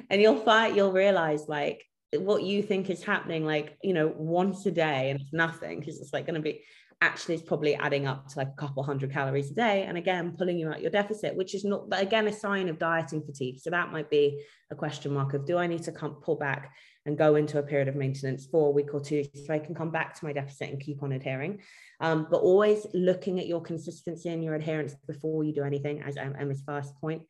And 0.10 0.22
you'll 0.22 0.42
find 0.42 0.76
you'll 0.76 0.92
realize 0.92 1.48
like 1.48 1.86
what 2.14 2.44
you 2.44 2.62
think 2.62 2.90
is 2.90 3.02
happening, 3.02 3.46
like, 3.46 3.78
you 3.82 3.94
know, 3.94 4.14
once 4.14 4.66
a 4.66 4.72
day 4.72 5.10
and 5.10 5.22
it's 5.22 5.32
nothing 5.32 5.80
because 5.80 6.02
it's 6.02 6.12
like 6.12 6.26
going 6.26 6.36
to 6.36 6.42
be 6.42 6.64
actually 7.02 7.36
it's 7.36 7.44
probably 7.44 7.76
adding 7.76 8.06
up 8.06 8.28
to 8.28 8.38
like 8.38 8.50
a 8.50 8.62
couple 8.62 8.84
hundred 8.84 9.12
calories 9.12 9.52
a 9.52 9.56
day 9.56 9.84
and 9.84 9.98
again 9.98 10.36
pulling 10.38 10.60
you 10.60 10.70
out 10.70 10.82
your 10.82 10.92
deficit 10.92 11.36
which 11.36 11.56
is 11.56 11.66
not 11.66 11.90
but 11.90 12.00
again 12.00 12.28
a 12.28 12.32
sign 12.32 12.70
of 12.70 12.78
dieting 12.78 13.24
fatigue 13.24 13.60
so 13.60 13.72
that 13.72 13.92
might 13.92 14.08
be 14.08 14.40
a 14.70 14.76
question 14.76 15.12
mark 15.12 15.34
of 15.34 15.44
do 15.44 15.58
i 15.58 15.66
need 15.66 15.82
to 15.82 15.92
come 15.92 16.14
pull 16.22 16.36
back 16.36 16.72
and 17.06 17.18
go 17.18 17.36
into 17.36 17.58
a 17.58 17.64
period 17.64 17.88
of 17.88 17.96
maintenance 17.96 18.46
for 18.46 18.68
a 18.68 18.72
week 18.72 18.94
or 18.94 19.00
two 19.00 19.26
so 19.34 19.54
I 19.54 19.60
can 19.60 19.74
come 19.74 19.90
back 19.90 20.18
to 20.20 20.26
my 20.26 20.34
deficit 20.34 20.70
and 20.70 20.80
keep 20.80 21.02
on 21.02 21.14
adhering. 21.14 21.62
Um, 22.00 22.28
but 22.30 22.42
always 22.42 22.86
looking 22.94 23.40
at 23.40 23.48
your 23.48 23.62
consistency 23.62 24.30
and 24.30 24.44
your 24.44 24.56
adherence 24.56 24.96
before 25.08 25.44
you 25.44 25.54
do 25.54 25.64
anything, 25.64 26.02
as 26.02 26.18
Emma's 26.18 26.64
first 26.66 26.96
point. 27.02 27.24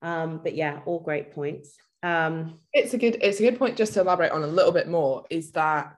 Um, 0.00 0.40
but 0.42 0.54
yeah, 0.54 0.80
all 0.86 1.00
great 1.00 1.32
points. 1.32 1.76
Um, 2.02 2.58
it's 2.72 2.94
a 2.94 2.98
good 2.98 3.18
it's 3.20 3.38
a 3.38 3.44
good 3.44 3.58
point 3.58 3.76
just 3.76 3.94
to 3.94 4.00
elaborate 4.00 4.32
on 4.32 4.42
a 4.42 4.48
little 4.48 4.72
bit 4.72 4.88
more 4.88 5.24
is 5.30 5.52
that 5.52 5.96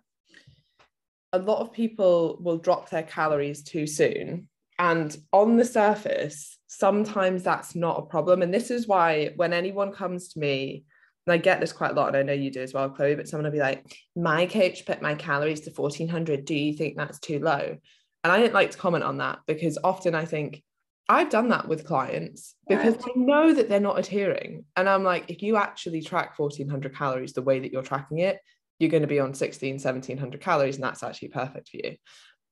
a 1.32 1.38
lot 1.38 1.60
of 1.60 1.72
people 1.72 2.36
will 2.40 2.58
drop 2.58 2.90
their 2.90 3.02
calories 3.02 3.62
too 3.62 3.86
soon 3.86 4.48
and 4.78 5.16
on 5.32 5.56
the 5.56 5.64
surface 5.64 6.58
sometimes 6.66 7.42
that's 7.42 7.74
not 7.74 7.98
a 7.98 8.02
problem 8.06 8.42
and 8.42 8.52
this 8.52 8.70
is 8.70 8.86
why 8.86 9.32
when 9.36 9.54
anyone 9.54 9.92
comes 9.92 10.28
to 10.28 10.38
me 10.38 10.84
I 11.32 11.38
get 11.38 11.60
this 11.60 11.72
quite 11.72 11.92
a 11.92 11.94
lot, 11.94 12.08
and 12.08 12.16
I 12.16 12.22
know 12.22 12.32
you 12.32 12.50
do 12.50 12.62
as 12.62 12.74
well, 12.74 12.90
Chloe, 12.90 13.14
but 13.14 13.28
someone 13.28 13.44
will 13.44 13.52
be 13.52 13.60
like, 13.60 13.96
my 14.14 14.46
coach 14.46 14.84
put 14.84 15.00
my 15.00 15.14
calories 15.14 15.62
to 15.62 15.70
1400. 15.70 16.44
Do 16.44 16.54
you 16.54 16.74
think 16.74 16.96
that's 16.96 17.18
too 17.18 17.38
low? 17.38 17.76
And 18.24 18.32
I 18.32 18.38
didn't 18.38 18.54
like 18.54 18.70
to 18.72 18.78
comment 18.78 19.04
on 19.04 19.18
that 19.18 19.40
because 19.46 19.78
often 19.82 20.14
I 20.14 20.24
think 20.24 20.62
I've 21.08 21.28
done 21.28 21.48
that 21.48 21.68
with 21.68 21.86
clients 21.86 22.54
because 22.66 22.94
I 22.96 23.10
know 23.16 23.52
that 23.52 23.68
they're 23.68 23.80
not 23.80 23.98
adhering. 23.98 24.64
And 24.76 24.88
I'm 24.88 25.04
like, 25.04 25.26
if 25.28 25.42
you 25.42 25.56
actually 25.56 26.00
track 26.00 26.38
1400 26.38 26.96
calories 26.96 27.34
the 27.34 27.42
way 27.42 27.58
that 27.58 27.72
you're 27.72 27.82
tracking 27.82 28.18
it, 28.18 28.38
you're 28.78 28.90
going 28.90 29.02
to 29.02 29.06
be 29.06 29.20
on 29.20 29.34
16, 29.34 29.74
1700 29.74 30.40
calories, 30.40 30.76
and 30.76 30.84
that's 30.84 31.02
actually 31.02 31.28
perfect 31.28 31.68
for 31.68 31.76
you. 31.76 31.96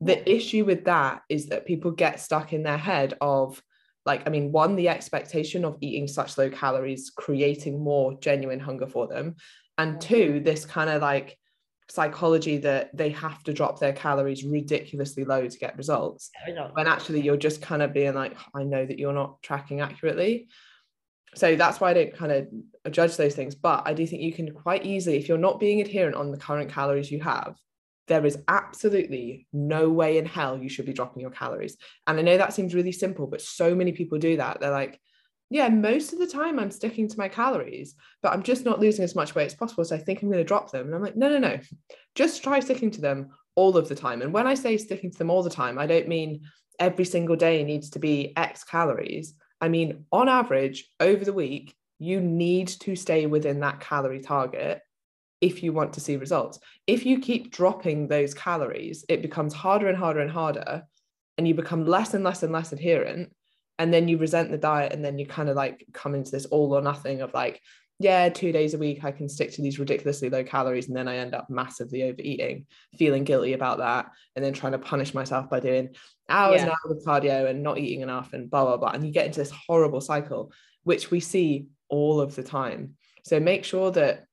The 0.01 0.31
issue 0.31 0.65
with 0.65 0.85
that 0.85 1.23
is 1.29 1.47
that 1.47 1.67
people 1.67 1.91
get 1.91 2.21
stuck 2.21 2.53
in 2.53 2.63
their 2.63 2.79
head 2.79 3.15
of, 3.21 3.63
like 4.05 4.27
i 4.27 4.31
mean 4.31 4.53
one 4.53 4.77
the 4.77 4.89
expectation 4.89 5.65
of 5.65 5.77
eating 5.81 6.09
such 6.09 6.37
low 6.39 6.51
calories 6.51 7.11
creating 7.15 7.83
more 7.83 8.19
genuine 8.21 8.61
hunger 8.61 8.87
for 8.87 9.07
them. 9.07 9.37
And 9.79 10.01
two 10.01 10.41
this 10.45 10.65
kind 10.65 10.91
of 10.91 11.01
like 11.01 11.39
psychology 11.89 12.59
that 12.59 12.97
they 12.97 13.11
have 13.11 13.43
to 13.45 13.53
drop 13.53 13.79
their 13.79 13.93
calories 13.93 14.45
ridiculously 14.45 15.25
low 15.25 15.47
to 15.47 15.59
get 15.59 15.77
results 15.77 16.31
when 16.73 16.87
actually 16.87 17.21
you're 17.21 17.37
just 17.37 17.61
kind 17.61 17.83
of 17.83 17.93
being 17.93 18.15
like 18.15 18.37
i 18.55 18.63
know 18.63 18.85
that 18.87 18.99
you're 18.99 19.13
not 19.13 19.43
tracking 19.43 19.81
accurately. 19.81 20.49
So 21.35 21.57
that's 21.57 21.81
why 21.81 21.91
i 21.91 21.95
don't 21.95 22.15
kind 22.15 22.33
of 22.33 22.93
judge 22.93 23.17
those 23.17 23.35
things. 23.35 23.55
But 23.55 23.83
i 23.87 23.95
do 23.95 24.07
think 24.07 24.23
you 24.23 24.33
can 24.33 24.53
quite 24.53 24.85
easily 24.85 25.17
if 25.17 25.29
you're 25.29 25.39
not 25.39 25.61
being 25.61 25.81
adherent 25.81 26.17
on 26.17 26.31
the 26.31 26.39
current 26.39 26.71
calories 26.71 27.11
you 27.11 27.21
have 27.21 27.57
there 28.09 28.27
is 28.27 28.39
absolutely 28.49 29.47
no 29.53 29.89
way 29.89 30.19
in 30.19 30.27
hell 30.27 30.59
you 30.59 30.69
should 30.69 30.87
be 30.87 30.93
dropping 30.93 31.21
your 31.21 31.31
calories. 31.31 31.77
And 32.07 32.19
I 32.19 32.23
know 32.23 32.37
that 32.37 32.53
seems 32.53 32.75
really 32.75 32.93
simple, 32.93 33.27
but 33.27 33.41
so 33.41 33.75
many 33.75 33.93
people 33.93 34.19
do 34.19 34.37
that. 34.37 34.61
They're 34.61 34.71
like, 34.71 35.01
yeah, 35.51 35.69
most 35.69 36.13
of 36.13 36.19
the 36.19 36.27
time 36.27 36.59
I'm 36.59 36.71
sticking 36.71 37.09
to 37.09 37.19
my 37.19 37.29
calories, 37.29 37.95
but 38.23 38.33
I'm 38.33 38.43
just 38.43 38.65
not 38.65 38.81
losing 38.81 39.05
as 39.05 39.15
much 39.15 39.35
weight 39.35 39.47
as 39.47 39.55
possible. 39.55 39.85
So 39.85 39.95
I 39.95 39.99
think 39.99 40.23
I'm 40.23 40.31
going 40.31 40.39
to 40.39 40.45
drop 40.45 40.71
them. 40.71 40.87
And 40.87 40.95
I'm 40.95 41.03
like, 41.03 41.17
no, 41.17 41.29
no, 41.29 41.39
no, 41.39 41.59
just 42.15 42.43
try 42.43 42.59
sticking 42.61 42.91
to 42.93 43.01
them 43.01 43.31
all 43.55 43.77
of 43.77 43.89
the 43.89 43.95
time. 43.95 44.23
And 44.23 44.33
when 44.33 44.47
I 44.47 44.55
say 44.55 44.79
sticking 44.79 45.11
to 45.11 45.19
them 45.19 45.31
all 45.31 45.43
the 45.43 45.51
time, 45.51 45.79
I 45.79 45.87
don't 45.87 46.09
mean 46.09 46.43
every 46.79 47.05
single 47.05 47.37
day 47.37 47.63
needs 47.65 47.91
to 47.91 47.99
be 47.99 48.33
X 48.37 48.65
calories. 48.65 49.35
I 49.61 49.69
mean, 49.69 50.07
on 50.11 50.29
average, 50.29 50.91
over 50.99 51.25
the 51.25 51.33
week, 51.33 51.77
you 51.99 52.21
need 52.21 52.69
to 52.69 52.97
stay 52.97 53.27
within 53.27 53.61
that 53.61 53.81
calorie 53.81 54.23
target 54.23 54.81
if 55.43 55.63
you 55.63 55.73
want 55.73 55.93
to 55.95 56.01
see 56.01 56.17
results. 56.17 56.59
If 56.87 57.05
you 57.05 57.19
keep 57.19 57.53
dropping 57.53 58.09
those 58.09 58.33
calories, 58.33 59.05
it 59.09 59.21
becomes 59.21 59.53
harder 59.53 59.89
and 59.89 59.99
harder 59.99 60.21
and 60.21 60.31
harder, 60.31 60.85
and 61.37 61.47
you 61.47 61.55
become 61.55 61.85
less 61.85 62.15
and 62.15 62.25
less 62.25 62.43
and 62.43 62.53
less 62.53 62.73
adherent. 62.73 63.33
and 63.79 63.93
then 63.93 64.07
you 64.07 64.19
resent 64.19 64.51
the 64.51 64.59
diet 64.59 64.93
and 64.93 65.05
then 65.05 65.19
you 65.19 65.27
kind 65.27 65.49
of 65.49 65.57
like 65.57 65.87
come 65.93 66.15
into 66.15 66.31
this 66.31 66.45
all 66.47 66.75
or 66.75 66.83
nothing 66.83 67.23
of 67.23 67.33
like 67.35 67.61
yeah 67.99 68.29
two 68.29 68.53
days 68.53 68.75
a 68.75 68.79
week 68.79 69.03
i 69.03 69.11
can 69.11 69.29
stick 69.29 69.51
to 69.51 69.63
these 69.63 69.79
ridiculously 69.79 70.29
low 70.29 70.45
calories 70.45 70.89
and 70.89 70.97
then 70.97 71.09
i 71.09 71.17
end 71.17 71.35
up 71.35 71.49
massively 71.49 72.03
overeating 72.03 72.67
feeling 72.99 73.25
guilty 73.25 73.55
about 73.55 73.79
that 73.79 74.11
and 74.37 74.45
then 74.45 74.53
trying 74.53 74.73
to 74.73 74.79
punish 74.79 75.15
myself 75.15 75.49
by 75.49 75.59
doing 75.59 75.89
hours 76.29 76.57
yeah. 76.57 76.63
and 76.63 76.71
hours 76.71 76.97
of 76.97 77.05
cardio 77.05 77.49
and 77.49 77.63
not 77.63 77.79
eating 77.79 78.03
enough 78.03 78.33
and 78.35 78.51
blah 78.51 78.65
blah 78.65 78.77
blah 78.77 78.91
and 78.91 79.07
you 79.07 79.13
get 79.13 79.27
into 79.27 79.41
this 79.41 79.53
horrible 79.67 80.01
cycle 80.01 80.53
which 80.85 81.11
we 81.11 81.19
see 81.19 81.67
all 81.89 82.21
of 82.21 82.35
the 82.35 82.43
time 82.43 82.95
so 83.25 83.41
make 83.41 83.65
sure 83.65 83.91
that 83.91 84.27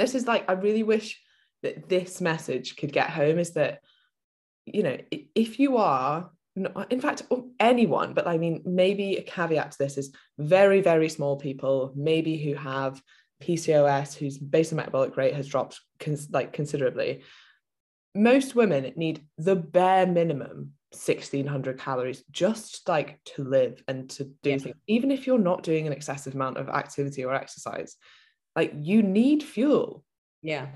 this 0.00 0.14
is 0.14 0.26
like 0.26 0.48
i 0.48 0.52
really 0.52 0.82
wish 0.82 1.20
that 1.62 1.88
this 1.88 2.20
message 2.20 2.76
could 2.76 2.92
get 2.92 3.10
home 3.10 3.38
is 3.38 3.52
that 3.52 3.80
you 4.66 4.82
know 4.82 4.96
if 5.34 5.58
you 5.58 5.76
are 5.76 6.30
in 6.90 7.00
fact 7.00 7.22
anyone 7.58 8.14
but 8.14 8.26
i 8.26 8.38
mean 8.38 8.62
maybe 8.64 9.16
a 9.16 9.22
caveat 9.22 9.72
to 9.72 9.78
this 9.78 9.98
is 9.98 10.14
very 10.38 10.80
very 10.80 11.08
small 11.08 11.36
people 11.36 11.92
maybe 11.96 12.36
who 12.36 12.54
have 12.54 13.02
pcos 13.42 14.14
whose 14.14 14.38
basal 14.38 14.76
metabolic 14.76 15.16
rate 15.16 15.34
has 15.34 15.48
dropped 15.48 15.80
cons- 15.98 16.30
like 16.30 16.52
considerably 16.52 17.22
most 18.14 18.54
women 18.54 18.92
need 18.96 19.24
the 19.38 19.56
bare 19.56 20.06
minimum 20.06 20.72
1600 20.92 21.76
calories 21.78 22.22
just 22.30 22.88
like 22.88 23.18
to 23.24 23.42
live 23.42 23.82
and 23.88 24.08
to 24.08 24.24
do 24.44 24.50
yeah. 24.50 24.58
things 24.58 24.76
even 24.86 25.10
if 25.10 25.26
you're 25.26 25.38
not 25.38 25.64
doing 25.64 25.88
an 25.88 25.92
excessive 25.92 26.36
amount 26.36 26.56
of 26.56 26.68
activity 26.68 27.24
or 27.24 27.34
exercise 27.34 27.96
like 28.56 28.72
you 28.76 29.02
need 29.02 29.42
fuel. 29.42 30.04
Yeah. 30.42 30.68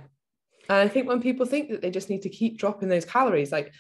And 0.71 0.79
i 0.79 0.89
think 0.89 1.09
when 1.09 1.23
people 1.23 1.47
think 1.47 1.71
that 1.71 1.83
they 1.83 1.91
just 1.91 2.11
need 2.11 2.23
to 2.23 2.29
keep 2.29 2.59
dropping 2.59 2.89
those 2.89 3.05
calories 3.05 3.53
like 3.53 3.73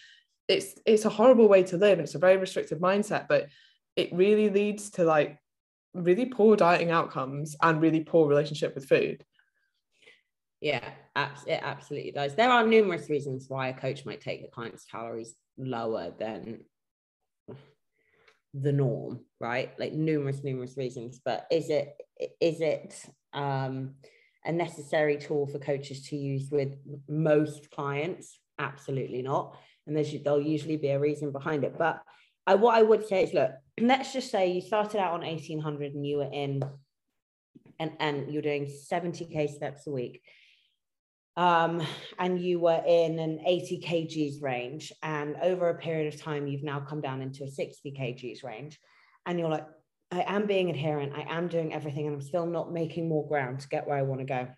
it's 0.48 0.80
it's 0.86 1.04
a 1.04 1.10
horrible 1.10 1.48
way 1.48 1.62
to 1.64 1.76
live. 1.76 1.98
And 1.98 2.06
it's 2.06 2.14
a 2.14 2.18
very 2.18 2.36
restrictive 2.36 2.78
mindset 2.78 3.28
but 3.28 3.48
it 3.96 4.12
really 4.12 4.48
leads 4.48 4.90
to 4.90 5.04
like 5.04 5.38
really 5.94 6.26
poor 6.26 6.56
dieting 6.56 6.90
outcomes 6.90 7.56
and 7.62 7.80
really 7.80 8.00
poor 8.00 8.28
relationship 8.28 8.74
with 8.74 8.88
food. 8.88 9.24
Yeah 10.60 10.90
it 11.46 11.60
absolutely 11.62 12.12
does. 12.12 12.34
There 12.34 12.50
are 12.50 12.66
numerous 12.66 13.08
reasons 13.08 13.46
why 13.48 13.68
a 13.68 13.74
coach 13.74 14.04
might 14.04 14.20
take 14.20 14.42
the 14.42 14.48
client's 14.48 14.84
calories 14.84 15.34
lower 15.56 16.12
than 16.18 16.60
the 18.54 18.72
norm 18.72 19.20
right? 19.40 19.70
Like 19.78 19.92
numerous 19.92 20.42
numerous 20.42 20.76
reasons 20.76 21.20
but 21.24 21.46
is 21.50 21.70
it 21.70 21.94
is 22.40 22.60
it 22.60 23.04
um 23.32 23.94
a 24.44 24.52
necessary 24.52 25.18
tool 25.18 25.46
for 25.46 25.58
coaches 25.58 26.08
to 26.08 26.16
use 26.16 26.50
with 26.50 26.74
most 27.08 27.70
clients? 27.70 28.40
Absolutely 28.58 29.22
not. 29.22 29.56
And 29.86 29.96
there's 29.96 30.14
there'll 30.22 30.40
usually 30.40 30.76
be 30.76 30.88
a 30.88 30.98
reason 30.98 31.32
behind 31.32 31.64
it. 31.64 31.76
But 31.78 32.02
I, 32.46 32.54
what 32.54 32.74
I 32.74 32.82
would 32.82 33.06
say 33.06 33.24
is, 33.24 33.34
look, 33.34 33.50
let's 33.78 34.12
just 34.12 34.30
say 34.30 34.50
you 34.50 34.62
started 34.62 35.00
out 35.00 35.12
on 35.12 35.20
1800 35.20 35.92
and 35.92 36.06
you 36.06 36.16
were 36.18 36.30
in, 36.32 36.62
and 37.78 37.92
and 38.00 38.32
you're 38.32 38.42
doing 38.42 38.66
70k 38.66 39.50
steps 39.50 39.86
a 39.86 39.90
week, 39.90 40.22
um, 41.38 41.80
and 42.18 42.40
you 42.40 42.58
were 42.58 42.82
in 42.84 43.18
an 43.18 43.40
80 43.46 43.80
kgs 43.80 44.42
range, 44.42 44.92
and 45.02 45.36
over 45.40 45.68
a 45.68 45.78
period 45.78 46.12
of 46.12 46.20
time 46.20 46.48
you've 46.48 46.64
now 46.64 46.80
come 46.80 47.00
down 47.00 47.22
into 47.22 47.44
a 47.44 47.48
60 47.48 47.92
kgs 47.92 48.42
range, 48.42 48.78
and 49.24 49.38
you're 49.38 49.48
like, 49.48 49.66
I 50.10 50.24
am 50.26 50.46
being 50.46 50.68
adherent, 50.68 51.12
I 51.14 51.24
am 51.28 51.46
doing 51.46 51.72
everything, 51.72 52.06
and 52.06 52.16
I'm 52.16 52.22
still 52.22 52.46
not 52.46 52.72
making 52.72 53.08
more 53.08 53.26
ground 53.28 53.60
to 53.60 53.68
get 53.68 53.86
where 53.86 53.96
I 53.96 54.02
want 54.02 54.20
to 54.20 54.26
go 54.26 54.48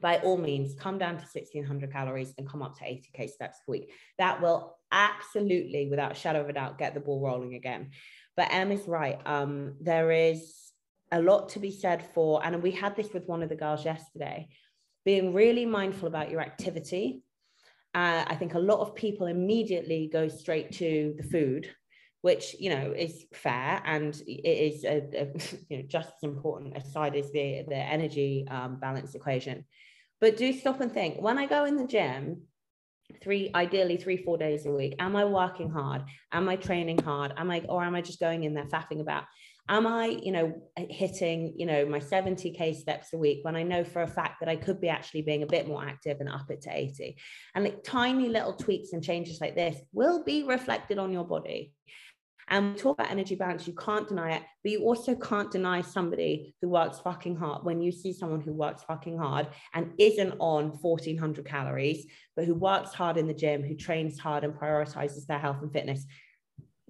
by 0.00 0.18
all 0.18 0.36
means, 0.36 0.74
come 0.74 0.98
down 0.98 1.14
to 1.14 1.22
1600 1.22 1.92
calories 1.92 2.34
and 2.36 2.48
come 2.48 2.62
up 2.62 2.76
to 2.78 2.84
80K 2.84 3.30
steps 3.30 3.58
a 3.66 3.70
week. 3.70 3.92
That 4.18 4.42
will 4.42 4.76
absolutely, 4.90 5.88
without 5.88 6.12
a 6.12 6.16
shadow 6.16 6.40
of 6.40 6.48
a 6.48 6.52
doubt, 6.52 6.78
get 6.78 6.94
the 6.94 7.00
ball 7.00 7.20
rolling 7.20 7.54
again. 7.54 7.90
But 8.36 8.48
Em 8.50 8.72
is 8.72 8.88
right. 8.88 9.20
Um, 9.24 9.76
there 9.80 10.10
is 10.10 10.72
a 11.12 11.22
lot 11.22 11.50
to 11.50 11.60
be 11.60 11.70
said 11.70 12.04
for, 12.12 12.44
and 12.44 12.62
we 12.62 12.72
had 12.72 12.96
this 12.96 13.12
with 13.12 13.28
one 13.28 13.42
of 13.42 13.48
the 13.48 13.56
girls 13.56 13.84
yesterday, 13.84 14.48
being 15.04 15.34
really 15.34 15.66
mindful 15.66 16.08
about 16.08 16.30
your 16.30 16.40
activity. 16.40 17.22
Uh, 17.94 18.24
I 18.26 18.34
think 18.34 18.54
a 18.54 18.58
lot 18.58 18.80
of 18.80 18.94
people 18.94 19.26
immediately 19.26 20.08
go 20.12 20.28
straight 20.28 20.72
to 20.72 21.14
the 21.16 21.24
food 21.24 21.70
which 22.22 22.56
you 22.58 22.70
know 22.70 22.90
is 22.96 23.26
fair 23.34 23.82
and 23.84 24.14
it 24.26 24.72
is 24.72 24.84
a, 24.84 25.02
a, 25.14 25.26
you 25.68 25.76
know, 25.76 25.84
just 25.86 26.08
as 26.08 26.22
important 26.22 26.74
aside 26.74 27.14
as 27.14 27.30
the 27.32 27.62
the 27.68 27.76
energy 27.76 28.46
um, 28.50 28.76
balance 28.80 29.14
equation 29.14 29.62
but 30.24 30.38
do 30.38 30.52
stop 30.54 30.80
and 30.80 30.90
think 30.90 31.20
when 31.20 31.36
I 31.36 31.44
go 31.44 31.66
in 31.66 31.76
the 31.76 31.86
gym, 31.86 32.44
three, 33.22 33.50
ideally 33.54 33.98
three, 33.98 34.16
four 34.16 34.38
days 34.38 34.64
a 34.64 34.70
week, 34.70 34.94
am 34.98 35.16
I 35.16 35.26
working 35.26 35.70
hard? 35.70 36.02
Am 36.32 36.48
I 36.48 36.56
training 36.56 36.98
hard? 36.98 37.34
Am 37.36 37.50
I, 37.50 37.60
or 37.68 37.84
am 37.84 37.94
I 37.94 38.00
just 38.00 38.20
going 38.20 38.44
in 38.44 38.54
there 38.54 38.64
faffing 38.64 39.00
about? 39.00 39.24
Am 39.66 39.86
I, 39.86 40.06
you 40.22 40.30
know, 40.30 40.52
hitting, 40.76 41.54
you 41.56 41.64
know, 41.64 41.86
my 41.86 41.98
70K 41.98 42.76
steps 42.76 43.14
a 43.14 43.18
week 43.18 43.38
when 43.42 43.56
I 43.56 43.62
know 43.62 43.82
for 43.82 44.02
a 44.02 44.06
fact 44.06 44.40
that 44.40 44.48
I 44.48 44.56
could 44.56 44.78
be 44.78 44.90
actually 44.90 45.22
being 45.22 45.42
a 45.42 45.46
bit 45.46 45.66
more 45.66 45.82
active 45.82 46.18
and 46.20 46.28
up 46.28 46.50
it 46.50 46.60
to 46.62 46.76
80? 46.76 47.16
And 47.54 47.64
like 47.64 47.82
tiny 47.82 48.28
little 48.28 48.52
tweaks 48.52 48.92
and 48.92 49.02
changes 49.02 49.40
like 49.40 49.54
this 49.54 49.80
will 49.92 50.22
be 50.22 50.42
reflected 50.42 50.98
on 50.98 51.12
your 51.12 51.24
body. 51.24 51.72
And 52.48 52.74
we 52.74 52.78
talk 52.78 52.98
about 52.98 53.10
energy 53.10 53.36
balance, 53.36 53.66
you 53.66 53.72
can't 53.72 54.06
deny 54.06 54.32
it, 54.32 54.42
but 54.62 54.70
you 54.70 54.82
also 54.82 55.14
can't 55.14 55.50
deny 55.50 55.80
somebody 55.80 56.54
who 56.60 56.68
works 56.68 57.00
fucking 57.00 57.36
hard. 57.36 57.64
When 57.64 57.80
you 57.80 57.90
see 57.90 58.12
someone 58.12 58.42
who 58.42 58.52
works 58.52 58.82
fucking 58.82 59.16
hard 59.16 59.48
and 59.72 59.92
isn't 59.98 60.34
on 60.40 60.72
1400 60.82 61.46
calories, 61.46 62.06
but 62.36 62.44
who 62.44 62.54
works 62.54 62.92
hard 62.92 63.16
in 63.16 63.26
the 63.26 63.34
gym, 63.34 63.62
who 63.62 63.74
trains 63.74 64.18
hard 64.18 64.44
and 64.44 64.52
prioritizes 64.52 65.24
their 65.26 65.38
health 65.38 65.62
and 65.62 65.72
fitness, 65.72 66.04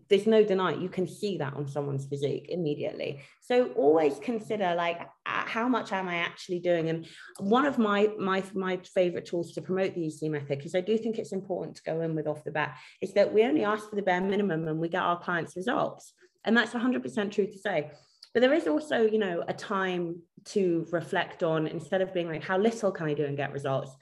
there's 0.08 0.26
no 0.26 0.44
denying 0.44 0.80
you 0.80 0.88
can 0.88 1.06
see 1.06 1.38
that 1.38 1.54
on 1.54 1.66
someone's 1.66 2.06
physique 2.06 2.46
immediately. 2.48 3.22
So 3.40 3.68
always 3.76 4.18
consider 4.18 4.74
like 4.74 5.00
uh, 5.00 5.06
how 5.24 5.68
much 5.68 5.92
am 5.92 6.08
i 6.08 6.16
actually 6.16 6.60
doing? 6.60 6.88
And 6.90 7.06
one 7.38 7.66
of 7.66 7.78
my 7.78 8.10
my 8.18 8.42
my 8.54 8.78
favorite 8.94 9.26
tools 9.26 9.52
to 9.52 9.62
promote 9.62 9.94
the 9.94 10.06
ec 10.06 10.30
method 10.30 10.58
because 10.58 10.74
i 10.74 10.80
do 10.80 10.96
think 10.98 11.18
it's 11.18 11.32
important 11.32 11.76
to 11.76 11.82
go 11.82 12.00
in 12.00 12.14
with 12.14 12.26
off 12.26 12.44
the 12.44 12.50
bat 12.50 12.76
is 13.00 13.12
that 13.14 13.32
we 13.32 13.44
only 13.44 13.64
ask 13.64 13.88
for 13.88 13.96
the 13.96 14.02
bare 14.02 14.20
minimum 14.20 14.68
and 14.68 14.78
we 14.78 14.88
get 14.88 15.02
our 15.02 15.18
clients 15.18 15.56
results. 15.56 16.12
And 16.44 16.56
that's 16.56 16.74
100% 16.74 17.32
true 17.32 17.46
to 17.46 17.58
say. 17.58 17.90
But 18.34 18.40
there 18.40 18.52
is 18.52 18.66
also 18.66 19.02
you 19.02 19.18
know 19.18 19.44
a 19.46 19.54
time 19.54 20.20
to 20.46 20.86
reflect 20.90 21.42
on 21.42 21.66
instead 21.66 22.02
of 22.02 22.12
being 22.12 22.28
like 22.28 22.42
how 22.42 22.58
little 22.58 22.92
can 22.92 23.06
i 23.06 23.14
do 23.14 23.24
and 23.24 23.36
get 23.36 23.52
results? 23.52 23.92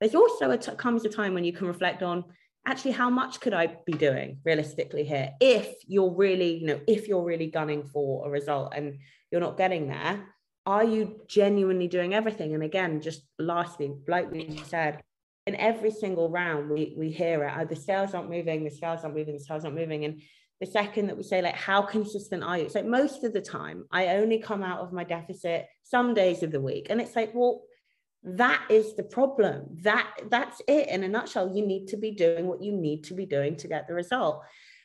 There's 0.00 0.14
also 0.14 0.50
a 0.52 0.58
t- 0.58 0.76
comes 0.76 1.04
a 1.04 1.08
time 1.08 1.34
when 1.34 1.44
you 1.44 1.52
can 1.52 1.66
reflect 1.66 2.02
on 2.02 2.24
actually 2.66 2.92
how 2.92 3.08
much 3.08 3.40
could 3.40 3.54
i 3.54 3.66
be 3.86 3.92
doing 3.92 4.38
realistically 4.44 5.02
here 5.02 5.32
if 5.40 5.74
you're 5.86 6.14
really 6.14 6.58
you 6.58 6.66
know 6.66 6.80
if 6.86 7.08
you're 7.08 7.24
really 7.24 7.46
gunning 7.46 7.82
for 7.82 8.26
a 8.26 8.30
result 8.30 8.72
and 8.76 8.98
you're 9.30 9.40
not 9.40 9.56
getting 9.58 9.88
there? 9.88 10.26
Are 10.66 10.84
you 10.84 11.20
genuinely 11.26 11.88
doing 11.88 12.14
everything? 12.14 12.54
And 12.54 12.62
again 12.62 13.00
just 13.00 13.22
lastly 13.38 13.92
like 14.06 14.30
we 14.30 14.60
said 14.66 15.02
in 15.46 15.54
every 15.56 15.90
single 15.90 16.28
round 16.30 16.70
we, 16.70 16.94
we 16.96 17.10
hear 17.10 17.44
it 17.44 17.52
oh, 17.56 17.64
the 17.64 17.76
sales 17.76 18.12
aren't 18.14 18.30
moving 18.30 18.64
the 18.64 18.70
sales 18.70 19.00
aren't 19.02 19.16
moving 19.16 19.34
the 19.34 19.40
sales 19.40 19.64
aren't 19.64 19.76
moving. 19.76 20.04
And 20.04 20.20
the 20.60 20.66
second 20.66 21.06
that 21.06 21.16
we 21.16 21.22
say 21.22 21.40
like 21.40 21.54
how 21.54 21.82
consistent 21.82 22.42
are 22.42 22.58
you? 22.58 22.64
It's 22.64 22.74
like 22.74 22.84
most 22.84 23.24
of 23.24 23.32
the 23.32 23.40
time 23.40 23.84
i 23.92 24.08
only 24.08 24.38
come 24.38 24.62
out 24.62 24.80
of 24.80 24.92
my 24.92 25.04
deficit 25.04 25.66
some 25.84 26.14
days 26.14 26.42
of 26.42 26.52
the 26.52 26.60
week. 26.60 26.88
And 26.90 27.00
it's 27.00 27.16
like 27.16 27.32
well 27.34 27.62
that 28.22 28.64
is 28.68 28.94
the 28.96 29.02
problem. 29.02 29.78
That 29.82 30.08
that's 30.30 30.60
it. 30.66 30.88
In 30.88 31.04
a 31.04 31.08
nutshell 31.08 31.54
you 31.54 31.66
need 31.66 31.88
to 31.88 31.96
be 31.96 32.10
doing 32.10 32.46
what 32.46 32.62
you 32.62 32.72
need 32.72 33.04
to 33.04 33.14
be 33.14 33.26
doing 33.26 33.56
to 33.56 33.68
get 33.68 33.86
the 33.86 33.94
result. 33.94 34.42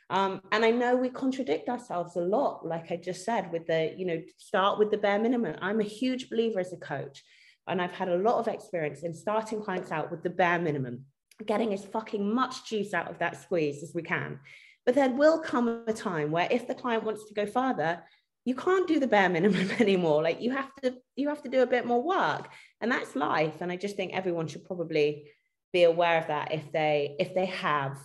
Um, 0.10 0.42
and 0.52 0.66
i 0.66 0.70
know 0.70 0.96
we 0.96 1.10
contradict 1.10 1.70
ourselves 1.70 2.18
a 2.18 2.22
lot 2.22 2.68
like 2.68 2.92
i 2.92 2.98
just 2.98 3.24
said 3.24 3.52
with 3.52 3.66
the 3.66 3.96
you 3.98 4.06
know 4.06 4.22
start 4.38 4.78
with 4.78 4.92
the 4.92 4.98
bare 4.98 5.18
minimum. 5.18 5.56
I'm 5.62 5.80
a 5.80 5.96
huge 6.02 6.30
believer 6.30 6.60
as 6.60 6.74
a 6.74 6.78
coach 6.78 7.24
and 7.68 7.82
i've 7.82 7.94
had 7.94 8.10
a 8.10 8.18
lot 8.18 8.38
of 8.38 8.54
experience 8.54 9.04
in 9.04 9.14
starting 9.14 9.64
clients 9.64 9.92
out 9.92 10.12
with 10.12 10.22
the 10.22 10.30
bare 10.30 10.60
minimum 10.60 11.06
getting 11.46 11.74
as 11.74 11.86
fucking 11.86 12.34
much 12.34 12.66
juice 12.66 12.94
out 12.94 13.10
of 13.10 13.20
that 13.20 13.42
squeeze 13.42 13.84
as 13.84 13.94
we 13.94 14.02
can. 14.02 14.40
But 14.86 14.96
there 14.96 15.10
will 15.10 15.40
come 15.40 15.84
a 15.88 15.94
time 15.94 16.32
where 16.32 16.48
if 16.52 16.68
the 16.68 16.76
client 16.76 17.04
wants 17.04 17.26
to 17.28 17.34
go 17.34 17.46
further 17.46 18.04
you 18.46 18.56
can't 18.56 18.90
do 18.90 19.00
the 19.00 19.08
bare 19.08 19.30
minimum 19.30 19.72
anymore. 19.80 20.22
Like 20.22 20.42
you 20.42 20.52
have 20.52 20.70
to 20.84 20.96
you 21.16 21.30
have 21.30 21.42
to 21.44 21.50
do 21.50 21.62
a 21.62 21.68
bit 21.68 21.86
more 21.86 22.04
work 22.04 22.50
and 22.82 22.92
that's 22.92 23.16
life. 23.16 23.62
And 23.62 23.72
i 23.72 23.76
just 23.76 23.96
think 23.96 24.14
everyone 24.14 24.48
should 24.48 24.66
probably 24.66 25.32
be 25.72 25.84
aware 25.84 26.20
of 26.20 26.28
that 26.28 26.52
if 26.52 26.72
they 26.72 27.16
if 27.20 27.34
they 27.34 27.48
have 27.48 27.98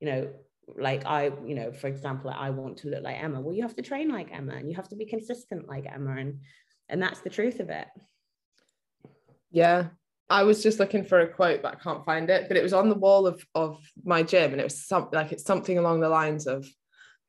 you 0.00 0.06
know 0.08 0.30
like 0.76 1.06
i 1.06 1.30
you 1.46 1.54
know 1.54 1.72
for 1.72 1.86
example 1.86 2.30
i 2.30 2.50
want 2.50 2.76
to 2.78 2.88
look 2.88 3.02
like 3.02 3.22
emma. 3.22 3.40
Well 3.40 3.54
you 3.54 3.62
have 3.62 3.76
to 3.76 3.82
train 3.82 4.10
like 4.10 4.30
emma 4.30 4.54
and 4.54 4.68
you 4.68 4.76
have 4.76 4.88
to 4.90 4.96
be 4.96 5.06
consistent 5.06 5.66
like 5.68 5.86
emma. 5.86 6.16
And 6.16 6.40
and 6.90 7.02
that's 7.02 7.20
the 7.20 7.30
truth 7.30 7.60
of 7.60 7.70
it. 7.70 7.88
Yeah. 9.50 9.88
I 10.30 10.42
was 10.42 10.62
just 10.62 10.78
looking 10.78 11.04
for 11.04 11.20
a 11.20 11.28
quote 11.28 11.62
but 11.62 11.74
i 11.74 11.82
can't 11.82 12.04
find 12.04 12.28
it. 12.28 12.48
But 12.48 12.58
it 12.58 12.62
was 12.62 12.74
on 12.74 12.88
the 12.90 12.94
wall 12.94 13.26
of 13.26 13.42
of 13.54 13.78
my 14.04 14.22
gym 14.22 14.52
and 14.52 14.60
it 14.60 14.64
was 14.64 14.86
something 14.86 15.18
like 15.18 15.32
it's 15.32 15.44
something 15.44 15.78
along 15.78 16.00
the 16.00 16.08
lines 16.08 16.46
of 16.46 16.66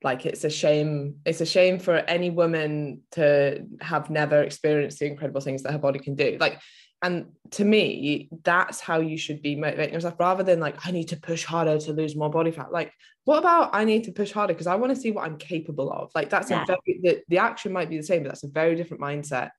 like 0.04 0.26
it's 0.26 0.44
a 0.44 0.50
shame 0.50 1.16
it's 1.26 1.42
a 1.42 1.46
shame 1.46 1.80
for 1.80 1.96
any 1.96 2.30
woman 2.30 3.02
to 3.12 3.66
have 3.82 4.10
never 4.10 4.42
experienced 4.42 5.00
the 5.00 5.06
incredible 5.06 5.42
things 5.42 5.64
that 5.64 5.72
her 5.72 5.78
body 5.78 6.00
can 6.00 6.16
do. 6.16 6.38
Like 6.40 6.60
and 7.02 7.28
to 7.52 7.64
me 7.64 8.30
that's 8.44 8.82
how 8.82 9.00
you 9.00 9.18
should 9.18 9.42
be 9.42 9.56
motivating 9.56 9.94
yourself 9.94 10.16
rather 10.20 10.44
than 10.44 10.60
like 10.60 10.86
i 10.86 10.92
need 10.92 11.08
to 11.08 11.16
push 11.16 11.46
harder 11.46 11.80
to 11.80 11.94
lose 11.94 12.16
more 12.16 12.30
body 12.30 12.52
fat. 12.52 12.72
Like 12.72 12.94
what 13.26 13.40
about 13.40 13.72
i 13.74 13.84
need 13.84 14.06
to 14.06 14.12
push 14.12 14.32
harder 14.32 14.54
because 14.54 14.68
i 14.68 14.76
want 14.76 14.94
to 14.94 15.00
see 15.00 15.12
what 15.12 15.26
i'm 15.26 15.38
capable 15.38 15.92
of. 15.92 16.12
Like 16.16 16.30
that's 16.30 16.50
yeah. 16.50 16.64
a 16.64 16.66
very 16.66 17.00
the, 17.02 17.22
the 17.28 17.38
action 17.38 17.74
might 17.74 17.90
be 17.90 17.98
the 17.98 18.04
same 18.04 18.24
but 18.24 18.30
that's 18.30 18.44
a 18.44 18.50
very 18.50 18.76
different 18.76 19.02
mindset 19.02 19.52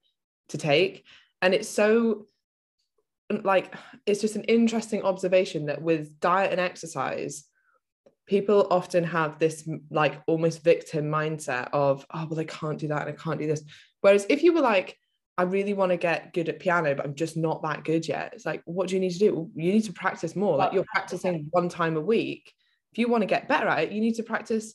to 0.50 0.58
take. 0.58 1.04
And 1.42 1.54
it's 1.54 1.68
so 1.68 2.26
like 3.44 3.74
it's 4.06 4.20
just 4.20 4.36
an 4.36 4.44
interesting 4.44 5.02
observation 5.02 5.66
that 5.66 5.80
with 5.80 6.18
diet 6.20 6.52
and 6.52 6.60
exercise 6.60 7.44
people 8.30 8.68
often 8.70 9.02
have 9.02 9.40
this 9.40 9.68
like 9.90 10.22
almost 10.28 10.62
victim 10.62 11.06
mindset 11.06 11.68
of 11.72 12.06
oh 12.14 12.26
well 12.30 12.38
i 12.38 12.44
can't 12.44 12.78
do 12.78 12.86
that 12.86 13.02
and 13.06 13.10
i 13.10 13.22
can't 13.22 13.40
do 13.40 13.46
this 13.48 13.64
whereas 14.02 14.24
if 14.30 14.44
you 14.44 14.54
were 14.54 14.60
like 14.60 14.96
I 15.38 15.44
really 15.44 15.72
want 15.72 15.90
to 15.90 15.96
get 15.96 16.34
good 16.34 16.50
at 16.50 16.58
piano, 16.58 16.94
but 16.94 17.06
I'm 17.06 17.14
just 17.14 17.34
not 17.34 17.62
that 17.62 17.82
good 17.82 18.06
yet. 18.06 18.32
It's 18.34 18.44
like, 18.44 18.60
what 18.66 18.88
do 18.88 18.94
you 18.94 19.00
need 19.00 19.12
to 19.12 19.18
do? 19.18 19.50
You 19.54 19.72
need 19.72 19.84
to 19.84 19.92
practice 19.92 20.36
more. 20.36 20.58
Like 20.58 20.74
you're 20.74 20.84
practicing 20.92 21.46
one 21.50 21.70
time 21.70 21.96
a 21.96 22.00
week. 22.00 22.52
If 22.92 22.98
you 22.98 23.08
want 23.08 23.22
to 23.22 23.26
get 23.26 23.48
better 23.48 23.66
at 23.68 23.84
it, 23.84 23.92
you 23.92 24.02
need 24.02 24.16
to 24.16 24.22
practice 24.22 24.74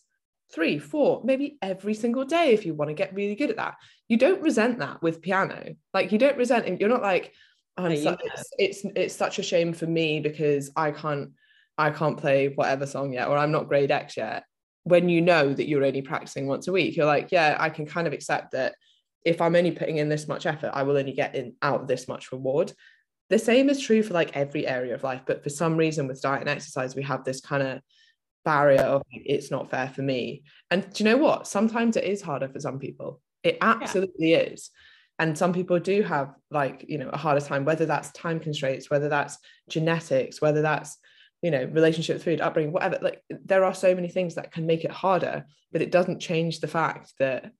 three, 0.52 0.80
four, 0.80 1.22
maybe 1.24 1.60
every 1.62 1.94
single 1.94 2.26
day 2.26 2.52
if 2.52 2.66
you 2.66 2.74
want 2.74 2.90
to 2.90 2.96
get 2.96 3.14
really 3.14 3.36
good 3.36 3.52
at 3.52 3.58
that. 3.58 3.76
You 4.08 4.18
don't 4.18 4.42
resent 4.42 4.80
that 4.80 5.04
with 5.04 5.22
piano. 5.22 5.76
Like 5.94 6.12
you 6.12 6.18
don't 6.18 6.38
resent 6.38 6.66
it. 6.66 6.80
You're 6.80 6.90
not 6.90 7.04
like, 7.04 7.32
oh, 7.78 7.94
so, 7.94 8.18
it's, 8.24 8.50
it's 8.58 8.86
it's 8.96 9.16
such 9.16 9.38
a 9.38 9.44
shame 9.44 9.72
for 9.72 9.86
me 9.86 10.20
because 10.20 10.72
I 10.76 10.90
can't 10.90 11.30
I 11.78 11.90
can't 11.90 12.18
play 12.18 12.50
whatever 12.50 12.86
song 12.86 13.14
yet, 13.14 13.28
or 13.28 13.38
I'm 13.38 13.52
not 13.52 13.68
grade 13.68 13.92
X 13.92 14.18
yet. 14.18 14.44
When 14.84 15.10
you 15.10 15.22
know 15.22 15.54
that 15.54 15.68
you're 15.68 15.84
only 15.84 16.02
practicing 16.02 16.48
once 16.48 16.68
a 16.68 16.72
week, 16.72 16.96
you're 16.96 17.06
like, 17.06 17.32
yeah, 17.32 17.58
I 17.60 17.70
can 17.70 17.86
kind 17.86 18.08
of 18.08 18.14
accept 18.14 18.52
that 18.52 18.76
if 19.24 19.42
I'm 19.42 19.56
only 19.56 19.72
putting 19.72 19.98
in 19.98 20.10
this 20.10 20.28
much 20.28 20.46
effort, 20.46 20.72
I 20.74 20.84
will 20.84 20.98
only 20.98 21.14
get 21.14 21.36
in 21.36 21.56
out 21.62 21.88
this 21.88 22.08
much 22.08 22.32
reward. 22.32 22.72
The 23.30 23.40
same 23.40 23.70
is 23.70 23.82
true 23.82 24.04
for 24.04 24.14
like 24.14 24.38
every 24.38 24.68
area 24.68 24.94
of 24.94 25.04
life, 25.04 25.22
but 25.26 25.44
for 25.44 25.50
some 25.50 25.76
reason 25.76 26.08
with 26.08 26.22
diet 26.22 26.42
and 26.42 26.50
exercise, 26.50 26.96
we 26.96 27.02
have 27.04 27.24
this 27.24 27.42
kind 27.42 27.64
of 27.64 27.82
barrier 28.46 28.82
of 28.82 29.02
it's 29.12 29.50
not 29.50 29.72
fair 29.72 29.90
for 29.90 30.04
me. 30.04 30.44
And 30.70 30.84
do 30.94 31.04
you 31.04 31.10
know 31.10 31.18
what? 31.18 31.48
Sometimes 31.48 31.98
it 31.98 32.04
is 32.04 32.22
harder 32.22 32.48
for 32.48 32.60
some 32.60 32.78
people. 32.78 33.20
It 33.44 33.58
absolutely 33.62 34.32
yeah. 34.32 34.38
is. 34.38 34.70
And 35.18 35.36
some 35.36 35.54
people 35.54 35.80
do 35.80 36.04
have 36.04 36.36
like, 36.52 36.86
you 36.88 37.00
know, 37.00 37.10
a 37.10 37.18
harder 37.18 37.44
time, 37.44 37.66
whether 37.66 37.88
that's 37.88 38.12
time 38.12 38.40
constraints, 38.40 38.92
whether 38.92 39.10
that's 39.10 39.40
genetics, 39.70 40.40
whether 40.42 40.62
that's, 40.62 40.98
you 41.42 41.52
know, 41.52 41.66
relationship 41.66 42.22
food, 42.22 42.42
upbringing, 42.42 42.72
whatever. 42.72 42.98
Like 43.02 43.22
there 43.30 43.64
are 43.64 43.74
so 43.74 43.94
many 43.94 44.10
things 44.10 44.36
that 44.36 44.52
can 44.52 44.66
make 44.66 44.84
it 44.84 44.92
harder, 44.92 45.46
but 45.72 45.82
it 45.82 45.92
doesn't 45.92 46.20
change 46.20 46.60
the 46.60 46.68
fact 46.68 47.14
that 47.20 47.52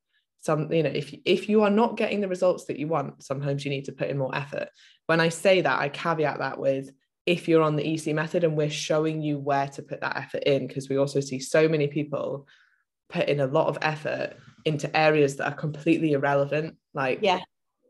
some 0.46 0.72
you 0.72 0.84
know 0.84 0.92
if 0.94 1.14
if 1.26 1.50
you 1.50 1.64
are 1.64 1.72
not 1.72 1.98
getting 1.98 2.22
the 2.22 2.28
results 2.28 2.66
that 2.66 2.78
you 2.78 2.88
want 2.88 3.24
sometimes 3.24 3.66
you 3.66 3.72
need 3.72 3.86
to 3.86 3.92
put 3.92 4.10
in 4.10 4.18
more 4.18 4.36
effort 4.36 4.70
when 5.08 5.20
i 5.20 5.28
say 5.28 5.62
that 5.62 5.80
i 5.80 5.90
caveat 5.90 6.38
that 6.38 6.60
with 6.60 6.92
if 7.26 7.48
you're 7.48 7.64
on 7.64 7.76
the 7.76 7.94
ec 7.94 8.14
method 8.14 8.44
and 8.44 8.56
we're 8.56 8.70
showing 8.70 9.22
you 9.22 9.40
where 9.40 9.68
to 9.68 9.82
put 9.82 10.02
that 10.02 10.16
effort 10.16 10.44
in 10.44 10.68
because 10.68 10.88
we 10.88 10.98
also 10.98 11.20
see 11.20 11.40
so 11.40 11.68
many 11.68 11.88
people 11.88 12.48
put 13.10 13.28
in 13.28 13.40
a 13.40 13.48
lot 13.48 13.68
of 13.68 13.78
effort 13.82 14.38
into 14.66 14.96
areas 14.96 15.36
that 15.38 15.52
are 15.52 15.56
completely 15.56 16.14
irrelevant 16.14 16.76
like 16.94 17.20
yeah 17.24 17.40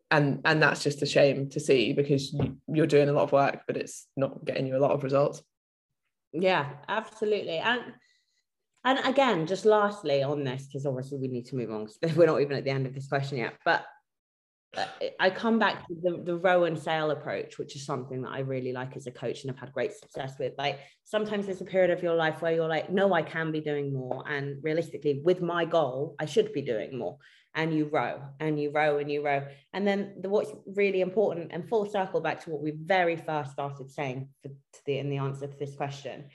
and 0.10 0.40
and 0.46 0.62
that's 0.62 0.84
just 0.84 1.02
a 1.02 1.06
shame 1.06 1.50
to 1.50 1.60
see 1.60 1.92
because 1.92 2.34
you're 2.68 2.88
doing 2.88 3.10
a 3.10 3.14
lot 3.14 3.24
of 3.24 3.34
work 3.34 3.64
but 3.68 3.76
it's 3.76 4.08
not 4.16 4.46
getting 4.46 4.66
you 4.66 4.78
a 4.78 4.80
lot 4.80 4.92
of 4.92 5.04
results 5.04 5.42
yeah 6.42 6.70
absolutely 6.88 7.58
and 7.58 7.94
and 8.86 9.00
again, 9.00 9.48
just 9.48 9.66
lastly 9.66 10.22
on 10.22 10.44
this, 10.44 10.68
because 10.68 10.86
obviously 10.86 11.18
we 11.18 11.28
need 11.28 11.48
to 11.48 11.56
move 11.56 11.72
on 11.72 11.88
because 12.00 12.16
we're 12.16 12.28
not 12.28 12.40
even 12.40 12.56
at 12.56 12.64
the 12.64 12.70
end 12.70 12.86
of 12.86 12.94
this 12.94 13.08
question 13.08 13.40
yet. 13.40 13.56
But 13.66 13.84
I 15.20 15.30
come 15.32 15.58
back 15.58 15.88
to 15.88 15.96
the, 16.02 16.22
the 16.24 16.38
row 16.38 16.66
and 16.66 16.78
sail 16.78 17.10
approach, 17.10 17.58
which 17.58 17.76
is 17.76 17.86
something 17.86 18.22
that 18.22 18.32
I 18.32 18.40
really 18.40 18.74
like 18.74 18.96
as 18.96 19.08
a 19.08 19.12
coach 19.12 19.42
and 19.42 19.50
have 19.50 19.60
had 19.60 19.74
great 19.74 19.94
success 19.94 20.36
with. 20.38 20.54
Like 20.58 20.80
sometimes 21.04 21.48
there's 21.48 21.62
a 21.62 21.66
period 21.66 21.90
of 21.90 22.04
your 22.04 22.14
life 22.14 22.42
where 22.42 22.54
you're 22.54 22.68
like, 22.68 22.92
no, 22.92 23.12
I 23.14 23.24
can 23.24 23.52
be 23.52 23.60
doing 23.60 23.92
more. 23.92 24.24
And 24.30 24.64
realistically, 24.64 25.22
with 25.24 25.42
my 25.42 25.66
goal, 25.66 26.16
I 26.20 26.26
should 26.26 26.54
be 26.54 26.62
doing 26.62 26.98
more. 26.98 27.18
And 27.56 27.74
you 27.74 27.86
row 27.86 28.22
and 28.40 28.60
you 28.60 28.70
row 28.72 28.98
and 28.98 29.10
you 29.10 29.26
row. 29.26 29.46
And 29.74 29.88
then 29.88 30.16
the, 30.22 30.30
what's 30.30 30.52
really 30.68 31.02
important 31.02 31.52
and 31.52 31.68
full 31.68 31.90
circle 31.90 32.20
back 32.20 32.44
to 32.44 32.50
what 32.50 32.62
we 32.62 32.72
very 32.72 33.16
first 33.16 33.52
started 33.52 33.90
saying 33.90 34.28
for, 34.42 34.52
the, 34.86 34.98
in 34.98 35.10
the 35.10 35.18
answer 35.18 35.48
to 35.48 35.58
this 35.58 35.74
question. 35.76 36.26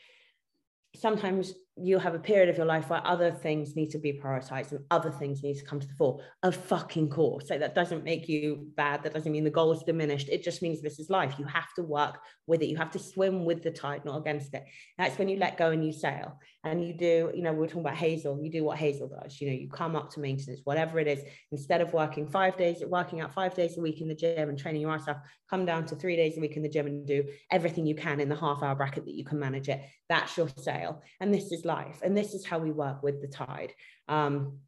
Sometimes 0.96 1.54
you 1.82 1.98
have 1.98 2.14
a 2.14 2.18
period 2.18 2.48
of 2.48 2.56
your 2.56 2.66
life 2.66 2.90
where 2.90 3.06
other 3.06 3.30
things 3.30 3.76
need 3.76 3.90
to 3.90 3.98
be 3.98 4.12
prioritized 4.12 4.72
and 4.72 4.84
other 4.90 5.10
things 5.10 5.42
need 5.42 5.54
to 5.58 5.64
come 5.64 5.80
to 5.80 5.86
the 5.86 5.94
fore. 5.94 6.20
Of 6.42 6.54
fucking 6.54 7.10
course. 7.10 7.48
So 7.48 7.58
that 7.58 7.74
doesn't 7.74 8.04
make 8.04 8.28
you 8.28 8.68
bad. 8.76 9.02
That 9.02 9.14
doesn't 9.14 9.30
mean 9.32 9.44
the 9.44 9.50
goal 9.50 9.72
is 9.72 9.82
diminished. 9.82 10.28
It 10.28 10.42
just 10.42 10.62
means 10.62 10.80
this 10.80 10.98
is 10.98 11.10
life. 11.10 11.34
You 11.38 11.44
have 11.46 11.72
to 11.76 11.82
work 11.82 12.18
with 12.46 12.62
it. 12.62 12.66
You 12.66 12.76
have 12.76 12.90
to 12.92 12.98
swim 12.98 13.44
with 13.44 13.62
the 13.62 13.70
tide, 13.70 14.04
not 14.04 14.18
against 14.18 14.54
it. 14.54 14.64
That's 14.98 15.18
when 15.18 15.28
you 15.28 15.38
let 15.38 15.56
go 15.56 15.70
and 15.70 15.84
you 15.84 15.92
sail. 15.92 16.38
And 16.64 16.86
you 16.86 16.92
do, 16.92 17.30
you 17.34 17.42
know, 17.42 17.52
we 17.52 17.64
are 17.64 17.68
talking 17.68 17.80
about 17.80 17.96
Hazel. 17.96 18.38
You 18.42 18.50
do 18.50 18.64
what 18.64 18.76
Hazel 18.76 19.08
does. 19.08 19.40
You 19.40 19.48
know, 19.48 19.56
you 19.56 19.68
come 19.68 19.96
up 19.96 20.10
to 20.10 20.20
maintenance, 20.20 20.60
whatever 20.64 20.98
it 20.98 21.06
is. 21.06 21.20
Instead 21.52 21.80
of 21.80 21.92
working 21.94 22.26
five 22.26 22.56
days, 22.56 22.82
working 22.86 23.20
out 23.20 23.32
five 23.32 23.54
days 23.54 23.78
a 23.78 23.80
week 23.80 24.00
in 24.00 24.08
the 24.08 24.14
gym 24.14 24.48
and 24.48 24.58
training 24.58 24.82
your 24.82 24.92
ass 24.92 25.08
off, 25.08 25.18
come 25.48 25.64
down 25.64 25.86
to 25.86 25.96
three 25.96 26.16
days 26.16 26.36
a 26.36 26.40
week 26.40 26.56
in 26.56 26.62
the 26.62 26.68
gym 26.68 26.86
and 26.86 27.06
do 27.06 27.24
everything 27.50 27.86
you 27.86 27.94
can 27.94 28.20
in 28.20 28.28
the 28.28 28.36
half 28.36 28.62
hour 28.62 28.74
bracket 28.74 29.04
that 29.06 29.14
you 29.14 29.24
can 29.24 29.38
manage 29.38 29.68
it. 29.68 29.80
That's 30.08 30.36
your 30.36 30.48
sail. 30.58 31.02
And 31.20 31.32
this 31.32 31.52
is 31.52 31.64
life. 31.70 32.00
And 32.02 32.16
this 32.16 32.34
is 32.34 32.44
how 32.44 32.58
we 32.58 32.72
work 32.72 33.02
with 33.02 33.20
the 33.22 33.28
tide. 33.28 33.72
Um, 34.08 34.58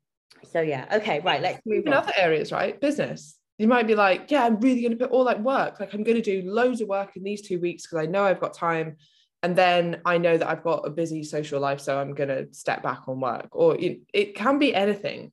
so 0.52 0.60
yeah, 0.60 0.86
okay, 0.98 1.20
right. 1.20 1.42
Let's 1.42 1.60
move 1.66 1.84
in 1.86 1.92
on. 1.92 2.02
other 2.02 2.12
areas, 2.16 2.52
right? 2.52 2.80
Business. 2.80 3.38
You 3.58 3.68
might 3.68 3.86
be 3.86 3.94
like, 3.94 4.30
yeah, 4.30 4.44
I'm 4.44 4.58
really 4.60 4.80
going 4.80 4.96
to 4.96 5.02
put 5.04 5.10
all 5.10 5.24
that 5.24 5.42
work. 5.42 5.78
Like 5.78 5.92
I'm 5.94 6.04
going 6.04 6.20
to 6.20 6.22
do 6.22 6.50
loads 6.50 6.80
of 6.80 6.88
work 6.88 7.16
in 7.16 7.22
these 7.22 7.42
two 7.42 7.60
weeks 7.60 7.82
because 7.82 7.98
I 8.04 8.10
know 8.10 8.24
I've 8.24 8.40
got 8.40 8.54
time. 8.54 8.96
And 9.44 9.56
then 9.56 10.00
I 10.04 10.18
know 10.18 10.36
that 10.38 10.48
I've 10.48 10.62
got 10.62 10.86
a 10.86 10.90
busy 10.90 11.22
social 11.24 11.60
life, 11.60 11.80
so 11.80 11.98
I'm 11.98 12.14
going 12.14 12.28
to 12.28 12.46
step 12.52 12.82
back 12.82 13.08
on 13.08 13.20
work. 13.20 13.48
Or 13.52 13.76
it, 13.76 14.00
it 14.14 14.36
can 14.36 14.58
be 14.58 14.74
anything. 14.74 15.32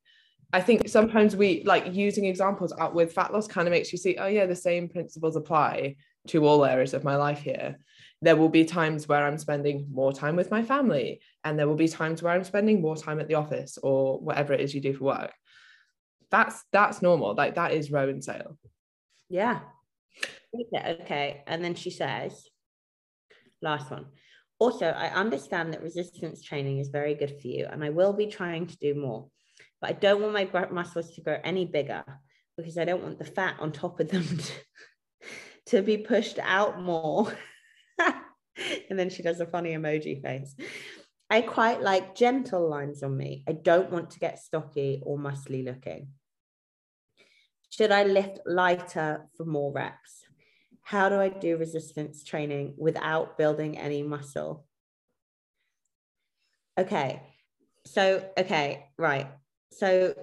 I 0.51 0.61
think 0.61 0.89
sometimes 0.89 1.35
we 1.35 1.63
like 1.63 1.93
using 1.93 2.25
examples 2.25 2.73
out 2.79 2.95
with 2.95 3.13
fat 3.13 3.31
loss 3.31 3.47
kind 3.47 3.67
of 3.67 3.71
makes 3.71 3.91
you 3.91 3.99
see, 3.99 4.17
oh 4.17 4.25
yeah, 4.25 4.47
the 4.47 4.55
same 4.55 4.89
principles 4.89 5.35
apply 5.35 5.95
to 6.27 6.45
all 6.45 6.65
areas 6.65 6.95
of 6.95 7.03
my 7.03 7.15
life 7.15 7.41
here 7.41 7.77
there 8.21 8.35
will 8.35 8.49
be 8.49 8.65
times 8.65 9.07
where 9.07 9.25
I'm 9.25 9.37
spending 9.37 9.87
more 9.91 10.11
time 10.11 10.35
with 10.35 10.51
my 10.51 10.63
family, 10.63 11.21
and 11.43 11.57
there 11.57 11.67
will 11.67 11.75
be 11.75 11.87
times 11.87 12.21
where 12.21 12.33
I'm 12.33 12.43
spending 12.43 12.81
more 12.81 12.97
time 12.97 13.19
at 13.19 13.27
the 13.27 13.35
office 13.35 13.77
or 13.81 14.19
whatever 14.19 14.53
it 14.53 14.61
is 14.61 14.75
you 14.75 14.81
do 14.81 14.93
for 14.93 15.05
work. 15.05 15.33
That's 16.29 16.63
that's 16.71 17.01
normal. 17.01 17.33
Like 17.35 17.55
that 17.55 17.73
is 17.73 17.91
row 17.91 18.09
and 18.09 18.23
sail. 18.23 18.57
Yeah. 19.29 19.59
Okay, 20.53 20.97
okay. 21.01 21.43
And 21.47 21.63
then 21.63 21.75
she 21.75 21.91
says, 21.91 22.49
last 23.61 23.89
one. 23.89 24.07
Also, 24.59 24.87
I 24.87 25.07
understand 25.07 25.71
that 25.73 25.81
resistance 25.81 26.43
training 26.43 26.79
is 26.79 26.89
very 26.89 27.15
good 27.15 27.39
for 27.39 27.47
you, 27.47 27.67
and 27.71 27.83
I 27.83 27.89
will 27.91 28.13
be 28.13 28.27
trying 28.27 28.67
to 28.67 28.77
do 28.77 28.93
more. 28.93 29.29
But 29.79 29.89
I 29.91 29.93
don't 29.93 30.21
want 30.21 30.33
my 30.33 30.67
muscles 30.69 31.15
to 31.15 31.21
grow 31.21 31.37
any 31.43 31.65
bigger 31.65 32.03
because 32.57 32.77
I 32.77 32.83
don't 32.83 33.01
want 33.01 33.19
the 33.19 33.25
fat 33.25 33.55
on 33.59 33.71
top 33.71 34.01
of 34.01 34.09
them 34.09 34.25
to, 34.37 34.53
to 35.67 35.81
be 35.81 35.97
pushed 35.97 36.39
out 36.39 36.81
more. 36.81 37.33
and 38.89 38.97
then 38.97 39.09
she 39.09 39.23
does 39.23 39.39
a 39.39 39.45
funny 39.45 39.73
emoji 39.73 40.21
face. 40.21 40.55
I 41.29 41.41
quite 41.41 41.81
like 41.81 42.15
gentle 42.15 42.67
lines 42.67 43.03
on 43.03 43.15
me. 43.15 43.43
I 43.47 43.51
don't 43.51 43.91
want 43.91 44.11
to 44.11 44.19
get 44.19 44.39
stocky 44.39 45.01
or 45.03 45.17
muscly 45.17 45.63
looking. 45.63 46.09
Should 47.69 47.91
I 47.91 48.03
lift 48.03 48.39
lighter 48.45 49.27
for 49.37 49.45
more 49.45 49.71
reps? 49.71 50.23
How 50.81 51.07
do 51.07 51.19
I 51.19 51.29
do 51.29 51.57
resistance 51.57 52.23
training 52.23 52.73
without 52.77 53.37
building 53.37 53.77
any 53.77 54.01
muscle? 54.01 54.65
Okay. 56.79 57.21
So, 57.85 58.27
okay, 58.37 58.87
right. 58.97 59.27
So, 59.71 60.15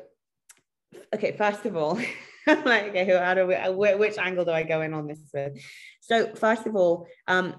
okay, 1.15 1.37
first 1.37 1.67
of 1.67 1.77
all, 1.77 1.95
like, 2.47 2.89
okay, 2.89 3.17
how 3.17 3.35
do 3.35 3.47
we, 3.47 3.95
which 3.95 4.19
angle 4.19 4.45
do 4.45 4.51
I 4.51 4.65
go 4.65 4.81
in 4.83 4.93
on 4.93 5.07
this 5.07 5.21
with? 5.33 5.53
So, 6.01 6.35
first 6.35 6.67
of 6.67 6.75
all, 6.75 7.07
um, 7.29 7.55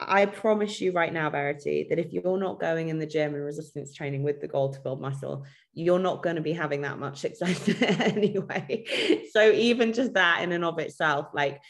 I 0.00 0.26
promise 0.26 0.80
you 0.80 0.92
right 0.92 1.12
now, 1.12 1.28
Verity, 1.28 1.86
that 1.90 1.98
if 1.98 2.12
you're 2.12 2.38
not 2.38 2.60
going 2.60 2.88
in 2.88 3.00
the 3.00 3.06
gym 3.06 3.34
and 3.34 3.44
resistance 3.44 3.92
training 3.92 4.22
with 4.22 4.40
the 4.40 4.46
goal 4.46 4.72
to 4.72 4.80
build 4.80 5.00
muscle, 5.00 5.44
you're 5.74 5.98
not 5.98 6.22
going 6.22 6.36
to 6.36 6.42
be 6.42 6.52
having 6.52 6.82
that 6.82 7.00
much 7.00 7.18
success 7.18 7.68
anyway. 7.82 8.84
So 9.32 9.50
even 9.50 9.92
just 9.92 10.14
that 10.14 10.42
in 10.42 10.52
and 10.52 10.64
of 10.64 10.78
itself, 10.78 11.26
like 11.34 11.60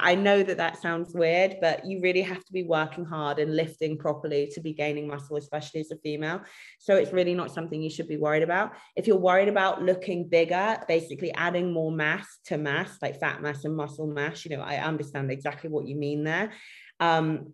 I 0.00 0.16
know 0.16 0.42
that 0.42 0.58
that 0.58 0.82
sounds 0.82 1.14
weird, 1.14 1.56
but 1.62 1.86
you 1.86 2.00
really 2.02 2.20
have 2.20 2.44
to 2.44 2.52
be 2.52 2.64
working 2.64 3.06
hard 3.06 3.38
and 3.38 3.56
lifting 3.56 3.96
properly 3.96 4.50
to 4.52 4.60
be 4.60 4.74
gaining 4.74 5.06
muscle, 5.06 5.36
especially 5.36 5.80
as 5.80 5.90
a 5.90 5.96
female. 5.96 6.42
So 6.78 6.94
it's 6.94 7.12
really 7.12 7.34
not 7.34 7.54
something 7.54 7.80
you 7.80 7.88
should 7.88 8.08
be 8.08 8.18
worried 8.18 8.42
about. 8.42 8.72
If 8.96 9.06
you're 9.06 9.16
worried 9.16 9.48
about 9.48 9.82
looking 9.82 10.28
bigger, 10.28 10.78
basically 10.88 11.32
adding 11.32 11.72
more 11.72 11.92
mass 11.92 12.26
to 12.46 12.58
mass, 12.58 12.98
like 13.00 13.18
fat 13.18 13.40
mass 13.40 13.64
and 13.64 13.74
muscle 13.74 14.08
mass, 14.08 14.44
you 14.44 14.54
know, 14.54 14.62
I 14.62 14.76
understand 14.76 15.30
exactly 15.30 15.70
what 15.70 15.86
you 15.86 15.96
mean 15.96 16.24
there. 16.24 16.52
Um, 17.00 17.52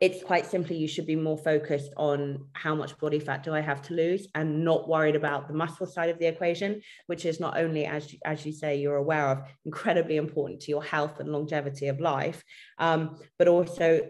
it's 0.00 0.22
quite 0.22 0.44
simply 0.44 0.76
you 0.76 0.88
should 0.88 1.06
be 1.06 1.16
more 1.16 1.38
focused 1.38 1.92
on 1.96 2.46
how 2.52 2.74
much 2.74 2.98
body 2.98 3.18
fat 3.18 3.42
do 3.42 3.54
I 3.54 3.60
have 3.60 3.80
to 3.82 3.94
lose 3.94 4.28
and 4.34 4.62
not 4.62 4.88
worried 4.88 5.16
about 5.16 5.48
the 5.48 5.54
muscle 5.54 5.86
side 5.86 6.10
of 6.10 6.18
the 6.18 6.26
equation, 6.26 6.82
which 7.06 7.24
is 7.24 7.40
not 7.40 7.56
only, 7.56 7.86
as 7.86 8.12
you, 8.12 8.18
as 8.24 8.44
you 8.44 8.52
say, 8.52 8.76
you're 8.76 8.96
aware 8.96 9.28
of, 9.28 9.42
incredibly 9.64 10.16
important 10.16 10.60
to 10.62 10.70
your 10.70 10.82
health 10.82 11.18
and 11.18 11.30
longevity 11.30 11.88
of 11.88 11.98
life, 11.98 12.44
um, 12.78 13.18
but 13.38 13.48
also 13.48 14.02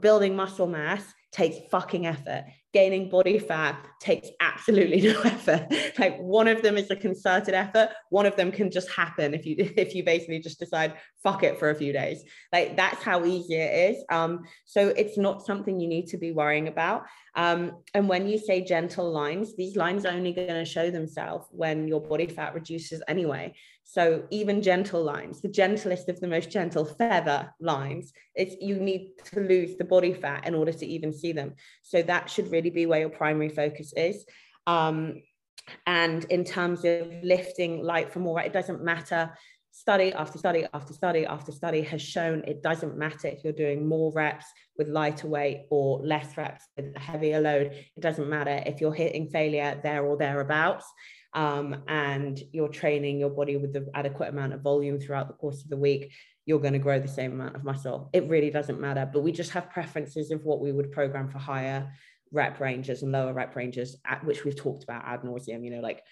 building 0.00 0.36
muscle 0.36 0.66
mass 0.66 1.04
takes 1.34 1.56
fucking 1.68 2.06
effort. 2.06 2.44
Gaining 2.72 3.08
body 3.08 3.40
fat 3.40 3.84
takes 4.00 4.28
absolutely 4.40 5.00
no 5.12 5.20
effort. 5.22 5.66
Like 5.98 6.16
one 6.18 6.46
of 6.46 6.62
them 6.62 6.78
is 6.78 6.90
a 6.90 6.96
concerted 6.96 7.54
effort. 7.54 7.90
One 8.10 8.24
of 8.24 8.36
them 8.36 8.52
can 8.52 8.70
just 8.70 8.88
happen 8.90 9.34
if 9.34 9.44
you 9.44 9.56
if 9.76 9.94
you 9.94 10.04
basically 10.04 10.38
just 10.38 10.60
decide 10.60 10.94
fuck 11.22 11.42
it 11.42 11.58
for 11.58 11.70
a 11.70 11.74
few 11.74 11.92
days. 11.92 12.22
Like 12.52 12.76
that's 12.76 13.02
how 13.02 13.24
easy 13.24 13.54
it 13.54 13.90
is. 13.90 14.04
Um 14.10 14.44
so 14.64 14.88
it's 14.88 15.18
not 15.18 15.44
something 15.44 15.80
you 15.80 15.88
need 15.88 16.06
to 16.08 16.18
be 16.18 16.30
worrying 16.30 16.68
about. 16.68 17.02
Um 17.34 17.82
and 17.94 18.08
when 18.08 18.28
you 18.28 18.38
say 18.38 18.64
gentle 18.64 19.10
lines 19.10 19.56
these 19.56 19.74
lines 19.74 20.06
are 20.06 20.14
only 20.14 20.32
going 20.32 20.48
to 20.48 20.64
show 20.64 20.88
themselves 20.88 21.48
when 21.50 21.88
your 21.88 22.00
body 22.00 22.28
fat 22.28 22.54
reduces 22.54 23.02
anyway 23.08 23.52
so 23.84 24.24
even 24.30 24.62
gentle 24.62 25.04
lines, 25.04 25.42
the 25.42 25.48
gentlest 25.48 26.08
of 26.08 26.18
the 26.18 26.26
most 26.26 26.50
gentle 26.50 26.86
feather 26.86 27.52
lines, 27.60 28.12
it's 28.34 28.56
you 28.60 28.76
need 28.76 29.10
to 29.26 29.40
lose 29.40 29.76
the 29.76 29.84
body 29.84 30.14
fat 30.14 30.46
in 30.46 30.54
order 30.54 30.72
to 30.72 30.86
even 30.86 31.12
see 31.12 31.32
them. 31.32 31.54
So 31.82 32.02
that 32.02 32.30
should 32.30 32.50
really 32.50 32.70
be 32.70 32.86
where 32.86 33.00
your 33.00 33.10
primary 33.10 33.50
focus 33.50 33.92
is. 33.94 34.24
Um, 34.66 35.22
and 35.86 36.24
in 36.24 36.44
terms 36.44 36.84
of 36.84 37.12
lifting 37.22 37.82
light 37.82 38.10
for 38.10 38.20
more, 38.20 38.40
it 38.40 38.54
doesn't 38.54 38.82
matter. 38.82 39.36
Study 39.70 40.12
after 40.12 40.38
study 40.38 40.66
after 40.72 40.92
study 40.94 41.26
after 41.26 41.52
study 41.52 41.82
has 41.82 42.00
shown 42.00 42.44
it 42.46 42.62
doesn't 42.62 42.96
matter 42.96 43.26
if 43.26 43.42
you're 43.42 43.52
doing 43.52 43.86
more 43.86 44.12
reps 44.12 44.46
with 44.78 44.88
lighter 44.88 45.26
weight 45.26 45.66
or 45.68 46.00
less 46.00 46.36
reps 46.36 46.64
with 46.76 46.94
a 46.94 47.00
heavier 47.00 47.40
load. 47.40 47.72
It 47.96 48.00
doesn't 48.00 48.30
matter 48.30 48.62
if 48.64 48.80
you're 48.80 48.94
hitting 48.94 49.28
failure 49.28 49.80
there 49.82 50.04
or 50.04 50.16
thereabouts 50.16 50.86
um, 51.34 51.82
and 51.88 52.40
you're 52.52 52.68
training 52.68 53.18
your 53.18 53.30
body 53.30 53.56
with 53.56 53.72
the 53.72 53.88
adequate 53.94 54.28
amount 54.28 54.52
of 54.52 54.60
volume 54.60 55.00
throughout 55.00 55.28
the 55.28 55.34
course 55.34 55.62
of 55.62 55.68
the 55.68 55.76
week, 55.76 56.12
you're 56.46 56.60
going 56.60 56.74
to 56.74 56.78
grow 56.78 57.00
the 57.00 57.08
same 57.08 57.32
amount 57.32 57.56
of 57.56 57.64
muscle. 57.64 58.10
It 58.12 58.28
really 58.28 58.50
doesn't 58.50 58.80
matter, 58.80 59.08
but 59.12 59.22
we 59.22 59.32
just 59.32 59.50
have 59.52 59.70
preferences 59.70 60.30
of 60.30 60.44
what 60.44 60.60
we 60.60 60.72
would 60.72 60.92
program 60.92 61.28
for 61.28 61.38
higher 61.38 61.90
rep 62.32 62.60
ranges 62.60 63.02
and 63.02 63.12
lower 63.12 63.32
rep 63.32 63.56
ranges, 63.56 63.96
at 64.06 64.24
which 64.24 64.44
we've 64.44 64.56
talked 64.56 64.84
about 64.84 65.04
ad 65.06 65.22
nauseum, 65.22 65.64
you 65.64 65.70
know, 65.70 65.80
like 65.80 66.02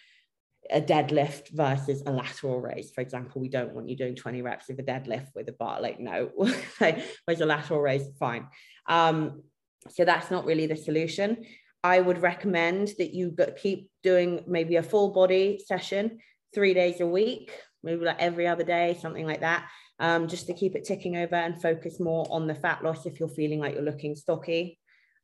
a 0.71 0.81
deadlift 0.81 1.51
versus 1.51 2.03
a 2.07 2.13
lateral 2.13 2.61
raise. 2.61 2.91
For 2.91 3.01
example, 3.01 3.41
we 3.41 3.49
don't 3.49 3.75
want 3.75 3.89
you 3.89 3.97
doing 3.97 4.15
20 4.15 4.43
reps 4.43 4.71
of 4.71 4.79
a 4.79 4.83
deadlift 4.83 5.29
with 5.35 5.49
a 5.49 5.53
bar. 5.53 5.81
Like, 5.81 6.01
no, 6.01 6.31
whereas 6.37 7.41
a 7.41 7.47
lateral 7.47 7.81
raise, 7.81 8.09
fine. 8.19 8.47
Um, 8.89 9.43
so 9.91 10.05
that's 10.05 10.31
not 10.31 10.47
really 10.47 10.67
the 10.67 10.77
solution. 10.77 11.45
I 11.85 12.01
would 12.01 12.23
recommend 12.23 12.93
that 12.99 13.13
you 13.13 13.35
keep 13.61 13.91
doing 14.03 14.45
maybe 14.47 14.77
a 14.77 14.83
full 14.83 15.13
body 15.13 15.61
session 15.65 16.19
three 16.55 16.75
days 16.75 17.01
a 17.01 17.07
week, 17.07 17.53
maybe 17.83 18.05
like 18.05 18.21
every 18.21 18.47
other 18.47 18.63
day, 18.63 18.97
something 19.01 19.27
like 19.27 19.41
that, 19.41 19.69
um, 19.99 20.29
just 20.29 20.47
to 20.47 20.55
keep 20.55 20.77
it 20.77 20.85
ticking 20.85 21.17
over 21.17 21.35
and 21.35 21.61
focus 21.61 21.99
more 21.99 22.27
on 22.31 22.47
the 22.47 22.55
fat 22.55 22.85
loss 22.85 23.07
if 23.07 23.19
you're 23.19 23.29
feeling 23.29 23.59
like 23.59 23.75
you're 23.75 23.83
looking 23.83 24.15
stocky. 24.15 24.79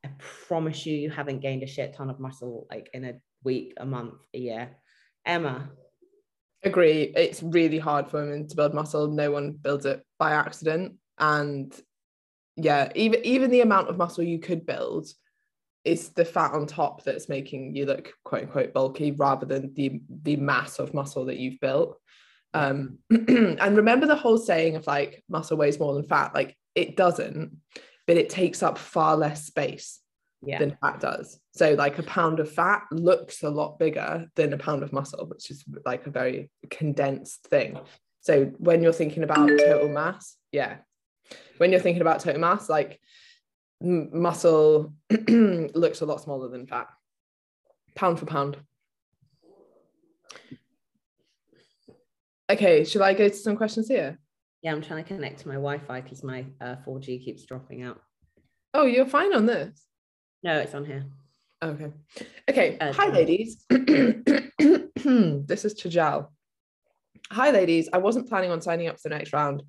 I 0.05 0.11
promise 0.49 0.85
you, 0.87 0.97
you 0.97 1.11
haven't 1.11 1.41
gained 1.41 1.63
a 1.63 1.67
shit 1.67 1.95
ton 1.95 2.11
of 2.11 2.21
muscle 2.21 2.67
like 2.71 2.89
in 2.93 3.05
a 3.05 3.15
week, 3.45 3.75
a 3.77 3.87
month, 3.87 4.15
a 4.35 4.39
year. 4.39 4.77
Emma. 5.25 5.71
Agree. 6.65 7.13
It's 7.15 7.43
really 7.43 7.79
hard 7.79 8.11
for 8.11 8.21
women 8.21 8.49
to 8.49 8.57
build 8.57 8.75
muscle. 8.75 9.09
No 9.09 9.31
one 9.31 9.53
builds 9.53 9.87
it 9.87 10.03
by 10.19 10.33
accident. 10.33 10.95
And 11.19 11.73
yeah, 12.57 12.91
even 12.97 13.25
even 13.25 13.51
the 13.51 13.61
amount 13.61 13.89
of 13.89 13.97
muscle 13.97 14.25
you 14.25 14.41
could 14.41 14.67
build 14.67 15.07
it's 15.85 16.09
the 16.11 16.25
fat 16.25 16.53
on 16.53 16.67
top 16.67 17.05
that's 17.05 17.29
making 17.29 17.75
you 17.75 17.87
look 17.87 18.13
quote 18.25 18.43
unquote 18.43 18.73
bulky 18.73 19.13
rather 19.13 19.47
than 19.47 19.73
the 19.75 20.01
the 20.23 20.37
mass 20.37 20.79
of 20.79 20.95
muscle 20.95 21.27
that 21.27 21.39
you've 21.39 21.61
built. 21.61 21.99
Um 22.55 22.99
and 23.11 23.77
remember 23.77 24.07
the 24.07 24.17
whole 24.17 24.39
saying 24.39 24.77
of 24.77 24.87
like 24.87 25.23
muscle 25.29 25.57
weighs 25.57 25.79
more 25.79 25.95
than 25.95 26.05
fat? 26.05 26.35
Like 26.35 26.57
it 26.75 26.97
doesn't 26.97 27.57
but 28.07 28.17
it 28.17 28.31
takes 28.31 28.63
up 28.63 28.79
far 28.79 29.17
less 29.17 29.45
space 29.45 30.01
yeah. 30.43 30.59
than 30.59 30.77
fat 30.81 30.99
does. 30.99 31.39
So 31.53 31.75
like 31.75 31.99
a 31.99 32.03
pound 32.05 32.41
of 32.41 32.51
fat 32.51 32.85
looks 32.91 33.43
a 33.43 33.51
lot 33.51 33.79
bigger 33.79 34.27
than 34.35 34.53
a 34.53 34.59
pound 34.59 34.83
of 34.83 34.93
muscle 34.93 35.27
which 35.27 35.51
is 35.51 35.65
like 35.85 36.07
a 36.07 36.11
very 36.11 36.51
condensed 36.71 37.45
thing. 37.49 37.79
So 38.21 38.47
when 38.59 38.83
you're 38.83 38.93
thinking 38.93 39.23
about 39.23 39.49
total 39.49 39.89
mass 39.89 40.37
yeah. 40.53 40.77
When 41.59 41.71
you're 41.73 41.81
thinking 41.81 42.03
about 42.03 42.21
total 42.21 42.41
mass 42.41 42.69
like 42.69 43.01
muscle 43.81 44.93
looks 45.29 46.01
a 46.01 46.07
lot 46.07 46.21
smaller 46.21 46.49
than 46.49 46.67
fat, 46.67 46.89
pound 47.95 48.19
for 48.19 48.27
pound. 48.27 48.57
Okay, 52.51 52.85
should 52.85 53.03
I 53.03 53.13
go 53.13 53.29
to 53.29 53.35
some 53.35 53.57
questions 53.57 53.89
here? 53.89 54.19
Yeah, 54.63 54.73
I'm 54.73 54.83
trying 54.83 55.05
to 55.05 55.09
connect 55.09 55.41
to 55.41 55.49
my 55.49 55.55
Wi-Fi 55.55 56.01
because 56.01 56.25
my 56.25 56.47
uh, 56.61 56.77
4G 56.87 57.25
keeps 57.25 57.45
dropping 57.45 57.83
out. 57.83 58.01
Oh, 58.75 58.87
you're 58.87 59.07
fine 59.07 59.35
on 59.35 59.47
this. 59.47 59.85
No, 60.43 60.59
it's 60.59 60.75
on 60.75 60.85
here. 60.85 61.05
Okay. 61.63 61.93
Okay. 62.49 62.79
Uh, 62.79 62.93
Hi, 62.93 63.09
ladies. 63.09 63.65
this 63.69 65.65
is 65.65 65.75
Chajal. 65.75 66.29
Hi, 67.31 67.51
ladies. 67.51 67.89
I 67.93 67.99
wasn't 67.99 68.29
planning 68.29 68.51
on 68.51 68.61
signing 68.63 68.89
up 68.89 68.99
for 69.01 69.09
the 69.09 69.17
next 69.17 69.33
round, 69.33 69.63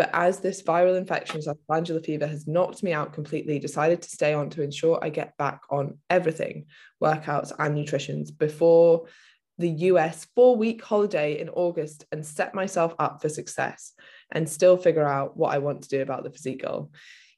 but 0.00 0.08
as 0.14 0.40
this 0.40 0.62
viral 0.62 0.96
infection 0.96 1.42
glandular 1.68 2.00
fever 2.00 2.26
has 2.26 2.46
knocked 2.46 2.82
me 2.82 2.90
out 2.90 3.12
completely, 3.12 3.58
decided 3.58 4.00
to 4.00 4.08
stay 4.08 4.32
on 4.32 4.48
to 4.48 4.62
ensure 4.62 4.98
I 5.02 5.10
get 5.10 5.36
back 5.36 5.60
on 5.68 5.98
everything, 6.08 6.68
workouts 7.02 7.52
and 7.58 7.74
nutritions 7.74 8.30
before 8.30 9.04
the 9.58 9.68
US 9.68 10.26
four 10.34 10.56
week 10.56 10.82
holiday 10.82 11.38
in 11.38 11.50
August 11.50 12.06
and 12.12 12.24
set 12.24 12.54
myself 12.54 12.94
up 12.98 13.20
for 13.20 13.28
success 13.28 13.92
and 14.32 14.48
still 14.48 14.78
figure 14.78 15.06
out 15.06 15.36
what 15.36 15.52
I 15.52 15.58
want 15.58 15.82
to 15.82 15.90
do 15.90 16.00
about 16.00 16.24
the 16.24 16.30
physique 16.30 16.62
goal. 16.62 16.90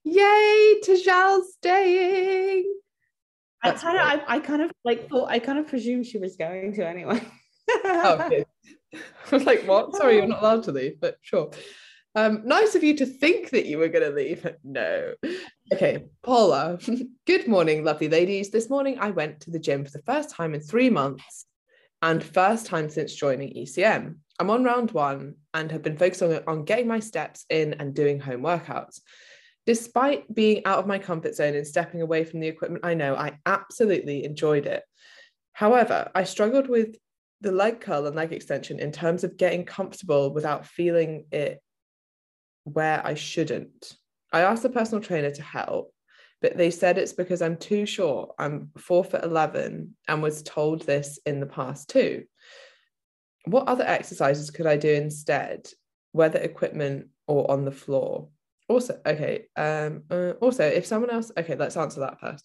Yay, 0.04 0.76
Tajal 0.86 1.42
staying. 1.42 2.72
I 3.60 3.72
kind 3.72 3.98
of, 3.98 4.06
I, 4.06 4.36
I, 4.36 4.38
kind 4.38 4.62
of 4.62 4.70
like 4.84 5.08
thought, 5.08 5.28
I 5.28 5.40
kind 5.40 5.58
of 5.58 5.66
presumed 5.66 6.06
she 6.06 6.18
was 6.18 6.36
going 6.36 6.74
to 6.74 6.86
anyway. 6.86 7.20
oh, 7.68 8.22
okay. 8.24 8.44
I 8.94 9.00
was 9.32 9.44
like, 9.46 9.64
what? 9.64 9.96
Sorry, 9.96 10.18
you're 10.18 10.28
not 10.28 10.42
allowed 10.42 10.62
to 10.64 10.70
leave, 10.70 11.00
but 11.00 11.16
sure. 11.22 11.50
Um, 12.14 12.42
nice 12.44 12.74
of 12.74 12.84
you 12.84 12.94
to 12.98 13.06
think 13.06 13.50
that 13.50 13.64
you 13.64 13.78
were 13.78 13.88
going 13.88 14.08
to 14.08 14.14
leave. 14.14 14.46
No. 14.64 15.14
Okay, 15.72 16.04
Paula. 16.22 16.78
Good 17.26 17.48
morning, 17.48 17.84
lovely 17.84 18.08
ladies. 18.08 18.50
This 18.50 18.68
morning 18.68 18.98
I 19.00 19.10
went 19.10 19.40
to 19.40 19.50
the 19.50 19.58
gym 19.58 19.84
for 19.84 19.90
the 19.90 20.02
first 20.02 20.30
time 20.30 20.54
in 20.54 20.60
three 20.60 20.90
months 20.90 21.46
and 22.02 22.22
first 22.22 22.66
time 22.66 22.90
since 22.90 23.14
joining 23.14 23.54
ECM. 23.54 24.16
I'm 24.38 24.50
on 24.50 24.64
round 24.64 24.90
one 24.90 25.36
and 25.54 25.72
have 25.72 25.82
been 25.82 25.96
focused 25.96 26.22
on, 26.22 26.42
on 26.46 26.64
getting 26.64 26.86
my 26.86 27.00
steps 27.00 27.46
in 27.48 27.74
and 27.74 27.94
doing 27.94 28.20
home 28.20 28.42
workouts. 28.42 29.00
Despite 29.64 30.32
being 30.34 30.62
out 30.66 30.80
of 30.80 30.86
my 30.86 30.98
comfort 30.98 31.34
zone 31.34 31.54
and 31.54 31.66
stepping 31.66 32.02
away 32.02 32.24
from 32.24 32.40
the 32.40 32.48
equipment 32.48 32.84
I 32.84 32.94
know, 32.94 33.14
I 33.14 33.38
absolutely 33.46 34.24
enjoyed 34.24 34.66
it. 34.66 34.82
However, 35.54 36.10
I 36.14 36.24
struggled 36.24 36.68
with 36.68 36.96
the 37.40 37.52
leg 37.52 37.80
curl 37.80 38.06
and 38.06 38.16
leg 38.16 38.32
extension 38.32 38.80
in 38.80 38.92
terms 38.92 39.24
of 39.24 39.36
getting 39.36 39.64
comfortable 39.64 40.32
without 40.32 40.66
feeling 40.66 41.24
it 41.32 41.62
where 42.64 43.04
I 43.04 43.14
shouldn't. 43.14 43.94
I 44.32 44.42
asked 44.42 44.62
the 44.62 44.70
personal 44.70 45.02
trainer 45.02 45.30
to 45.30 45.42
help, 45.42 45.92
but 46.40 46.56
they 46.56 46.70
said 46.70 46.98
it's 46.98 47.12
because 47.12 47.42
I'm 47.42 47.56
too 47.56 47.86
short. 47.86 48.30
I'm 48.38 48.70
four 48.78 49.04
foot 49.04 49.24
11 49.24 49.94
and 50.08 50.22
was 50.22 50.42
told 50.42 50.82
this 50.82 51.18
in 51.26 51.40
the 51.40 51.46
past 51.46 51.90
too. 51.90 52.24
What 53.44 53.68
other 53.68 53.84
exercises 53.84 54.50
could 54.50 54.66
I 54.66 54.76
do 54.76 54.92
instead, 54.92 55.68
whether 56.12 56.38
equipment 56.38 57.08
or 57.26 57.50
on 57.50 57.64
the 57.64 57.72
floor? 57.72 58.28
Also, 58.68 59.00
okay. 59.04 59.46
Um, 59.56 60.04
uh, 60.10 60.32
also, 60.40 60.64
if 60.64 60.86
someone 60.86 61.10
else, 61.10 61.30
okay, 61.36 61.56
let's 61.56 61.76
answer 61.76 62.00
that 62.00 62.20
first. 62.20 62.44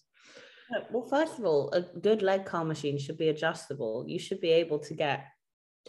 Well, 0.90 1.06
first 1.08 1.38
of 1.38 1.44
all, 1.44 1.70
a 1.72 1.80
good 1.80 2.22
leg 2.22 2.44
curl 2.44 2.64
machine 2.64 2.98
should 2.98 3.16
be 3.16 3.28
adjustable. 3.28 4.04
You 4.06 4.18
should 4.18 4.40
be 4.40 4.50
able 4.50 4.78
to 4.80 4.94
get 4.94 5.24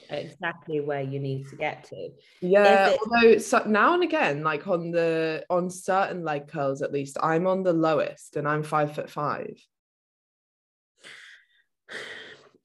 exactly 0.09 0.79
where 0.79 1.01
you 1.01 1.19
need 1.19 1.47
to 1.49 1.55
get 1.55 1.83
to 1.83 2.09
yeah 2.41 2.87
it- 2.87 2.99
although 3.01 3.37
so 3.37 3.63
now 3.65 3.93
and 3.93 4.03
again 4.03 4.43
like 4.43 4.67
on 4.67 4.91
the 4.91 5.45
on 5.49 5.69
certain 5.69 6.23
leg 6.23 6.47
curls 6.47 6.81
at 6.81 6.91
least 6.91 7.17
i'm 7.21 7.45
on 7.45 7.63
the 7.63 7.73
lowest 7.73 8.35
and 8.37 8.47
i'm 8.47 8.63
five 8.63 8.95
foot 8.95 9.09
five 9.09 9.55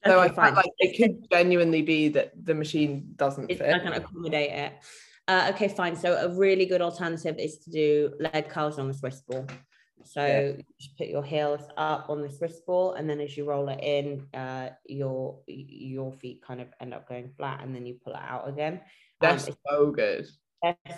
so 0.05 0.19
okay, 0.19 0.31
I 0.31 0.35
find 0.35 0.55
like 0.55 0.71
it 0.77 0.97
could 0.97 1.27
genuinely 1.31 1.81
be 1.81 2.09
that 2.09 2.31
the 2.45 2.53
machine 2.53 3.13
doesn't 3.15 3.49
it 3.49 3.57
fit. 3.57 3.71
doesn't 3.71 3.93
accommodate 3.93 4.51
it. 4.51 4.73
Uh, 5.27 5.51
okay, 5.53 5.67
fine. 5.67 5.95
So 5.95 6.13
a 6.13 6.29
really 6.37 6.67
good 6.67 6.81
alternative 6.81 7.37
is 7.39 7.57
to 7.59 7.71
do 7.71 8.13
leg 8.19 8.47
curls 8.47 8.77
on 8.77 8.87
the 8.87 8.93
Swiss 8.93 9.21
ball. 9.21 9.47
So 10.03 10.25
yeah. 10.25 10.63
you 10.77 10.89
put 10.97 11.07
your 11.07 11.23
heels 11.23 11.61
up 11.77 12.09
on 12.09 12.21
the 12.21 12.29
Swiss 12.29 12.59
ball, 12.61 12.93
and 12.93 13.09
then 13.09 13.19
as 13.19 13.35
you 13.35 13.45
roll 13.45 13.69
it 13.69 13.79
in, 13.81 14.27
uh, 14.33 14.69
your 14.85 15.39
your 15.47 16.13
feet 16.13 16.43
kind 16.45 16.61
of 16.61 16.67
end 16.79 16.93
up 16.93 17.07
going 17.07 17.31
flat, 17.37 17.63
and 17.63 17.73
then 17.73 17.85
you 17.85 17.95
pull 18.03 18.13
it 18.13 18.21
out 18.21 18.47
again. 18.47 18.73
Um, 18.73 18.79
That's 19.21 19.47
um, 19.47 19.55
so 19.67 19.91
good. 19.91 20.27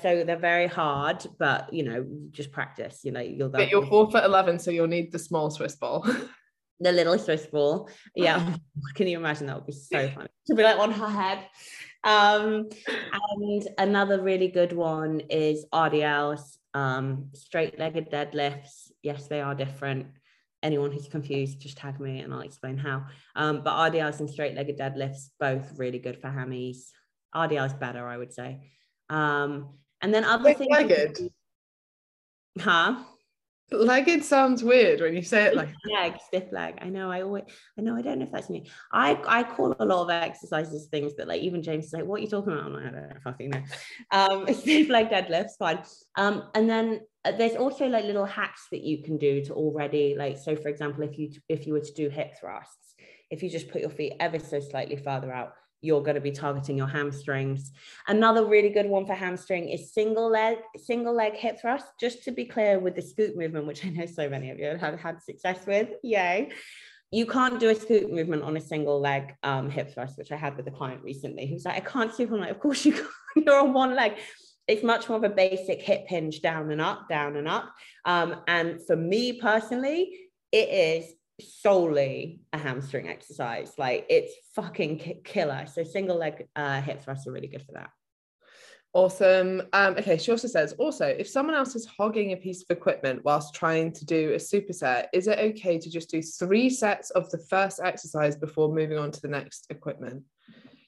so 0.02 0.24
they're 0.24 0.38
very 0.38 0.68
hard, 0.68 1.26
but 1.40 1.72
you 1.74 1.84
know, 1.84 2.06
just 2.32 2.52
practice. 2.52 3.02
You 3.04 3.12
know, 3.12 3.22
you'll 3.22 3.50
go. 3.50 3.60
But 3.60 3.70
you're 3.70 3.86
four 3.86 4.10
foot 4.12 4.26
eleven, 4.26 4.60
so 4.60 4.72
you'll 4.72 4.88
need 4.88 5.12
the 5.12 5.20
small 5.20 5.50
Swiss 5.50 5.76
ball. 5.76 6.06
the 6.80 6.92
little 6.92 7.18
Swiss 7.18 7.46
ball. 7.48 7.90
Yeah, 8.16 8.56
can 8.96 9.08
you 9.08 9.18
imagine? 9.18 9.48
That 9.48 9.58
would 9.58 9.68
be 9.68 9.74
so 9.74 10.10
funny 10.10 10.30
to 10.48 10.56
be 10.56 10.64
like 10.64 10.80
on 10.80 10.92
her 10.92 11.10
head. 11.10 11.40
Um, 12.04 12.70
and 13.40 13.68
another 13.78 14.22
really 14.22 14.48
good 14.48 14.72
one 14.72 15.22
is 15.30 15.66
RDLs, 15.74 16.57
um, 16.74 17.30
straight-legged 17.34 18.12
deadlifts. 18.12 18.92
Yes, 19.02 19.28
they 19.28 19.42
are 19.42 19.56
different. 19.56 20.08
Anyone 20.64 20.92
who's 20.92 21.08
confused, 21.08 21.60
just 21.60 21.78
tag 21.78 22.00
me 22.00 22.20
and 22.20 22.34
I'll 22.34 22.42
explain 22.42 22.78
how. 22.78 23.06
Um, 23.36 23.62
but 23.64 23.92
RDLs 23.92 24.20
and 24.20 24.30
straight-legged 24.30 24.78
deadlifts, 24.78 25.30
both 25.40 25.78
really 25.78 26.00
good 26.00 26.20
for 26.20 26.30
hammies. 26.30 26.90
RDL 27.36 27.68
is 27.68 27.74
better, 27.74 28.08
I 28.08 28.18
would 28.18 28.34
say. 28.34 28.72
Um, 29.10 29.78
and 30.02 30.14
then 30.14 30.24
other 30.24 30.54
things. 30.54 30.70
Legged. 30.72 31.20
Huh? 32.60 33.04
Legged 33.70 34.24
sounds 34.24 34.64
weird 34.64 35.02
when 35.02 35.14
you 35.14 35.22
say 35.22 35.44
it 35.44 35.56
like 35.56 35.68
leg, 35.92 36.14
stiff 36.26 36.52
leg. 36.54 36.76
I 36.82 36.88
know. 36.88 37.12
I 37.12 37.22
always, 37.24 37.44
I 37.78 37.82
know. 37.82 37.98
I 37.98 38.02
don't 38.02 38.20
know 38.20 38.26
if 38.26 38.32
that's 38.32 38.50
me. 38.50 38.70
I 38.94 39.20
I 39.28 39.44
call 39.44 39.76
a 39.78 39.86
lot 39.86 40.04
of 40.04 40.10
exercises 40.10 40.88
things 40.88 41.16
that 41.16 41.28
like 41.28 41.42
even 41.42 41.62
James 41.62 41.88
is 41.88 41.94
like, 41.94 42.06
"What 42.06 42.20
are 42.20 42.24
you 42.24 42.30
talking 42.30 42.54
about?" 42.54 42.66
I'm 42.66 42.74
like, 42.74 42.86
I 42.86 42.92
don't 42.92 43.22
fucking 43.22 43.50
know. 43.50 43.64
Um, 44.12 44.54
stiff 44.54 44.88
leg 44.88 45.10
deadlifts, 45.10 45.58
fine. 45.60 45.80
Um, 46.16 46.50
and 46.56 46.70
then 46.70 47.02
uh, 47.26 47.34
there's 47.34 47.58
also 47.58 47.88
like 47.88 48.06
little 48.06 48.26
hacks 48.26 48.68
that 48.72 48.84
you 48.84 49.04
can 49.04 49.18
do 49.18 49.44
to 49.44 49.54
already 49.54 50.16
like. 50.18 50.38
So 50.38 50.56
for 50.56 50.70
example, 50.70 51.04
if 51.04 51.18
you 51.20 51.32
if 51.50 51.68
you 51.68 51.74
were 51.74 51.82
to 51.82 51.94
do 51.94 52.10
hip 52.10 52.36
thrusts, 52.40 52.96
if 53.30 53.44
you 53.44 53.50
just 53.50 53.70
put 53.70 53.82
your 53.82 53.90
feet 53.90 54.14
ever 54.22 54.40
so 54.40 54.62
slightly 54.62 54.96
further 54.96 55.34
out, 55.34 55.52
you're 55.82 56.02
going 56.02 56.16
to 56.16 56.22
be 56.22 56.32
targeting 56.32 56.78
your 56.78 56.88
hamstrings. 56.88 57.72
Another 58.08 58.46
really 58.46 58.70
good 58.70 58.88
one 58.88 59.06
for 59.06 59.14
hamstring 59.14 59.70
is 59.70 59.94
single 59.94 60.30
leg, 60.30 60.58
single 60.78 61.16
leg 61.16 61.34
hip 61.36 61.60
thrust. 61.60 61.86
Just 62.00 62.24
to 62.24 62.32
be 62.32 62.46
clear 62.46 62.80
with 62.80 62.96
the 62.96 63.02
scoop 63.02 63.36
movement, 63.36 63.68
which 63.68 63.86
I 63.86 63.90
know 63.90 64.06
so 64.06 64.30
many 64.30 64.50
of 64.50 64.60
you 64.60 64.78
have 64.78 65.00
had 65.00 65.22
success 65.22 65.66
with. 65.66 65.90
Yay. 66.04 66.50
You 67.12 67.26
can't 67.26 67.60
do 67.60 67.70
a 67.70 67.76
scoop 67.76 68.12
movement 68.12 68.44
on 68.44 68.58
a 68.58 68.62
single 68.62 69.00
leg 69.00 69.34
um, 69.44 69.70
hip 69.70 69.94
thrust, 69.94 70.18
which 70.18 70.32
I 70.32 70.36
had 70.36 70.58
with 70.58 70.68
a 70.68 70.72
client 70.72 71.04
recently 71.04 71.48
who's 71.48 71.64
like, 71.64 71.76
I 71.76 71.80
can't 71.80 72.14
scoop. 72.14 72.32
I'm 72.32 72.40
like, 72.40 72.52
of 72.52 72.60
course 72.60 72.86
you 72.86 72.94
can't. 73.36 73.46
You're 73.46 73.60
on 73.60 73.74
one 73.74 73.96
leg. 73.96 74.14
It's 74.68 74.84
much 74.84 75.08
more 75.08 75.18
of 75.18 75.24
a 75.24 75.30
basic 75.30 75.82
hip 75.82 76.06
hinge 76.08 76.42
down 76.42 76.72
and 76.72 76.82
up, 76.82 77.08
down 77.08 77.38
and 77.38 77.48
up. 77.48 77.72
Um, 78.04 78.42
and 78.48 78.86
for 78.86 78.98
me 78.98 79.40
personally, 79.40 80.12
it 80.52 80.70
is 80.70 81.14
solely 81.40 82.42
a 82.54 82.58
hamstring 82.58 83.08
exercise. 83.08 83.74
Like 83.78 84.06
it's 84.10 84.34
fucking 84.56 85.22
killer. 85.24 85.66
So 85.68 85.84
single 85.84 86.18
leg 86.18 86.48
uh, 86.56 86.82
hip 86.82 87.04
thrusts 87.04 87.28
are 87.28 87.32
really 87.32 87.48
good 87.48 87.64
for 87.64 87.74
that. 87.74 87.90
Awesome. 88.94 89.62
Um, 89.74 89.96
okay, 89.98 90.18
she 90.18 90.32
also 90.32 90.48
says 90.48 90.74
also, 90.74 91.06
if 91.06 91.28
someone 91.28 91.56
else 91.56 91.76
is 91.76 91.86
hogging 91.86 92.32
a 92.32 92.38
piece 92.38 92.64
of 92.64 92.76
equipment 92.76 93.24
whilst 93.24 93.54
trying 93.54 93.92
to 93.92 94.06
do 94.06 94.32
a 94.34 94.38
superset, 94.38 95.08
is 95.14 95.28
it 95.28 95.38
okay 95.38 95.78
to 95.78 95.90
just 95.90 96.10
do 96.10 96.22
three 96.22 96.70
sets 96.70 97.12
of 97.12 97.30
the 97.30 97.38
first 97.38 97.80
exercise 97.84 98.36
before 98.36 98.74
moving 98.74 98.98
on 98.98 99.12
to 99.12 99.22
the 99.22 99.28
next 99.28 99.68
equipment? 99.70 100.24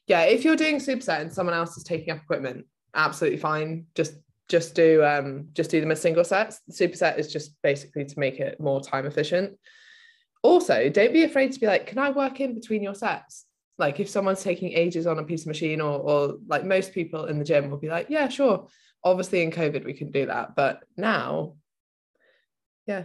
Yeah, 0.06 0.22
if 0.22 0.44
you're 0.44 0.56
doing 0.56 0.78
superset 0.78 1.20
and 1.20 1.32
someone 1.32 1.54
else 1.54 1.76
is 1.76 1.84
taking 1.84 2.10
up 2.12 2.22
equipment, 2.22 2.66
absolutely 2.94 3.38
fine. 3.38 3.86
Just 3.94 4.14
just 4.48 4.74
do 4.74 5.04
um 5.04 5.46
just 5.52 5.70
do 5.70 5.80
them 5.80 5.92
as 5.92 6.00
single 6.00 6.24
sets. 6.24 6.60
The 6.66 6.72
superset 6.72 7.18
is 7.18 7.32
just 7.32 7.54
basically 7.62 8.06
to 8.06 8.18
make 8.18 8.40
it 8.40 8.58
more 8.58 8.80
time 8.80 9.06
efficient 9.06 9.56
also 10.42 10.88
don't 10.88 11.12
be 11.12 11.24
afraid 11.24 11.52
to 11.52 11.60
be 11.60 11.66
like 11.66 11.86
can 11.86 11.98
i 11.98 12.10
work 12.10 12.40
in 12.40 12.54
between 12.54 12.82
your 12.82 12.94
sets? 12.94 13.46
Like 13.78 13.98
if 13.98 14.10
someone's 14.10 14.42
taking 14.42 14.72
ages 14.72 15.06
on 15.06 15.18
a 15.18 15.24
piece 15.24 15.42
of 15.42 15.46
machine 15.48 15.80
or 15.80 15.98
or 15.98 16.36
like 16.46 16.64
most 16.64 16.92
people 16.92 17.26
in 17.26 17.38
the 17.38 17.44
gym 17.44 17.70
will 17.70 17.78
be 17.78 17.88
like 17.88 18.08
yeah 18.10 18.28
sure. 18.28 18.68
Obviously 19.02 19.42
in 19.42 19.50
covid 19.50 19.84
we 19.84 19.94
can 19.94 20.10
do 20.10 20.26
that 20.26 20.54
but 20.54 20.82
now 20.96 21.54
yeah. 22.86 23.04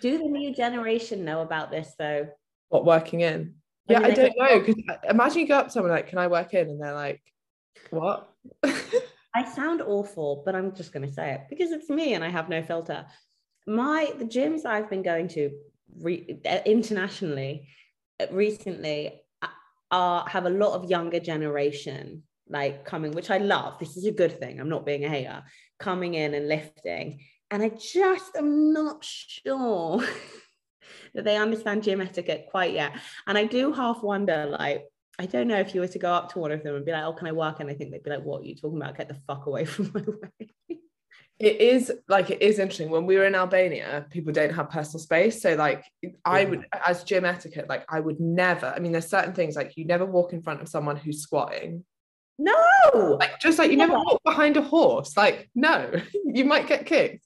Do 0.00 0.18
the 0.18 0.24
new 0.24 0.54
generation 0.54 1.24
know 1.24 1.42
about 1.42 1.70
this 1.70 1.94
though? 1.98 2.28
What 2.68 2.84
working 2.84 3.20
in? 3.20 3.54
Yeah 3.88 4.00
i 4.00 4.10
don't 4.10 4.34
know 4.36 4.60
because 4.60 4.76
imagine 5.08 5.40
you 5.40 5.48
go 5.48 5.58
up 5.58 5.66
to 5.66 5.72
someone 5.72 5.92
like 5.92 6.08
can 6.08 6.18
i 6.18 6.26
work 6.26 6.54
in? 6.54 6.68
And 6.68 6.80
they're 6.80 6.94
like 6.94 7.22
what? 7.90 8.30
I 9.34 9.44
sound 9.54 9.82
awful 9.82 10.42
but 10.44 10.54
i'm 10.54 10.74
just 10.74 10.92
going 10.92 11.06
to 11.06 11.12
say 11.12 11.32
it 11.32 11.42
because 11.48 11.70
it's 11.70 11.88
me 11.88 12.14
and 12.14 12.24
i 12.24 12.28
have 12.28 12.48
no 12.48 12.62
filter. 12.62 13.06
My 13.66 14.12
the 14.18 14.24
gyms 14.24 14.64
i've 14.64 14.90
been 14.90 15.02
going 15.02 15.28
to 15.28 15.50
re- 16.00 16.40
uh, 16.48 16.58
internationally 16.66 17.68
uh, 18.20 18.26
recently 18.30 19.22
uh, 19.42 19.48
are 19.90 20.28
have 20.28 20.46
a 20.46 20.50
lot 20.50 20.74
of 20.74 20.90
younger 20.90 21.20
generation 21.20 22.22
like 22.48 22.84
coming 22.84 23.12
which 23.12 23.30
i 23.30 23.38
love 23.38 23.78
this 23.78 23.96
is 23.96 24.06
a 24.06 24.12
good 24.12 24.38
thing 24.38 24.60
i'm 24.60 24.68
not 24.68 24.86
being 24.86 25.04
a 25.04 25.08
hater 25.08 25.42
coming 25.78 26.14
in 26.14 26.34
and 26.34 26.48
lifting 26.48 27.20
and 27.50 27.62
i 27.62 27.68
just 27.68 28.36
am 28.36 28.72
not 28.72 29.04
sure 29.04 30.02
that 31.14 31.24
they 31.24 31.36
understand 31.36 31.82
gym 31.82 32.00
etiquette 32.00 32.46
quite 32.50 32.72
yet 32.72 32.92
and 33.26 33.36
i 33.36 33.44
do 33.44 33.72
half 33.72 34.02
wonder 34.02 34.46
like 34.58 34.84
I 35.20 35.26
don't 35.26 35.48
know 35.48 35.58
if 35.58 35.74
you 35.74 35.80
were 35.80 35.88
to 35.88 35.98
go 35.98 36.12
up 36.12 36.32
to 36.32 36.38
one 36.38 36.52
of 36.52 36.62
them 36.62 36.76
and 36.76 36.84
be 36.84 36.92
like, 36.92 37.02
"Oh, 37.02 37.12
can 37.12 37.26
I 37.26 37.32
work?" 37.32 37.58
And 37.58 37.68
I 37.68 37.74
think 37.74 37.90
they'd 37.90 38.04
be 38.04 38.10
like, 38.10 38.22
"What 38.22 38.42
are 38.42 38.44
you 38.44 38.54
talking 38.54 38.80
about? 38.80 38.96
Get 38.96 39.08
the 39.08 39.14
fuck 39.26 39.46
away 39.46 39.64
from 39.64 39.90
my 39.92 40.02
way." 40.06 40.77
It 41.38 41.60
is 41.60 41.92
like 42.08 42.30
it 42.30 42.42
is 42.42 42.58
interesting. 42.58 42.90
When 42.90 43.06
we 43.06 43.16
were 43.16 43.24
in 43.24 43.34
albania 43.34 44.06
people 44.10 44.32
don't 44.32 44.52
have 44.52 44.70
personal 44.70 45.00
space. 45.00 45.40
So 45.40 45.54
like 45.54 45.84
i 46.24 46.44
would 46.44 46.66
as 46.86 47.04
gym 47.04 47.24
etiquette 47.24 47.68
like 47.68 47.84
i 47.88 48.00
would 48.00 48.20
never 48.20 48.66
i 48.66 48.78
mean 48.78 48.92
there's 48.92 49.08
certain 49.08 49.32
things 49.32 49.56
like 49.56 49.76
you 49.76 49.84
never 49.84 50.04
walk 50.04 50.32
in 50.32 50.42
front 50.42 50.60
of 50.60 50.68
someone 50.68 50.96
who's 50.96 51.22
squatting. 51.22 51.84
No! 52.40 52.52
Like 52.94 53.40
just 53.40 53.58
like 53.58 53.70
you 53.70 53.76
never 53.76 53.94
walk 53.94 54.20
behind 54.24 54.56
a 54.56 54.62
horse. 54.62 55.16
Like 55.16 55.48
no 55.54 55.92
you 56.24 56.44
might 56.44 56.66
get 56.66 56.86
kicked. 56.86 57.24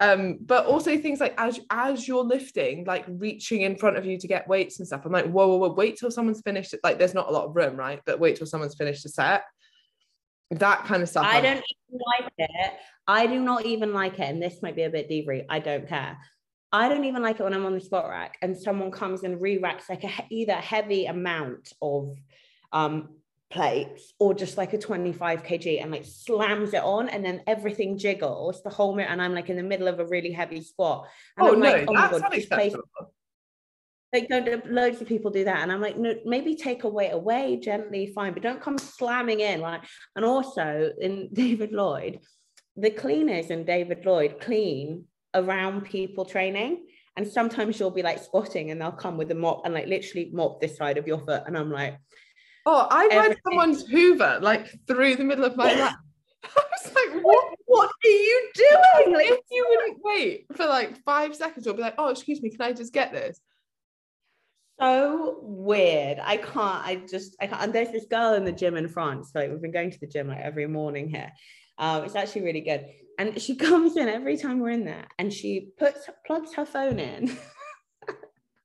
Um 0.00 0.38
but 0.44 0.66
also 0.66 0.98
things 0.98 1.20
like 1.20 1.34
as 1.38 1.60
as 1.70 2.08
you're 2.08 2.24
lifting 2.24 2.84
like 2.84 3.04
reaching 3.08 3.60
in 3.60 3.76
front 3.76 3.96
of 3.96 4.04
you 4.04 4.18
to 4.18 4.26
get 4.26 4.48
weights 4.48 4.80
and 4.80 4.88
stuff 4.88 5.06
i'm 5.06 5.12
like 5.12 5.26
whoa 5.26 5.46
whoa 5.46 5.56
whoa 5.58 5.72
wait 5.72 5.96
till 5.96 6.10
someone's 6.10 6.40
finished 6.40 6.74
like 6.82 6.98
there's 6.98 7.14
not 7.14 7.28
a 7.28 7.30
lot 7.30 7.44
of 7.44 7.54
room 7.54 7.76
right? 7.76 8.00
But 8.04 8.18
wait 8.18 8.34
till 8.34 8.48
someone's 8.48 8.74
finished 8.74 9.06
a 9.06 9.08
set 9.08 9.44
that 10.50 10.84
kind 10.84 11.02
of 11.02 11.08
stuff 11.08 11.26
i 11.26 11.40
don't 11.40 11.64
like 11.90 12.32
it 12.38 12.72
I 13.06 13.26
do 13.26 13.40
not 13.40 13.66
even 13.66 13.92
like 13.92 14.14
it, 14.14 14.28
and 14.28 14.42
this 14.42 14.62
might 14.62 14.76
be 14.76 14.82
a 14.82 14.90
bit 14.90 15.10
deepery. 15.10 15.44
I 15.48 15.58
don't 15.58 15.88
care. 15.88 16.18
I 16.72 16.88
don't 16.88 17.04
even 17.04 17.22
like 17.22 17.38
it 17.38 17.42
when 17.42 17.54
I'm 17.54 17.66
on 17.66 17.74
the 17.74 17.80
squat 17.80 18.08
rack 18.08 18.36
and 18.42 18.56
someone 18.56 18.90
comes 18.90 19.22
and 19.22 19.40
re-racks 19.40 19.88
like 19.88 20.02
a 20.02 20.10
either 20.30 20.54
heavy 20.54 21.06
amount 21.06 21.72
of 21.80 22.16
um, 22.72 23.10
plates 23.48 24.12
or 24.18 24.34
just 24.34 24.56
like 24.56 24.72
a 24.72 24.78
25 24.78 25.44
kg 25.44 25.80
and 25.80 25.92
like 25.92 26.04
slams 26.04 26.74
it 26.74 26.82
on 26.82 27.08
and 27.08 27.24
then 27.24 27.42
everything 27.46 27.96
jiggles 27.96 28.60
the 28.64 28.70
whole 28.70 28.96
mirror 28.96 29.08
and 29.08 29.22
I'm 29.22 29.34
like 29.34 29.50
in 29.50 29.56
the 29.56 29.62
middle 29.62 29.86
of 29.86 30.00
a 30.00 30.06
really 30.06 30.32
heavy 30.32 30.62
squat 30.62 31.06
and 31.36 31.46
oh, 31.46 31.52
I'm 31.52 31.60
no, 31.60 31.70
like 31.70 31.84
oh 31.86 31.92
my 31.92 32.10
god 32.10 32.48
place 32.50 32.74
like 34.14 34.28
don't 34.28 34.70
loads 34.70 35.00
of 35.02 35.06
people 35.06 35.30
do 35.30 35.44
that 35.44 35.62
and 35.62 35.70
i'm 35.70 35.80
like 35.80 35.98
no 35.98 36.14
maybe 36.24 36.54
take 36.54 36.84
away 36.84 37.10
away 37.10 37.56
gently 37.56 38.06
fine 38.14 38.32
but 38.32 38.42
don't 38.42 38.62
come 38.62 38.78
slamming 38.78 39.40
in 39.40 39.60
like 39.60 39.82
and 40.16 40.24
also 40.24 40.90
in 41.00 41.28
david 41.34 41.72
lloyd 41.72 42.20
the 42.76 42.90
cleaners 42.90 43.50
in 43.50 43.64
David 43.64 44.04
Lloyd 44.04 44.40
clean 44.40 45.04
around 45.34 45.82
people 45.82 46.24
training. 46.24 46.86
And 47.16 47.26
sometimes 47.26 47.78
you'll 47.78 47.92
be 47.92 48.02
like 48.02 48.18
squatting 48.18 48.70
and 48.70 48.80
they'll 48.80 48.90
come 48.90 49.16
with 49.16 49.30
a 49.30 49.34
mop 49.34 49.62
and 49.64 49.72
like 49.72 49.86
literally 49.86 50.30
mop 50.32 50.60
this 50.60 50.76
side 50.76 50.98
of 50.98 51.06
your 51.06 51.18
foot. 51.20 51.44
And 51.46 51.56
I'm 51.56 51.70
like, 51.70 51.96
Oh, 52.66 52.88
I 52.90 53.06
read 53.08 53.36
someone's 53.46 53.86
Hoover 53.86 54.38
like 54.40 54.68
through 54.86 55.16
the 55.16 55.24
middle 55.24 55.44
of 55.44 55.56
my 55.56 55.72
lap. 55.78 55.96
I 56.44 56.62
was 56.72 56.94
like, 56.94 57.22
what, 57.22 57.54
what 57.66 57.90
are 58.04 58.08
you 58.08 58.50
doing? 58.54 59.14
Like, 59.14 59.26
if 59.26 59.40
you 59.50 59.66
wouldn't 59.68 59.98
wait 60.02 60.46
for 60.56 60.66
like 60.66 61.02
five 61.04 61.36
seconds, 61.36 61.64
you'll 61.64 61.74
be 61.74 61.82
like, 61.82 61.94
oh, 61.98 62.08
excuse 62.08 62.42
me, 62.42 62.50
can 62.50 62.62
I 62.62 62.72
just 62.72 62.92
get 62.92 63.12
this? 63.12 63.38
So 64.80 65.38
weird. 65.42 66.18
I 66.22 66.36
can't, 66.36 66.84
I 66.84 67.02
just, 67.08 67.36
I 67.40 67.46
can't. 67.46 67.62
And 67.62 67.72
there's 67.72 67.92
this 67.92 68.06
girl 68.06 68.34
in 68.34 68.44
the 68.44 68.52
gym 68.52 68.76
in 68.76 68.88
France. 68.88 69.30
Like, 69.34 69.50
we've 69.50 69.62
been 69.62 69.72
going 69.72 69.90
to 69.90 70.00
the 70.00 70.06
gym 70.06 70.28
like 70.28 70.40
every 70.40 70.66
morning 70.66 71.08
here. 71.08 71.30
Um, 71.78 72.04
it's 72.04 72.16
actually 72.16 72.42
really 72.42 72.60
good. 72.60 72.86
And 73.18 73.40
she 73.40 73.56
comes 73.56 73.96
in 73.96 74.08
every 74.08 74.36
time 74.36 74.60
we're 74.60 74.70
in 74.70 74.84
there 74.84 75.06
and 75.18 75.32
she 75.32 75.68
puts 75.78 76.08
plugs 76.26 76.54
her 76.54 76.66
phone 76.66 76.98
in. 76.98 77.36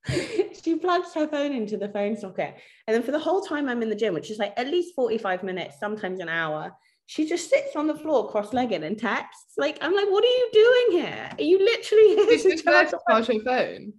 she 0.62 0.76
plugs 0.76 1.14
her 1.14 1.28
phone 1.28 1.52
into 1.52 1.76
the 1.76 1.88
phone 1.88 2.16
socket. 2.16 2.56
And 2.86 2.94
then 2.94 3.02
for 3.02 3.12
the 3.12 3.18
whole 3.18 3.42
time 3.42 3.68
I'm 3.68 3.82
in 3.82 3.88
the 3.88 3.94
gym, 3.94 4.14
which 4.14 4.30
is 4.30 4.38
like 4.38 4.54
at 4.56 4.66
least 4.66 4.94
45 4.94 5.42
minutes, 5.42 5.76
sometimes 5.78 6.20
an 6.20 6.28
hour, 6.28 6.72
she 7.06 7.28
just 7.28 7.50
sits 7.50 7.74
on 7.74 7.86
the 7.86 7.94
floor 7.94 8.30
cross-legged 8.30 8.84
and 8.84 8.96
texts. 8.98 9.54
Like, 9.58 9.78
I'm 9.80 9.94
like, 9.94 10.08
what 10.10 10.22
are 10.22 10.28
you 10.28 10.48
doing 10.52 11.02
here? 11.02 11.30
Are 11.38 11.42
you 11.42 11.58
literally 11.58 12.14
here 12.14 12.56
to 12.56 12.62
charge, 12.62 12.90
her 12.90 12.98
phone? 13.44 13.92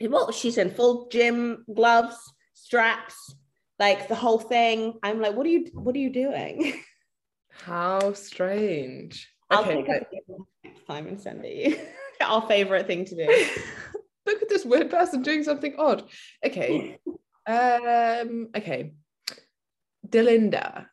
Well, 0.00 0.32
she's 0.32 0.58
in 0.58 0.70
full 0.70 1.08
gym 1.08 1.64
gloves, 1.72 2.16
straps, 2.54 3.34
like 3.78 4.08
the 4.08 4.14
whole 4.14 4.38
thing. 4.38 4.98
I'm 5.02 5.20
like, 5.20 5.34
what 5.34 5.46
are 5.46 5.50
you 5.50 5.66
what 5.74 5.94
are 5.94 5.98
you 5.98 6.10
doing? 6.10 6.80
How 7.50 8.12
strange. 8.12 9.28
I'll 9.50 9.62
okay, 9.62 9.76
pick 9.76 9.86
but... 9.86 10.34
up 10.34 10.46
next 10.64 10.86
time 10.86 11.06
and 11.08 11.20
send 11.20 11.44
it 11.44 11.56
you. 11.56 11.78
Our 12.26 12.46
favorite 12.46 12.86
thing 12.86 13.04
to 13.06 13.16
do. 13.16 13.46
Look 14.26 14.42
at 14.42 14.48
this 14.48 14.64
weird 14.64 14.90
person 14.90 15.22
doing 15.22 15.42
something 15.42 15.74
odd. 15.78 16.04
Okay. 16.44 16.98
Um, 17.46 18.48
okay. 18.54 18.92
Delinda, 20.06 20.86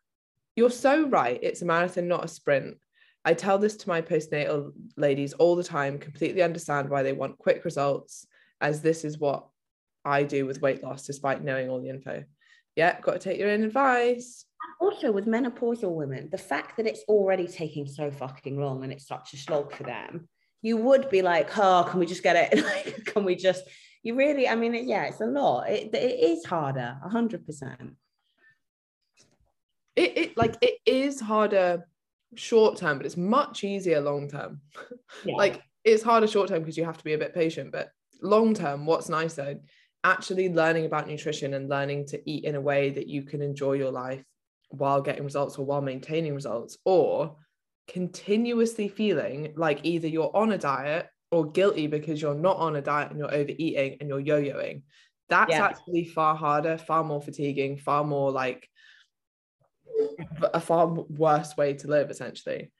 You're 0.55 0.69
so 0.69 1.07
right. 1.07 1.39
It's 1.41 1.61
a 1.61 1.65
marathon, 1.65 2.07
not 2.07 2.25
a 2.25 2.29
sprint. 2.29 2.77
I 3.25 3.33
tell 3.33 3.57
this 3.57 3.75
to 3.77 3.89
my 3.89 4.01
postnatal 4.01 4.71
ladies 4.95 5.33
all 5.33 5.55
the 5.57 5.63
time, 5.63 5.99
completely 5.99 6.41
understand 6.41 6.89
why 6.89 7.03
they 7.03 7.11
want 7.13 7.37
quick 7.37 7.65
results, 7.65 8.25
as 8.61 8.81
this 8.81 9.05
is 9.05 9.17
what 9.17 9.47
I 10.05 10.23
do 10.23 10.45
with 10.45 10.61
weight 10.61 10.83
loss, 10.83 11.05
despite 11.05 11.43
knowing 11.43 11.69
all 11.69 11.81
the 11.81 11.89
info. 11.89 12.23
Yeah, 12.75 12.99
got 13.01 13.13
to 13.13 13.19
take 13.19 13.39
your 13.39 13.49
own 13.49 13.63
advice. 13.63 14.45
Also, 14.79 15.11
with 15.11 15.25
menopausal 15.25 15.93
women, 15.93 16.29
the 16.31 16.37
fact 16.37 16.77
that 16.77 16.85
it's 16.85 17.03
already 17.07 17.47
taking 17.47 17.87
so 17.87 18.11
fucking 18.11 18.59
long 18.59 18.83
and 18.83 18.93
it's 18.93 19.07
such 19.07 19.33
a 19.33 19.37
slog 19.37 19.73
for 19.73 19.83
them, 19.83 20.27
you 20.61 20.77
would 20.77 21.09
be 21.09 21.21
like, 21.21 21.57
oh, 21.57 21.87
can 21.89 21.99
we 21.99 22.05
just 22.05 22.23
get 22.23 22.35
it? 22.35 22.63
like, 22.85 23.05
can 23.05 23.23
we 23.23 23.35
just, 23.35 23.63
you 24.03 24.15
really, 24.15 24.47
I 24.47 24.55
mean, 24.55 24.75
it, 24.75 24.85
yeah, 24.85 25.05
it's 25.05 25.21
a 25.21 25.25
lot. 25.25 25.69
It, 25.69 25.93
it 25.93 26.19
is 26.19 26.45
harder, 26.45 26.97
100%. 27.05 27.95
It, 29.95 30.17
it 30.17 30.37
like 30.37 30.55
it 30.61 30.75
is 30.85 31.19
harder 31.19 31.87
short 32.35 32.77
term, 32.77 32.97
but 32.97 33.07
it's 33.07 33.17
much 33.17 33.63
easier 33.63 33.99
long 33.99 34.29
term. 34.29 34.61
Yeah. 35.25 35.35
like 35.35 35.63
it's 35.83 36.03
harder 36.03 36.27
short 36.27 36.49
term 36.49 36.59
because 36.59 36.77
you 36.77 36.85
have 36.85 36.97
to 36.99 37.03
be 37.03 37.13
a 37.13 37.17
bit 37.17 37.33
patient, 37.33 37.71
but 37.71 37.89
long 38.21 38.53
term, 38.53 38.85
what's 38.85 39.09
nicer? 39.09 39.59
Actually 40.03 40.49
learning 40.49 40.85
about 40.85 41.07
nutrition 41.07 41.53
and 41.53 41.69
learning 41.69 42.05
to 42.07 42.29
eat 42.29 42.43
in 42.45 42.55
a 42.55 42.61
way 42.61 42.89
that 42.91 43.07
you 43.07 43.23
can 43.23 43.41
enjoy 43.41 43.73
your 43.73 43.91
life 43.91 44.23
while 44.69 45.01
getting 45.01 45.23
results 45.23 45.57
or 45.57 45.65
while 45.65 45.81
maintaining 45.81 46.35
results, 46.35 46.77
or 46.85 47.37
continuously 47.87 48.87
feeling 48.87 49.53
like 49.55 49.79
either 49.83 50.07
you're 50.07 50.35
on 50.35 50.51
a 50.51 50.57
diet 50.57 51.07
or 51.31 51.51
guilty 51.51 51.87
because 51.87 52.21
you're 52.21 52.35
not 52.35 52.57
on 52.57 52.75
a 52.75 52.81
diet 52.81 53.09
and 53.09 53.19
you're 53.19 53.33
overeating 53.33 53.97
and 53.99 54.09
you're 54.09 54.19
yo-yoing. 54.19 54.81
That's 55.29 55.51
yeah. 55.51 55.65
actually 55.65 56.05
far 56.05 56.35
harder, 56.35 56.77
far 56.77 57.03
more 57.03 57.21
fatiguing, 57.21 57.77
far 57.77 58.03
more 58.03 58.31
like 58.31 58.69
a 60.53 60.59
far 60.59 60.87
worse 60.87 61.55
way 61.57 61.73
to 61.73 61.87
live 61.87 62.09
essentially 62.09 62.71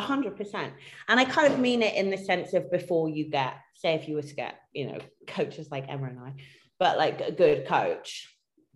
hundred 0.00 0.36
percent. 0.36 0.72
And 1.08 1.20
i 1.20 1.24
kind 1.24 1.52
of 1.52 1.58
mean 1.58 1.82
it 1.82 1.94
in 1.94 2.10
the 2.10 2.16
sense 2.16 2.54
of 2.54 2.70
before 2.70 3.08
you 3.08 3.28
get 3.28 3.54
say 3.74 3.94
if 3.94 4.08
you 4.08 4.14
were 4.14 4.22
to 4.22 4.34
get 4.34 4.54
you 4.72 4.86
know 4.86 4.98
coaches 5.26 5.68
like 5.70 5.86
emma 5.88 6.06
and 6.06 6.18
i 6.18 6.34
but 6.78 6.98
like 6.98 7.20
a 7.20 7.32
good 7.32 7.66
coach 7.66 8.28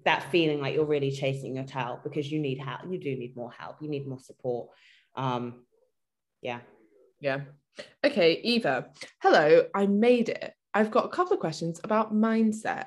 that 0.05 0.31
feeling 0.31 0.61
like 0.61 0.75
you're 0.75 0.85
really 0.85 1.11
chasing 1.11 1.57
your 1.57 1.65
tail 1.65 2.01
because 2.05 2.31
you 2.31 2.39
need 2.39 2.59
help 2.59 2.81
you 2.89 2.99
do 2.99 3.17
need 3.17 3.37
more 3.37 3.53
help 3.53 3.77
you 3.81 3.89
need 3.89 4.07
more 4.07 4.21
support. 4.21 4.69
Um 5.15 5.65
yeah. 6.43 6.61
Yeah. 7.21 7.41
Okay 8.05 8.41
eva 8.45 8.91
hello 9.21 9.67
i 9.75 9.87
made 9.87 10.29
it. 10.29 10.53
I've 10.75 10.91
got 10.91 11.07
a 11.07 11.09
couple 11.09 11.33
of 11.33 11.41
questions 11.41 11.81
about 11.83 12.15
mindset. 12.15 12.87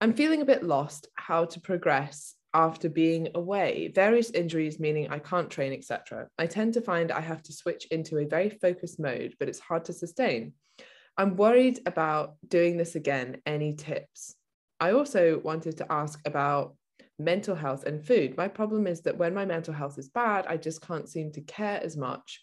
I'm 0.00 0.14
feeling 0.14 0.40
a 0.40 0.44
bit 0.44 0.62
lost 0.62 1.08
how 1.16 1.46
to 1.46 1.60
progress 1.60 2.34
after 2.54 2.88
being 2.88 3.28
away, 3.34 3.90
various 3.94 4.30
injuries 4.30 4.80
meaning 4.80 5.08
I 5.10 5.18
can't 5.18 5.50
train, 5.50 5.72
etc. 5.72 6.28
I 6.38 6.46
tend 6.46 6.74
to 6.74 6.80
find 6.80 7.12
I 7.12 7.20
have 7.20 7.42
to 7.44 7.52
switch 7.52 7.86
into 7.90 8.18
a 8.18 8.26
very 8.26 8.50
focused 8.50 8.98
mode, 8.98 9.34
but 9.38 9.48
it's 9.48 9.60
hard 9.60 9.84
to 9.86 9.92
sustain. 9.92 10.54
I'm 11.16 11.36
worried 11.36 11.80
about 11.84 12.36
doing 12.46 12.76
this 12.76 12.94
again. 12.94 13.42
Any 13.44 13.74
tips? 13.74 14.36
I 14.80 14.92
also 14.92 15.40
wanted 15.40 15.76
to 15.78 15.92
ask 15.92 16.20
about 16.24 16.76
mental 17.18 17.56
health 17.56 17.84
and 17.84 18.04
food. 18.04 18.36
My 18.36 18.48
problem 18.48 18.86
is 18.86 19.02
that 19.02 19.18
when 19.18 19.34
my 19.34 19.44
mental 19.44 19.74
health 19.74 19.98
is 19.98 20.08
bad, 20.08 20.46
I 20.46 20.56
just 20.56 20.80
can't 20.80 21.08
seem 21.08 21.32
to 21.32 21.40
care 21.40 21.80
as 21.82 21.96
much. 21.96 22.40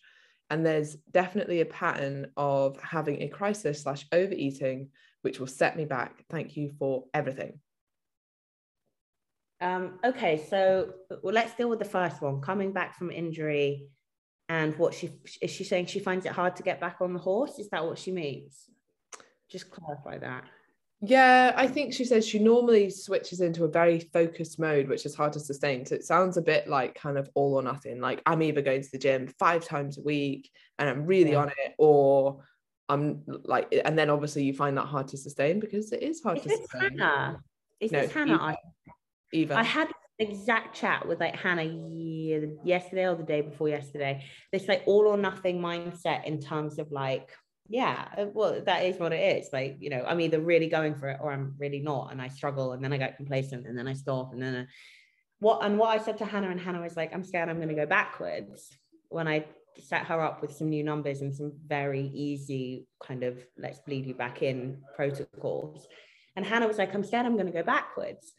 And 0.49 0.65
there's 0.65 0.95
definitely 1.11 1.61
a 1.61 1.65
pattern 1.65 2.27
of 2.37 2.79
having 2.81 3.21
a 3.21 3.29
crisis 3.29 3.81
slash 3.81 4.05
overeating, 4.11 4.89
which 5.21 5.39
will 5.39 5.47
set 5.47 5.77
me 5.77 5.85
back. 5.85 6.23
Thank 6.29 6.57
you 6.57 6.73
for 6.77 7.05
everything. 7.13 7.59
Um, 9.61 9.99
okay, 10.03 10.45
so 10.49 10.93
well, 11.23 11.33
let's 11.33 11.55
deal 11.55 11.69
with 11.69 11.79
the 11.79 11.85
first 11.85 12.21
one. 12.21 12.41
Coming 12.41 12.71
back 12.71 12.97
from 12.97 13.11
injury, 13.11 13.87
and 14.49 14.77
what 14.77 14.93
she 14.93 15.11
is 15.41 15.51
she 15.51 15.63
saying? 15.63 15.87
She 15.87 15.99
finds 15.99 16.25
it 16.25 16.31
hard 16.31 16.55
to 16.57 16.63
get 16.63 16.79
back 16.79 16.97
on 17.01 17.13
the 17.13 17.19
horse. 17.19 17.57
Is 17.59 17.69
that 17.69 17.85
what 17.85 17.97
she 17.97 18.11
means? 18.11 18.69
Just 19.49 19.71
clarify 19.71 20.17
that. 20.19 20.43
Yeah, 21.01 21.53
I 21.55 21.67
think 21.67 21.93
she 21.93 22.05
says 22.05 22.25
she 22.25 22.39
normally 22.39 22.89
switches 22.89 23.41
into 23.41 23.63
a 23.63 23.67
very 23.67 23.99
focused 23.99 24.59
mode, 24.59 24.87
which 24.87 25.05
is 25.05 25.13
hard 25.13 25.33
to 25.33 25.39
sustain. 25.39 25.85
So 25.85 25.95
it 25.95 26.03
sounds 26.03 26.37
a 26.37 26.41
bit 26.41 26.67
like 26.67 26.95
kind 26.95 27.17
of 27.17 27.29
all 27.35 27.55
or 27.55 27.61
nothing. 27.61 27.99
Like 27.99 28.21
I'm 28.25 28.41
either 28.41 28.61
going 28.61 28.81
to 28.81 28.91
the 28.91 28.97
gym 28.97 29.27
five 29.39 29.65
times 29.65 29.97
a 29.97 30.01
week 30.01 30.49
and 30.79 30.89
I'm 30.89 31.05
really 31.05 31.31
yeah. 31.31 31.41
on 31.41 31.49
it, 31.49 31.75
or 31.77 32.43
I'm 32.89 33.23
like, 33.25 33.73
and 33.83 33.97
then 33.97 34.09
obviously 34.09 34.43
you 34.43 34.53
find 34.53 34.77
that 34.77 34.85
hard 34.85 35.07
to 35.09 35.17
sustain 35.17 35.59
because 35.59 35.91
it 35.91 36.01
is 36.01 36.21
hard 36.23 36.37
is 36.37 36.43
to 36.43 36.49
this 36.49 36.59
sustain. 36.61 36.97
Hannah? 36.97 37.39
Is 37.79 37.91
no, 37.91 38.01
this 38.01 38.11
Hannah? 38.11 38.55
I 39.33 39.59
I 39.59 39.63
had 39.63 39.91
exact 40.19 40.75
chat 40.75 41.07
with 41.07 41.19
like 41.19 41.35
Hannah 41.35 41.63
yesterday 42.63 43.05
or 43.07 43.15
the 43.15 43.23
day 43.23 43.41
before 43.41 43.69
yesterday. 43.69 44.23
This 44.51 44.67
like 44.67 44.83
all 44.85 45.07
or 45.07 45.17
nothing 45.17 45.59
mindset 45.59 46.25
in 46.25 46.39
terms 46.39 46.79
of 46.79 46.91
like, 46.91 47.31
yeah, 47.67 48.07
uh, 48.17 48.25
well, 48.33 48.61
that 48.65 48.83
is 48.85 48.97
what 48.97 49.11
it 49.11 49.37
is. 49.37 49.49
Like, 49.51 49.77
you 49.79 49.89
know, 49.89 50.03
I'm 50.07 50.21
either 50.21 50.39
really 50.39 50.67
going 50.67 50.95
for 50.95 51.09
it 51.09 51.19
or 51.21 51.31
I'm 51.31 51.55
really 51.57 51.79
not, 51.79 52.11
and 52.11 52.21
I 52.21 52.27
struggle, 52.27 52.73
and 52.73 52.83
then 52.83 52.93
I 52.93 52.97
get 52.97 53.17
complacent, 53.17 53.65
and 53.67 53.77
then 53.77 53.87
I 53.87 53.93
stop, 53.93 54.33
and 54.33 54.41
then 54.41 54.55
I, 54.55 54.65
what 55.39 55.65
and 55.65 55.77
what 55.77 55.89
I 55.89 56.03
said 56.03 56.17
to 56.19 56.25
Hannah, 56.25 56.49
and 56.49 56.59
Hannah 56.59 56.81
was 56.81 56.95
like, 56.95 57.13
I'm 57.13 57.23
scared 57.23 57.49
I'm 57.49 57.57
going 57.57 57.69
to 57.69 57.75
go 57.75 57.85
backwards 57.85 58.69
when 59.09 59.27
I 59.27 59.45
set 59.79 60.05
her 60.05 60.21
up 60.21 60.41
with 60.41 60.53
some 60.53 60.69
new 60.69 60.83
numbers 60.83 61.21
and 61.21 61.35
some 61.35 61.53
very 61.67 62.07
easy 62.13 62.87
kind 63.03 63.23
of 63.23 63.37
let's 63.57 63.79
bleed 63.79 64.05
you 64.05 64.13
back 64.13 64.41
in 64.41 64.81
protocols. 64.95 65.87
And 66.35 66.45
Hannah 66.45 66.67
was 66.67 66.77
like, 66.77 66.93
I'm 66.93 67.03
scared 67.03 67.25
I'm 67.25 67.35
going 67.35 67.47
to 67.47 67.51
go 67.51 67.63
backwards. 67.63 68.33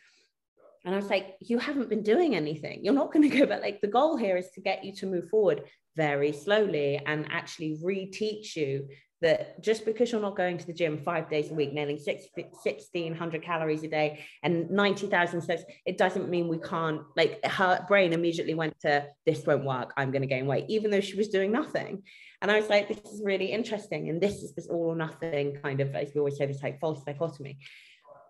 And 0.87 0.95
I 0.95 0.99
was 0.99 1.11
like, 1.11 1.35
you 1.41 1.59
haven't 1.59 1.91
been 1.91 2.05
doing 2.05 2.37
anything. 2.37 2.85
You're 2.85 2.95
not 2.95 3.13
going 3.13 3.29
to 3.29 3.37
go 3.37 3.45
back. 3.45 3.61
Like 3.61 3.81
the 3.81 3.89
goal 3.89 4.17
here 4.17 4.37
is 4.37 4.49
to 4.55 4.61
get 4.61 4.85
you 4.85 4.95
to 4.95 5.07
move 5.07 5.29
forward 5.29 5.65
very 5.97 6.31
slowly 6.31 7.03
and 7.05 7.27
actually 7.31 7.77
reteach 7.85 8.55
you 8.55 8.87
that 9.21 9.61
just 9.63 9.85
because 9.85 10.13
you're 10.13 10.21
not 10.21 10.37
going 10.37 10.59
to 10.59 10.67
the 10.67 10.73
gym 10.73 10.99
five 10.99 11.29
days 11.29 11.51
a 11.51 11.55
week, 11.55 11.73
nailing 11.73 11.99
1600 11.99 13.43
calories 13.43 13.83
a 13.83 13.89
day 13.89 14.25
and 14.45 14.71
90,000 14.71 15.41
steps, 15.41 15.65
it 15.87 15.99
doesn't 15.99 16.29
mean 16.29 16.47
we 16.47 16.59
can't, 16.59 17.01
like 17.17 17.45
her 17.45 17.85
brain 17.89 18.13
immediately 18.13 18.55
went 18.55 18.79
to, 18.81 19.07
this 19.25 19.45
won't 19.45 19.65
work, 19.65 19.93
I'm 19.97 20.13
going 20.13 20.23
to 20.23 20.29
gain 20.29 20.47
weight, 20.47 20.67
even 20.69 20.93
though 20.93 21.01
she 21.01 21.17
was 21.17 21.29
doing 21.29 21.51
nothing. 21.51 22.05
And 22.43 22.51
I 22.51 22.61
was 22.61 22.69
like, 22.69 22.87
this 22.87 23.13
is 23.13 23.23
really 23.25 23.47
interesting. 23.47 24.09
And 24.11 24.21
this 24.21 24.43
is 24.43 24.55
this 24.55 24.69
all 24.69 24.91
or 24.91 24.97
nothing 24.97 25.59
kind 25.65 25.81
of, 25.81 25.97
as 25.97 26.13
we 26.15 26.21
always 26.21 26.37
say, 26.37 26.47
this 26.47 26.63
like 26.63 26.79
false 26.79 27.03
dichotomy 27.03 27.59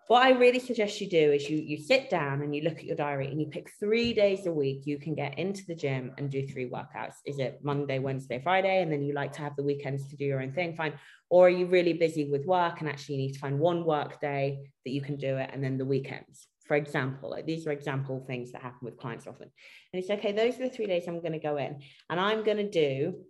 what 0.08 0.22
I 0.22 0.30
really 0.30 0.60
suggest 0.60 1.00
you 1.00 1.08
do 1.08 1.32
is 1.32 1.50
you 1.50 1.56
you 1.56 1.76
sit 1.76 2.08
down 2.08 2.42
and 2.42 2.54
you 2.54 2.62
look 2.62 2.78
at 2.78 2.84
your 2.84 2.94
diary 2.96 3.26
and 3.26 3.40
you 3.40 3.48
pick 3.48 3.70
three 3.80 4.14
days 4.14 4.46
a 4.46 4.52
week 4.52 4.86
you 4.86 4.98
can 4.98 5.14
get 5.14 5.36
into 5.38 5.64
the 5.66 5.74
gym 5.74 6.12
and 6.16 6.30
do 6.30 6.46
three 6.46 6.68
workouts. 6.68 7.14
Is 7.24 7.40
it 7.40 7.58
Monday, 7.62 7.98
Wednesday, 7.98 8.40
Friday, 8.40 8.82
and 8.82 8.92
then 8.92 9.02
you 9.02 9.14
like 9.14 9.32
to 9.32 9.40
have 9.40 9.56
the 9.56 9.64
weekends 9.64 10.08
to 10.08 10.16
do 10.16 10.24
your 10.24 10.40
own 10.40 10.52
thing? 10.52 10.76
Fine. 10.76 10.92
Or 11.28 11.46
are 11.46 11.50
you 11.50 11.66
really 11.66 11.92
busy 11.92 12.30
with 12.30 12.46
work 12.46 12.80
and 12.80 12.88
actually 12.88 13.16
you 13.16 13.22
need 13.22 13.32
to 13.32 13.40
find 13.40 13.58
one 13.58 13.84
work 13.84 14.20
day 14.20 14.70
that 14.84 14.92
you 14.92 15.00
can 15.00 15.16
do 15.16 15.38
it, 15.38 15.50
and 15.52 15.62
then 15.62 15.76
the 15.76 15.84
weekends? 15.84 16.46
For 16.68 16.76
example, 16.76 17.30
like 17.30 17.46
these 17.46 17.66
are 17.66 17.72
example 17.72 18.24
things 18.26 18.52
that 18.52 18.62
happen 18.62 18.84
with 18.84 18.98
clients 18.98 19.26
often. 19.26 19.50
And 19.92 20.02
it's 20.02 20.10
okay, 20.10 20.30
those 20.30 20.54
are 20.54 20.68
the 20.68 20.70
three 20.70 20.86
days 20.86 21.08
I'm 21.08 21.20
going 21.20 21.32
to 21.32 21.40
go 21.40 21.56
in, 21.56 21.80
and 22.10 22.20
I'm 22.20 22.44
going 22.44 22.58
to 22.58 22.70
do 22.70 23.24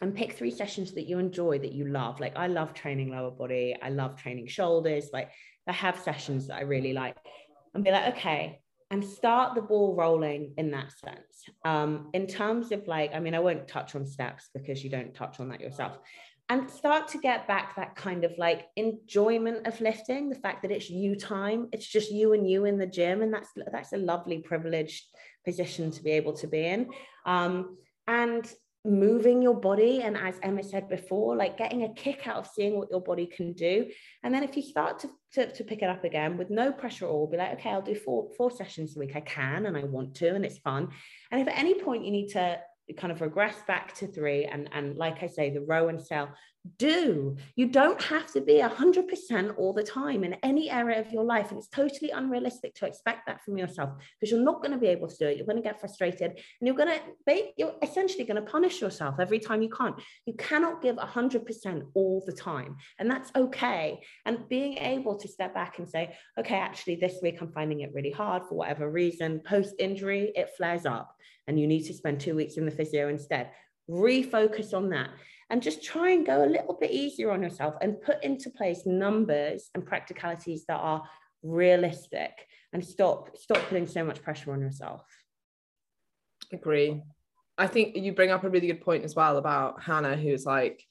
and 0.00 0.14
pick 0.14 0.32
three 0.32 0.50
sessions 0.50 0.92
that 0.92 1.06
you 1.06 1.18
enjoy 1.18 1.58
that 1.58 1.72
you 1.72 1.86
love 1.86 2.18
like 2.18 2.34
i 2.34 2.46
love 2.46 2.72
training 2.72 3.10
lower 3.10 3.30
body 3.30 3.76
i 3.82 3.90
love 3.90 4.16
training 4.16 4.46
shoulders 4.46 5.10
like 5.12 5.30
I 5.66 5.72
have 5.72 5.98
sessions 5.98 6.48
that 6.48 6.56
I 6.56 6.62
really 6.62 6.92
like 6.92 7.16
and 7.74 7.84
be 7.84 7.90
like, 7.90 8.16
okay, 8.16 8.60
and 8.90 9.02
start 9.02 9.54
the 9.54 9.62
ball 9.62 9.94
rolling 9.94 10.52
in 10.58 10.70
that 10.72 10.92
sense. 10.92 11.44
Um, 11.64 12.10
in 12.12 12.26
terms 12.26 12.72
of 12.72 12.86
like, 12.86 13.14
I 13.14 13.20
mean, 13.20 13.34
I 13.34 13.40
won't 13.40 13.66
touch 13.66 13.94
on 13.94 14.04
steps 14.04 14.50
because 14.54 14.84
you 14.84 14.90
don't 14.90 15.14
touch 15.14 15.40
on 15.40 15.48
that 15.48 15.60
yourself. 15.60 15.98
And 16.50 16.68
start 16.68 17.08
to 17.08 17.18
get 17.18 17.48
back 17.48 17.76
that 17.76 17.96
kind 17.96 18.24
of 18.24 18.32
like 18.36 18.66
enjoyment 18.76 19.66
of 19.66 19.80
lifting, 19.80 20.28
the 20.28 20.34
fact 20.34 20.60
that 20.62 20.70
it's 20.70 20.90
you 20.90 21.16
time, 21.16 21.68
it's 21.72 21.86
just 21.86 22.10
you 22.10 22.34
and 22.34 22.48
you 22.48 22.66
in 22.66 22.76
the 22.76 22.86
gym. 22.86 23.22
And 23.22 23.32
that's 23.32 23.48
that's 23.72 23.94
a 23.94 23.96
lovely 23.96 24.40
privileged 24.40 25.04
position 25.46 25.90
to 25.92 26.02
be 26.02 26.10
able 26.10 26.34
to 26.34 26.46
be 26.46 26.66
in. 26.66 26.90
Um, 27.24 27.78
and 28.06 28.52
moving 28.84 29.40
your 29.40 29.54
body 29.54 30.02
and 30.02 30.16
as 30.16 30.34
emma 30.42 30.62
said 30.62 30.88
before 30.88 31.36
like 31.36 31.56
getting 31.56 31.84
a 31.84 31.94
kick 31.94 32.26
out 32.26 32.36
of 32.36 32.48
seeing 32.48 32.76
what 32.76 32.90
your 32.90 33.00
body 33.00 33.26
can 33.26 33.52
do. 33.52 33.86
And 34.22 34.34
then 34.34 34.42
if 34.42 34.56
you 34.56 34.62
start 34.62 34.98
to, 35.00 35.10
to, 35.34 35.52
to 35.52 35.64
pick 35.64 35.82
it 35.82 35.88
up 35.88 36.02
again 36.02 36.36
with 36.36 36.50
no 36.50 36.72
pressure 36.72 37.06
at 37.06 37.10
all 37.10 37.28
be 37.28 37.36
like 37.36 37.52
okay 37.54 37.70
i'll 37.70 37.82
do 37.82 37.94
four 37.94 38.30
four 38.36 38.50
sessions 38.50 38.96
a 38.96 38.98
week. 38.98 39.14
I 39.14 39.20
can 39.20 39.66
and 39.66 39.76
i 39.76 39.84
want 39.84 40.16
to 40.16 40.34
and 40.34 40.44
it's 40.44 40.58
fun. 40.58 40.88
And 41.30 41.40
if 41.40 41.48
at 41.48 41.58
any 41.58 41.80
point 41.80 42.04
you 42.04 42.10
need 42.10 42.28
to 42.30 42.60
kind 42.96 43.12
of 43.12 43.20
regress 43.20 43.56
back 43.66 43.94
to 43.94 44.06
three 44.06 44.44
and 44.44 44.68
and 44.72 44.96
like 44.96 45.22
i 45.22 45.26
say 45.26 45.50
the 45.50 45.60
row 45.60 45.88
and 45.88 46.02
sell 46.02 46.28
do. 46.78 47.36
You 47.56 47.66
don't 47.68 48.00
have 48.02 48.32
to 48.32 48.40
be 48.40 48.54
100% 48.54 49.58
all 49.58 49.72
the 49.72 49.82
time 49.82 50.22
in 50.22 50.34
any 50.42 50.70
area 50.70 51.00
of 51.00 51.12
your 51.12 51.24
life 51.24 51.50
and 51.50 51.58
it's 51.58 51.68
totally 51.68 52.10
unrealistic 52.10 52.74
to 52.76 52.86
expect 52.86 53.26
that 53.26 53.44
from 53.44 53.58
yourself 53.58 53.90
because 54.20 54.30
you're 54.30 54.42
not 54.42 54.62
going 54.62 54.70
to 54.72 54.78
be 54.78 54.86
able 54.86 55.08
to 55.08 55.16
do 55.16 55.26
it. 55.26 55.36
You're 55.36 55.46
going 55.46 55.56
to 55.56 55.62
get 55.62 55.80
frustrated 55.80 56.30
and 56.30 56.40
you're 56.60 56.76
going 56.76 56.98
to 56.98 57.52
you're 57.56 57.74
essentially 57.82 58.24
going 58.24 58.42
to 58.42 58.50
punish 58.50 58.80
yourself 58.80 59.16
every 59.18 59.38
time 59.38 59.62
you 59.62 59.70
can't. 59.70 60.00
You 60.26 60.34
cannot 60.34 60.82
give 60.82 60.96
100% 60.96 61.82
all 61.94 62.22
the 62.26 62.32
time 62.32 62.76
and 62.98 63.10
that's 63.10 63.30
okay. 63.34 64.00
And 64.24 64.48
being 64.48 64.78
able 64.78 65.18
to 65.18 65.28
step 65.28 65.54
back 65.54 65.78
and 65.78 65.88
say 65.88 66.14
okay 66.38 66.56
actually 66.56 66.96
this 66.96 67.18
week 67.22 67.38
i'm 67.40 67.52
finding 67.52 67.80
it 67.80 67.92
really 67.94 68.10
hard 68.10 68.44
for 68.48 68.54
whatever 68.54 68.90
reason. 68.90 69.40
Post 69.40 69.74
injury 69.78 70.32
it 70.36 70.50
flares 70.56 70.86
up 70.86 71.14
and 71.48 71.58
you 71.58 71.66
need 71.66 71.82
to 71.82 71.94
spend 71.94 72.20
two 72.20 72.36
weeks 72.36 72.56
in 72.56 72.64
the 72.64 72.70
physio 72.70 73.08
instead. 73.08 73.50
Refocus 73.90 74.74
on 74.74 74.90
that 74.90 75.10
and 75.50 75.62
just 75.62 75.82
try 75.82 76.10
and 76.10 76.26
go 76.26 76.44
a 76.44 76.46
little 76.46 76.76
bit 76.80 76.90
easier 76.90 77.30
on 77.30 77.42
yourself 77.42 77.74
and 77.80 78.00
put 78.00 78.22
into 78.22 78.50
place 78.50 78.86
numbers 78.86 79.70
and 79.74 79.84
practicalities 79.84 80.64
that 80.66 80.78
are 80.78 81.02
realistic 81.42 82.32
and 82.72 82.84
stop 82.84 83.36
stop 83.36 83.58
putting 83.68 83.86
so 83.86 84.04
much 84.04 84.22
pressure 84.22 84.52
on 84.52 84.60
yourself. 84.60 85.04
Agree. 86.52 87.02
I 87.58 87.66
think 87.66 87.96
you 87.96 88.12
bring 88.12 88.30
up 88.30 88.44
a 88.44 88.48
really 88.48 88.66
good 88.66 88.80
point 88.80 89.04
as 89.04 89.14
well 89.14 89.36
about 89.36 89.82
hannah 89.82 90.16
who's 90.16 90.46
like 90.46 90.82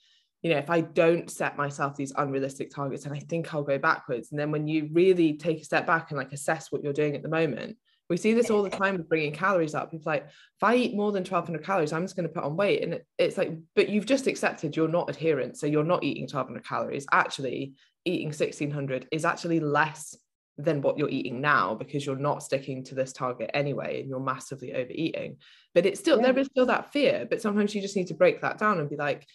you 0.41 0.51
know 0.51 0.57
if 0.57 0.69
i 0.69 0.81
don't 0.81 1.29
set 1.29 1.57
myself 1.57 1.95
these 1.95 2.13
unrealistic 2.17 2.69
targets 2.69 3.05
and 3.05 3.13
i 3.13 3.19
think 3.19 3.53
i'll 3.53 3.63
go 3.63 3.77
backwards. 3.77 4.31
And 4.31 4.39
then 4.39 4.51
when 4.51 4.67
you 4.67 4.89
really 4.91 5.37
take 5.37 5.61
a 5.61 5.65
step 5.65 5.87
back 5.87 6.11
and 6.11 6.17
like 6.17 6.33
assess 6.33 6.71
what 6.71 6.83
you're 6.83 6.93
doing 6.93 7.15
at 7.15 7.23
the 7.23 7.29
moment 7.29 7.77
we 8.11 8.17
see 8.17 8.33
this 8.33 8.49
all 8.49 8.61
the 8.61 8.69
time 8.69 8.97
with 8.97 9.07
bringing 9.07 9.31
calories 9.31 9.73
up. 9.73 9.93
It's 9.93 10.05
like, 10.05 10.25
if 10.25 10.63
I 10.63 10.75
eat 10.75 10.93
more 10.93 11.13
than 11.13 11.21
1200 11.21 11.63
calories, 11.65 11.93
I'm 11.93 12.03
just 12.03 12.17
going 12.17 12.27
to 12.27 12.33
put 12.33 12.43
on 12.43 12.57
weight. 12.57 12.83
And 12.83 12.99
it's 13.17 13.37
like, 13.37 13.57
but 13.73 13.87
you've 13.87 14.05
just 14.05 14.27
accepted 14.27 14.75
you're 14.75 14.89
not 14.89 15.09
adherent. 15.09 15.55
So 15.55 15.65
you're 15.65 15.85
not 15.85 16.03
eating 16.03 16.23
1200 16.23 16.67
calories. 16.67 17.05
Actually, 17.13 17.75
eating 18.03 18.27
1600 18.27 19.07
is 19.13 19.23
actually 19.23 19.61
less 19.61 20.13
than 20.57 20.81
what 20.81 20.97
you're 20.97 21.07
eating 21.07 21.39
now 21.39 21.73
because 21.73 22.05
you're 22.05 22.17
not 22.17 22.43
sticking 22.43 22.83
to 22.83 22.95
this 22.95 23.13
target 23.13 23.49
anyway 23.53 24.01
and 24.01 24.09
you're 24.09 24.19
massively 24.19 24.73
overeating. 24.73 25.37
But 25.73 25.85
it's 25.85 26.01
still, 26.01 26.17
yeah. 26.17 26.33
there 26.33 26.39
is 26.39 26.47
still 26.47 26.65
that 26.65 26.91
fear. 26.91 27.25
But 27.29 27.41
sometimes 27.41 27.73
you 27.73 27.81
just 27.81 27.95
need 27.95 28.07
to 28.07 28.13
break 28.13 28.41
that 28.41 28.57
down 28.57 28.81
and 28.81 28.89
be 28.89 28.97
like, 28.97 29.25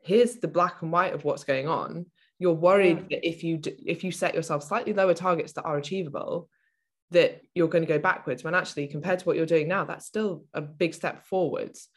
here's 0.00 0.36
the 0.36 0.48
black 0.48 0.80
and 0.80 0.90
white 0.90 1.12
of 1.12 1.22
what's 1.24 1.44
going 1.44 1.68
on. 1.68 2.06
You're 2.38 2.54
worried 2.54 3.08
yeah. 3.10 3.18
that 3.18 3.28
if 3.28 3.44
you 3.44 3.60
if 3.86 4.02
you 4.02 4.10
set 4.10 4.34
yourself 4.34 4.64
slightly 4.64 4.94
lower 4.94 5.12
targets 5.12 5.52
that 5.52 5.64
are 5.64 5.76
achievable, 5.76 6.48
that 7.12 7.42
you're 7.54 7.68
going 7.68 7.84
to 7.84 7.88
go 7.88 7.98
backwards 7.98 8.44
when 8.44 8.54
actually 8.54 8.86
compared 8.88 9.18
to 9.20 9.24
what 9.24 9.36
you're 9.36 9.46
doing 9.46 9.68
now 9.68 9.84
that's 9.84 10.06
still 10.06 10.44
a 10.54 10.60
big 10.60 10.94
step 10.94 11.24
forwards. 11.24 11.88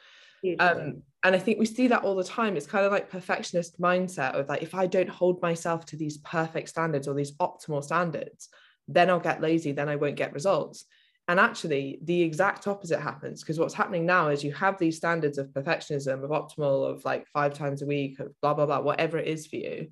Um, 0.60 1.02
and 1.24 1.36
i 1.36 1.40
think 1.40 1.58
we 1.58 1.66
see 1.66 1.88
that 1.88 2.04
all 2.04 2.16
the 2.16 2.24
time. 2.24 2.56
It's 2.56 2.68
kind 2.68 2.86
of 2.86 2.92
like 2.92 3.10
perfectionist 3.10 3.82
mindset 3.82 4.34
of 4.34 4.48
like 4.48 4.62
if 4.62 4.76
i 4.76 4.86
don't 4.86 5.10
hold 5.10 5.42
myself 5.42 5.86
to 5.88 5.98
these 5.98 6.20
perfect 6.20 6.70
standards 6.70 7.08
or 7.08 7.16
these 7.16 7.36
optimal 7.38 7.84
standards 7.84 8.50
then 8.88 9.10
i'll 9.10 9.20
get 9.20 9.42
lazy 9.42 9.72
then 9.72 9.90
i 9.90 9.96
won't 9.96 10.16
get 10.16 10.34
results. 10.34 10.86
And 11.28 11.40
actually 11.40 11.98
the 12.04 12.22
exact 12.22 12.68
opposite 12.68 13.00
happens 13.00 13.42
because 13.42 13.58
what's 13.58 13.74
happening 13.74 14.06
now 14.06 14.30
is 14.30 14.44
you 14.44 14.54
have 14.54 14.78
these 14.78 14.98
standards 14.98 15.40
of 15.40 15.48
perfectionism 15.48 16.24
of 16.24 16.30
optimal 16.30 16.92
of 16.92 17.04
like 17.04 17.26
five 17.34 17.56
times 17.56 17.82
a 17.82 17.88
week 17.88 18.20
of 18.20 18.40
blah 18.42 18.54
blah 18.54 18.68
blah 18.68 18.82
whatever 18.82 19.18
it 19.18 19.28
is 19.28 19.48
for 19.48 19.56
you 19.56 19.88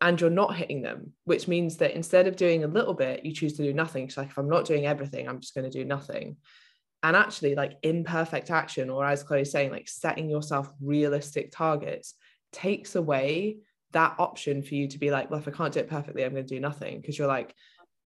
and 0.00 0.20
you're 0.20 0.30
not 0.30 0.56
hitting 0.56 0.82
them, 0.82 1.12
which 1.24 1.48
means 1.48 1.78
that 1.78 1.94
instead 1.94 2.26
of 2.26 2.36
doing 2.36 2.64
a 2.64 2.68
little 2.68 2.94
bit, 2.94 3.24
you 3.24 3.32
choose 3.32 3.54
to 3.54 3.62
do 3.62 3.72
nothing. 3.72 4.04
It's 4.04 4.16
like, 4.16 4.30
if 4.30 4.38
I'm 4.38 4.48
not 4.48 4.64
doing 4.64 4.86
everything, 4.86 5.28
I'm 5.28 5.40
just 5.40 5.54
going 5.54 5.68
to 5.68 5.78
do 5.78 5.84
nothing. 5.84 6.36
And 7.02 7.16
actually, 7.16 7.54
like 7.54 7.78
imperfect 7.82 8.50
action, 8.50 8.90
or 8.90 9.04
as 9.04 9.22
Chloe's 9.22 9.50
saying, 9.50 9.70
like 9.70 9.88
setting 9.88 10.28
yourself 10.28 10.70
realistic 10.80 11.50
targets 11.52 12.14
takes 12.52 12.94
away 12.94 13.58
that 13.92 14.14
option 14.18 14.62
for 14.62 14.74
you 14.74 14.88
to 14.88 14.98
be 14.98 15.10
like, 15.10 15.30
well, 15.30 15.40
if 15.40 15.48
I 15.48 15.52
can't 15.52 15.72
do 15.72 15.80
it 15.80 15.88
perfectly, 15.88 16.24
I'm 16.24 16.32
going 16.32 16.46
to 16.46 16.54
do 16.54 16.60
nothing. 16.60 17.00
Because 17.00 17.18
you're 17.18 17.28
like, 17.28 17.54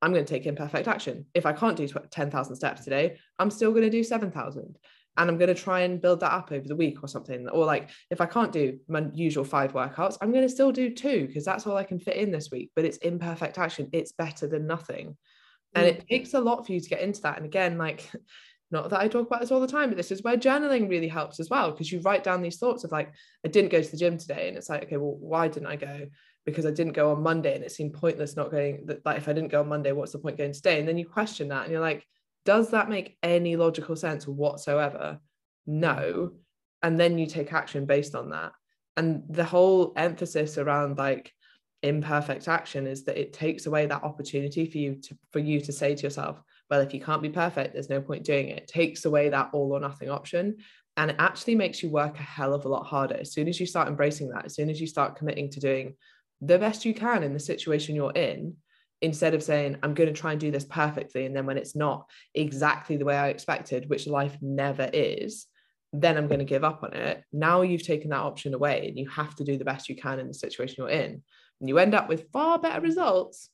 I'm 0.02 0.14
going 0.14 0.26
to 0.26 0.30
take 0.34 0.46
imperfect 0.46 0.88
action. 0.88 1.26
If 1.34 1.46
I 1.46 1.54
can't 1.54 1.78
do 1.78 1.88
10,000 1.88 2.56
steps 2.56 2.84
today, 2.84 3.18
I'm 3.40 3.52
still 3.52 3.72
going 3.72 3.84
to 3.84 3.90
do 3.90 4.04
7,000 4.04 4.78
and 5.18 5.30
I'm 5.30 5.38
going 5.38 5.53
to 5.53 5.61
try 5.61 5.82
and 5.82 6.01
build 6.01 6.20
that 6.20 6.34
up 6.34 6.51
over 6.51 6.68
the 6.68 6.76
week 6.76 7.01
or 7.01 7.07
something. 7.07 7.47
Or 7.49 7.66
like 7.66 7.89
if 8.11 8.20
I 8.20 8.26
can't 8.26 8.51
do 8.51 8.80
my 8.88 9.05
usual 9.13 9.45
five 9.45 9.74
workouts, 9.74 10.18
I'm 10.22 10.32
going 10.32 10.43
to 10.43 10.49
still 10.49 10.72
do 10.72 10.89
two 10.89 11.28
because 11.28 11.45
that's 11.45 11.66
all 11.66 11.78
I 11.78 11.84
can 11.84 11.99
fit 11.99 12.18
in 12.18 12.32
this 12.32 12.51
week. 12.51 12.72
But 12.76 12.86
it's 12.86 12.97
imperfect 12.97 13.57
action. 13.57 13.89
It's 13.93 14.11
better 14.11 14.47
than 14.47 14.68
nothing. 14.68 15.16
And 15.74 15.86
it 15.86 16.01
mm. 16.01 16.07
takes 16.07 16.34
a 16.34 16.39
lot 16.39 16.66
for 16.66 16.74
you 16.74 16.80
to 16.80 16.89
get 16.89 17.01
into 17.01 17.22
that. 17.22 17.38
And 17.38 17.45
again, 17.45 17.78
like 17.78 18.09
not 18.72 18.89
that 18.89 18.99
I 18.99 19.07
talk 19.07 19.28
about 19.28 19.41
this 19.41 19.51
all 19.51 19.61
the 19.61 19.68
time, 19.68 19.89
but 19.89 19.97
this 19.97 20.11
is 20.11 20.24
where 20.24 20.38
journaling 20.38 20.89
really 20.89 21.07
helps 21.07 21.39
as 21.39 21.49
well. 21.49 21.72
Because 21.72 21.91
you 21.91 22.01
write 22.01 22.24
down 22.24 22.41
these 22.41 22.57
thoughts 22.57 22.84
of 22.84 22.91
like, 22.91 23.13
I 23.45 23.47
didn't 23.47 23.72
go 23.72 23.82
to 23.82 23.91
the 23.91 23.97
gym 23.97 24.18
today. 24.18 24.49
And 24.49 24.57
it's 24.57 24.70
like, 24.70 24.84
okay, 24.84 24.97
well, 24.97 25.16
why 25.20 25.47
didn't 25.47 25.68
I 25.68 25.78
go? 25.78 26.07
Because 26.45 26.66
I 26.66 26.72
didn't 26.72 26.93
go 26.93 27.11
on 27.11 27.24
Monday 27.24 27.55
and 27.55 27.63
it 27.63 27.72
seemed 27.72 27.93
pointless 27.93 28.36
not 28.36 28.51
going. 28.51 28.88
Like, 29.05 29.18
if 29.18 29.30
I 29.30 29.34
didn't 29.34 29.51
go 29.51 29.61
on 29.61 29.70
Monday, 29.70 29.91
what's 29.93 30.11
the 30.11 30.20
point 30.20 30.38
going 30.38 30.51
today? 30.51 30.80
And 30.80 30.88
then 30.88 30.97
you 30.97 31.07
question 31.07 31.47
that 31.49 31.63
and 31.63 31.72
you're 31.72 31.82
like, 31.82 32.05
does 32.46 32.72
that 32.72 32.89
make 32.89 33.18
any 33.24 33.56
logical 33.56 33.96
sense 33.96 34.28
whatsoever? 34.28 35.20
No. 35.66 36.32
And 36.82 37.00
then 37.00 37.18
you 37.18 37.26
take 37.26 37.52
action 37.52 37.86
based 37.86 38.16
on 38.16 38.30
that. 38.30 38.54
And 38.98 39.24
the 39.30 39.43
whole 39.43 39.93
emphasis 39.98 40.58
around 40.58 40.98
like 40.98 41.34
imperfect 41.82 42.48
action 42.48 42.88
is 42.88 43.04
that 43.06 43.18
it 43.18 43.34
takes 43.34 43.66
away 43.66 43.86
that 43.86 44.04
opportunity 44.04 44.66
for 44.66 44.78
you 44.78 44.96
to 44.96 45.18
for 45.32 45.39
you 45.39 45.60
to 45.62 45.72
say 45.72 45.96
to 45.96 46.04
yourself, 46.04 46.41
well, 46.70 46.82
if 46.82 46.93
you 46.93 47.02
can't 47.02 47.22
be 47.22 47.30
perfect, 47.30 47.74
there's 47.74 47.89
no 47.89 48.02
point 48.02 48.24
doing 48.24 48.50
it. 48.50 48.60
it 48.60 48.68
takes 48.68 49.06
away 49.06 49.30
that 49.30 49.50
all 49.52 49.74
or 49.74 49.80
nothing 49.80 50.10
option. 50.10 50.58
And 50.98 51.12
it 51.12 51.18
actually 51.20 51.56
makes 51.56 51.84
you 51.84 51.89
work 51.89 52.18
a 52.18 52.24
hell 52.24 52.54
of 52.54 52.66
a 52.66 52.70
lot 52.70 52.86
harder. 52.86 53.16
As 53.16 53.34
soon 53.34 53.50
as 53.50 53.60
you 53.60 53.66
start 53.66 53.89
embracing 53.89 54.30
that, 54.30 54.46
as 54.46 54.56
soon 54.56 54.70
as 54.70 54.80
you 54.80 54.88
start 54.88 55.18
committing 55.18 55.50
to 55.52 55.60
doing 55.60 55.96
the 56.41 56.58
best 56.58 56.86
you 56.86 56.93
can 56.93 57.24
in 57.24 57.34
the 57.34 57.39
situation 57.39 57.96
you're 57.96 58.12
in, 58.12 58.56
instead 59.06 59.34
of 59.34 59.43
saying 59.43 59.78
i'm 59.84 59.93
going 59.93 60.12
to 60.12 60.20
try 60.20 60.32
and 60.32 60.41
do 60.41 60.51
this 60.51 60.66
perfectly 60.66 61.26
and 61.26 61.36
then 61.36 61.45
when 61.45 61.58
it's 61.58 61.76
not 61.76 62.10
exactly 62.34 62.97
the 62.97 63.06
way 63.06 63.16
i 63.16 63.30
expected 63.30 63.89
which 63.89 64.08
life 64.08 64.36
never 64.41 64.89
is 64.91 65.47
then 65.93 66.18
i'm 66.18 66.28
going 66.28 66.39
to 66.39 66.45
give 66.45 66.64
up 66.64 66.84
on 66.84 66.93
it 66.93 67.24
now 67.32 67.62
you've 67.62 67.86
taken 67.86 68.10
that 68.10 68.20
option 68.20 68.53
away 68.53 68.88
and 68.88 68.97
you 68.97 69.08
have 69.08 69.36
to 69.36 69.43
do 69.43 69.58
the 69.58 69.66
best 69.66 69.88
you 69.88 69.95
can 69.95 70.20
in 70.20 70.28
the 70.28 70.34
situation 70.34 70.76
you're 70.80 70.89
in 70.89 71.22
and 71.62 71.70
you 71.70 71.78
end 71.78 71.93
up 71.93 72.10
with 72.10 72.30
far 72.32 72.60
better 72.60 72.82
results 72.82 73.49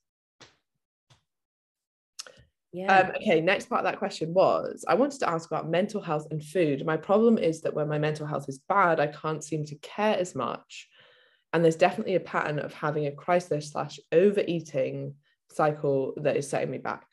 yeah. 2.73 2.99
Um, 2.99 3.11
okay, 3.17 3.41
next 3.41 3.67
part 3.67 3.79
of 3.79 3.91
that 3.91 3.99
question 3.99 4.33
was 4.33 4.85
I 4.87 4.93
wanted 4.93 5.19
to 5.19 5.29
ask 5.29 5.51
about 5.51 5.69
mental 5.69 6.01
health 6.01 6.27
and 6.31 6.41
food. 6.41 6.85
My 6.85 6.95
problem 6.95 7.37
is 7.37 7.59
that 7.61 7.73
when 7.73 7.89
my 7.89 7.97
mental 7.97 8.25
health 8.25 8.45
is 8.47 8.61
bad, 8.69 9.01
I 9.01 9.07
can't 9.07 9.43
seem 9.43 9.65
to 9.65 9.75
care 9.75 10.17
as 10.17 10.35
much. 10.35 10.87
And 11.53 11.63
there's 11.63 11.75
definitely 11.75 12.15
a 12.15 12.21
pattern 12.21 12.59
of 12.59 12.73
having 12.73 13.07
a 13.07 13.11
crisis 13.11 13.71
slash 13.71 13.99
overeating 14.13 15.15
cycle 15.53 16.13
that 16.17 16.37
is 16.37 16.49
setting 16.49 16.71
me 16.71 16.77
back. 16.77 17.05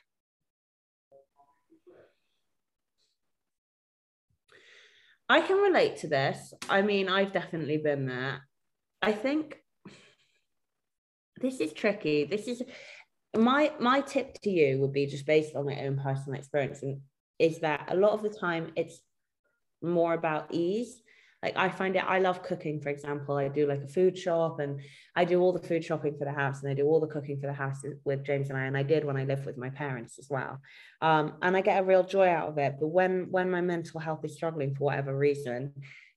I 5.29 5.43
can 5.43 5.59
relate 5.59 5.99
to 5.99 6.09
this. 6.09 6.55
I 6.71 6.83
mean, 6.83 7.09
I've 7.09 7.33
definitely 7.33 7.77
been 7.79 8.07
there. 8.07 8.49
I 9.03 9.13
think 9.13 9.59
this 11.41 11.61
is 11.61 11.73
tricky. 11.73 12.25
This 12.25 12.49
is 12.49 12.63
my 13.37 13.73
my 13.79 14.01
tip 14.01 14.41
to 14.43 14.51
you 14.51 14.81
would 14.81 14.93
be 14.93 15.07
just 15.07 15.27
based 15.27 15.55
on 15.55 15.67
my 15.67 15.81
own 15.85 15.99
personal 15.99 16.39
experience 16.39 16.83
and 16.83 17.01
is 17.39 17.61
that 17.61 17.87
a 17.89 17.95
lot 17.95 18.13
of 18.13 18.23
the 18.23 18.31
time 18.31 18.73
it's 18.75 19.01
more 19.83 20.15
about 20.15 20.53
ease 20.53 21.03
like 21.43 21.57
I 21.57 21.69
find 21.69 21.95
it, 21.95 22.05
I 22.05 22.19
love 22.19 22.43
cooking, 22.43 22.81
for 22.81 22.89
example. 22.89 23.37
I 23.37 23.49
do 23.49 23.67
like 23.67 23.83
a 23.83 23.89
food 23.89 24.19
shop 24.19 24.59
and 24.59 24.81
I 25.15 25.25
do 25.25 25.41
all 25.41 25.53
the 25.53 25.67
food 25.67 25.85
shopping 25.85 26.17
for 26.19 26.25
the 26.25 26.33
house 26.33 26.63
and 26.63 26.71
I 26.71 26.75
do 26.75 26.87
all 26.87 26.99
the 26.99 27.07
cooking 27.07 27.41
for 27.41 27.47
the 27.47 27.53
house 27.53 27.85
with 28.05 28.25
James 28.25 28.49
and 28.49 28.59
I. 28.59 28.65
And 28.65 28.77
I 28.77 28.83
did 28.83 29.05
when 29.05 29.17
I 29.17 29.25
lived 29.25 29.47
with 29.47 29.57
my 29.57 29.71
parents 29.71 30.19
as 30.19 30.29
well. 30.29 30.61
Um, 31.01 31.35
and 31.41 31.57
I 31.57 31.61
get 31.61 31.81
a 31.81 31.85
real 31.85 32.03
joy 32.03 32.29
out 32.29 32.49
of 32.49 32.59
it. 32.59 32.77
But 32.81 32.89
when 32.89 33.29
when 33.31 33.51
my 33.51 33.61
mental 33.61 34.01
health 34.01 34.25
is 34.25 34.35
struggling 34.35 34.75
for 34.75 34.85
whatever 34.85 35.17
reason, 35.17 35.75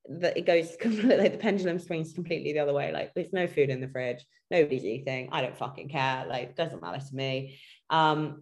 that 0.09 0.37
it 0.37 0.47
goes 0.47 0.75
completely 0.79 1.29
the 1.29 1.37
pendulum 1.37 1.77
swings 1.77 2.13
completely 2.13 2.53
the 2.53 2.59
other 2.59 2.73
way. 2.73 2.91
Like 2.91 3.13
there's 3.13 3.31
no 3.31 3.45
food 3.45 3.69
in 3.69 3.79
the 3.79 3.89
fridge, 3.89 4.25
nobody's 4.49 4.85
eating. 4.85 5.29
I 5.31 5.41
don't 5.41 5.57
fucking 5.57 5.89
care. 5.89 6.25
Like 6.27 6.55
doesn't 6.55 6.81
matter 6.81 7.05
to 7.05 7.15
me. 7.15 7.59
Um, 7.91 8.41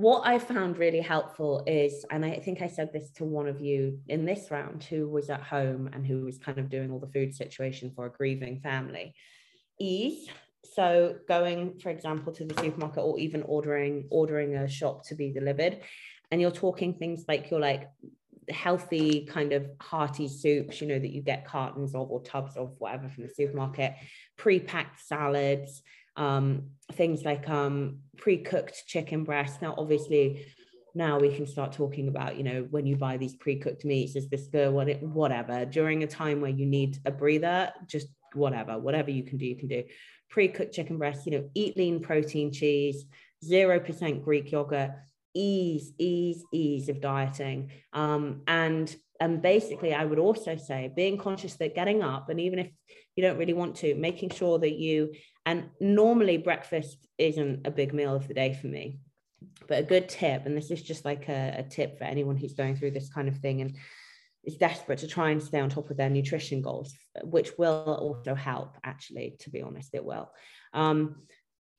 what 0.00 0.26
I 0.26 0.38
found 0.38 0.78
really 0.78 1.02
helpful 1.02 1.62
is, 1.66 2.06
and 2.10 2.24
I 2.24 2.36
think 2.36 2.62
I 2.62 2.68
said 2.68 2.90
this 2.90 3.10
to 3.16 3.24
one 3.26 3.46
of 3.46 3.60
you 3.60 3.98
in 4.08 4.24
this 4.24 4.50
round 4.50 4.82
who 4.82 5.06
was 5.06 5.28
at 5.28 5.42
home 5.42 5.90
and 5.92 6.06
who 6.06 6.24
was 6.24 6.38
kind 6.38 6.56
of 6.56 6.70
doing 6.70 6.90
all 6.90 7.00
the 7.00 7.12
food 7.12 7.34
situation 7.34 7.92
for 7.94 8.06
a 8.06 8.10
grieving 8.10 8.60
family, 8.60 9.14
ease. 9.78 10.26
So 10.74 11.16
going, 11.28 11.78
for 11.80 11.90
example, 11.90 12.32
to 12.32 12.46
the 12.46 12.58
supermarket 12.58 13.04
or 13.04 13.18
even 13.18 13.42
ordering 13.42 14.06
ordering 14.10 14.56
a 14.56 14.66
shop 14.66 15.04
to 15.08 15.14
be 15.14 15.32
delivered, 15.32 15.80
and 16.30 16.40
you're 16.40 16.50
talking 16.50 16.94
things 16.94 17.26
like 17.28 17.50
you're 17.50 17.60
like 17.60 17.90
healthy 18.48 19.26
kind 19.26 19.52
of 19.52 19.66
hearty 19.80 20.28
soups, 20.28 20.80
you 20.80 20.86
know, 20.88 20.98
that 20.98 21.12
you 21.12 21.20
get 21.20 21.46
cartons 21.46 21.94
of 21.94 22.10
or 22.10 22.22
tubs 22.22 22.56
of 22.56 22.74
whatever 22.78 23.10
from 23.10 23.24
the 23.24 23.34
supermarket, 23.34 23.92
pre-packed 24.38 24.98
salads, 25.06 25.82
um, 26.16 26.70
things 26.92 27.24
like 27.24 27.48
um, 27.48 28.00
pre-cooked 28.16 28.84
chicken 28.86 29.24
breast. 29.24 29.62
Now, 29.62 29.74
obviously, 29.78 30.46
now 30.94 31.18
we 31.18 31.34
can 31.34 31.46
start 31.46 31.72
talking 31.72 32.08
about, 32.08 32.36
you 32.36 32.42
know, 32.42 32.66
when 32.70 32.86
you 32.86 32.96
buy 32.96 33.16
these 33.16 33.36
pre-cooked 33.36 33.84
meats, 33.84 34.16
is 34.16 34.28
this 34.28 34.48
good? 34.48 34.72
What 34.72 34.88
it, 34.88 35.02
whatever. 35.02 35.64
During 35.64 36.02
a 36.02 36.06
time 36.06 36.40
where 36.40 36.50
you 36.50 36.66
need 36.66 36.98
a 37.04 37.10
breather, 37.10 37.72
just 37.86 38.08
whatever, 38.34 38.78
whatever 38.78 39.10
you 39.10 39.22
can 39.22 39.38
do, 39.38 39.46
you 39.46 39.56
can 39.56 39.68
do. 39.68 39.84
Pre-cooked 40.28 40.74
chicken 40.74 40.98
breast, 40.98 41.26
you 41.26 41.32
know, 41.32 41.50
eat 41.54 41.76
lean 41.76 42.00
protein 42.00 42.52
cheese, 42.52 43.04
zero 43.44 43.80
percent 43.80 44.24
Greek 44.24 44.52
yogurt, 44.52 44.90
ease, 45.34 45.92
ease, 45.98 46.44
ease 46.52 46.88
of 46.88 47.00
dieting, 47.00 47.70
um, 47.92 48.42
and 48.46 48.94
and 49.20 49.42
basically, 49.42 49.92
I 49.92 50.04
would 50.04 50.18
also 50.18 50.56
say 50.56 50.90
being 50.96 51.18
conscious 51.18 51.56
that 51.56 51.74
getting 51.74 52.02
up, 52.02 52.30
and 52.30 52.40
even 52.40 52.58
if 52.58 52.70
you 53.16 53.22
don't 53.22 53.36
really 53.36 53.52
want 53.52 53.76
to, 53.76 53.94
making 53.94 54.30
sure 54.30 54.58
that 54.58 54.78
you 54.78 55.12
and 55.50 55.68
normally 55.80 56.36
breakfast 56.36 56.96
isn't 57.18 57.66
a 57.66 57.72
big 57.72 57.92
meal 57.92 58.14
of 58.14 58.28
the 58.28 58.34
day 58.34 58.54
for 58.54 58.68
me. 58.68 59.00
but 59.66 59.80
a 59.80 59.82
good 59.82 60.08
tip, 60.08 60.46
and 60.46 60.56
this 60.56 60.70
is 60.70 60.80
just 60.80 61.04
like 61.04 61.28
a, 61.28 61.56
a 61.58 61.62
tip 61.64 61.98
for 61.98 62.04
anyone 62.04 62.36
who's 62.36 62.54
going 62.54 62.76
through 62.76 62.92
this 62.92 63.08
kind 63.08 63.26
of 63.28 63.36
thing 63.38 63.60
and 63.60 63.76
is 64.44 64.56
desperate 64.56 65.00
to 65.00 65.08
try 65.08 65.30
and 65.30 65.42
stay 65.42 65.58
on 65.58 65.68
top 65.68 65.90
of 65.90 65.96
their 65.96 66.08
nutrition 66.08 66.62
goals, 66.62 66.94
which 67.24 67.50
will 67.58 67.82
also 68.00 68.34
help, 68.34 68.76
actually, 68.84 69.36
to 69.40 69.50
be 69.50 69.60
honest, 69.60 69.90
it 69.92 70.04
will. 70.04 70.30
Um, 70.72 71.22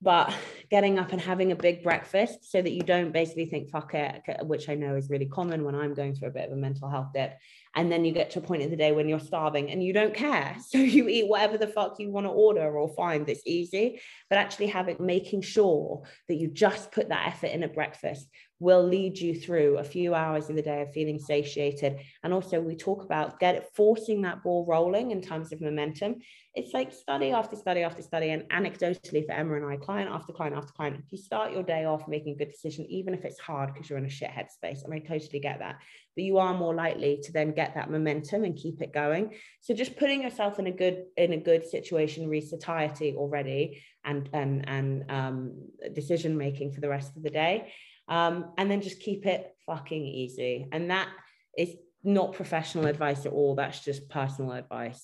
but 0.01 0.33
getting 0.69 0.97
up 0.97 1.11
and 1.11 1.21
having 1.21 1.51
a 1.51 1.55
big 1.55 1.83
breakfast 1.83 2.51
so 2.51 2.61
that 2.61 2.71
you 2.71 2.81
don't 2.81 3.11
basically 3.11 3.45
think 3.45 3.69
fuck 3.69 3.93
it 3.93 4.21
which 4.43 4.69
i 4.69 4.75
know 4.75 4.95
is 4.95 5.09
really 5.09 5.25
common 5.25 5.63
when 5.63 5.75
i'm 5.75 5.93
going 5.93 6.15
through 6.15 6.29
a 6.29 6.31
bit 6.31 6.47
of 6.47 6.53
a 6.53 6.55
mental 6.55 6.89
health 6.89 7.09
dip. 7.13 7.37
And 7.73 7.89
then 7.91 8.03
you 8.03 8.11
get 8.11 8.31
to 8.31 8.39
a 8.39 8.41
point 8.41 8.63
in 8.63 8.69
the 8.69 8.75
day 8.75 8.91
when 8.91 9.07
you're 9.07 9.19
starving 9.19 9.71
and 9.71 9.81
you 9.81 9.93
don't 9.93 10.13
care. 10.13 10.57
So 10.71 10.77
you 10.77 11.09
eat 11.09 11.27
whatever 11.27 11.57
the 11.57 11.67
fuck 11.67 11.99
you 11.99 12.09
want 12.09 12.25
to 12.25 12.31
order 12.31 12.77
or 12.77 12.93
find 12.95 13.25
that's 13.25 13.41
easy. 13.45 13.99
But 14.29 14.37
actually 14.37 14.67
having 14.67 14.97
making 14.99 15.41
sure 15.41 16.03
that 16.27 16.35
you 16.35 16.47
just 16.47 16.91
put 16.91 17.09
that 17.09 17.27
effort 17.27 17.47
in 17.47 17.63
at 17.63 17.73
breakfast 17.73 18.27
will 18.61 18.83
lead 18.83 19.17
you 19.17 19.33
through 19.33 19.77
a 19.79 19.83
few 19.83 20.13
hours 20.13 20.49
of 20.49 20.55
the 20.55 20.61
day 20.61 20.81
of 20.83 20.93
feeling 20.93 21.19
satiated 21.19 21.97
and 22.23 22.31
also 22.31 22.61
we 22.61 22.75
talk 22.75 23.03
about 23.03 23.39
get 23.39 23.75
forcing 23.75 24.21
that 24.21 24.41
ball 24.43 24.65
rolling 24.65 25.11
in 25.11 25.21
terms 25.21 25.51
of 25.51 25.59
momentum 25.59 26.15
it's 26.53 26.73
like 26.73 26.91
study 26.91 27.31
after 27.31 27.55
study 27.55 27.81
after 27.81 28.01
study. 28.01 28.29
And 28.29 28.43
anecdotally, 28.49 29.25
for 29.25 29.31
Emma 29.31 29.55
and 29.55 29.65
I, 29.65 29.77
client 29.77 30.09
after 30.11 30.33
client 30.33 30.55
after 30.55 30.73
client, 30.73 30.97
if 30.97 31.11
you 31.11 31.17
start 31.17 31.53
your 31.53 31.63
day 31.63 31.85
off 31.85 32.09
making 32.09 32.33
a 32.33 32.37
good 32.37 32.51
decision, 32.51 32.85
even 32.89 33.13
if 33.13 33.23
it's 33.23 33.39
hard 33.39 33.73
because 33.73 33.89
you're 33.89 33.99
in 33.99 34.05
a 34.05 34.09
shit 34.09 34.29
headspace, 34.29 34.83
and 34.83 34.93
I 34.93 34.99
totally 34.99 35.39
get 35.39 35.59
that, 35.59 35.77
but 36.13 36.23
you 36.25 36.39
are 36.39 36.53
more 36.53 36.75
likely 36.75 37.19
to 37.23 37.31
then 37.31 37.53
get 37.53 37.75
that 37.75 37.89
momentum 37.89 38.43
and 38.43 38.55
keep 38.55 38.81
it 38.81 38.91
going. 38.91 39.33
So 39.61 39.73
just 39.73 39.95
putting 39.95 40.23
yourself 40.23 40.59
in 40.59 40.67
a 40.67 40.71
good 40.71 41.05
in 41.15 41.31
a 41.31 41.37
good 41.37 41.65
situation 41.65 42.27
reads 42.27 42.49
satiety 42.49 43.15
already 43.15 43.81
and 44.03 44.29
and 44.33 44.67
and 44.67 45.09
um, 45.09 45.53
decision 45.93 46.37
making 46.37 46.73
for 46.73 46.81
the 46.81 46.89
rest 46.89 47.15
of 47.15 47.23
the 47.23 47.29
day, 47.29 47.71
um, 48.07 48.51
and 48.57 48.69
then 48.69 48.81
just 48.81 48.99
keep 48.99 49.25
it 49.25 49.55
fucking 49.65 50.05
easy. 50.05 50.67
And 50.71 50.91
that 50.91 51.09
is 51.57 51.75
not 52.03 52.33
professional 52.33 52.87
advice 52.87 53.25
at 53.25 53.31
all. 53.31 53.55
That's 53.55 53.79
just 53.79 54.09
personal 54.09 54.53
advice. 54.53 55.03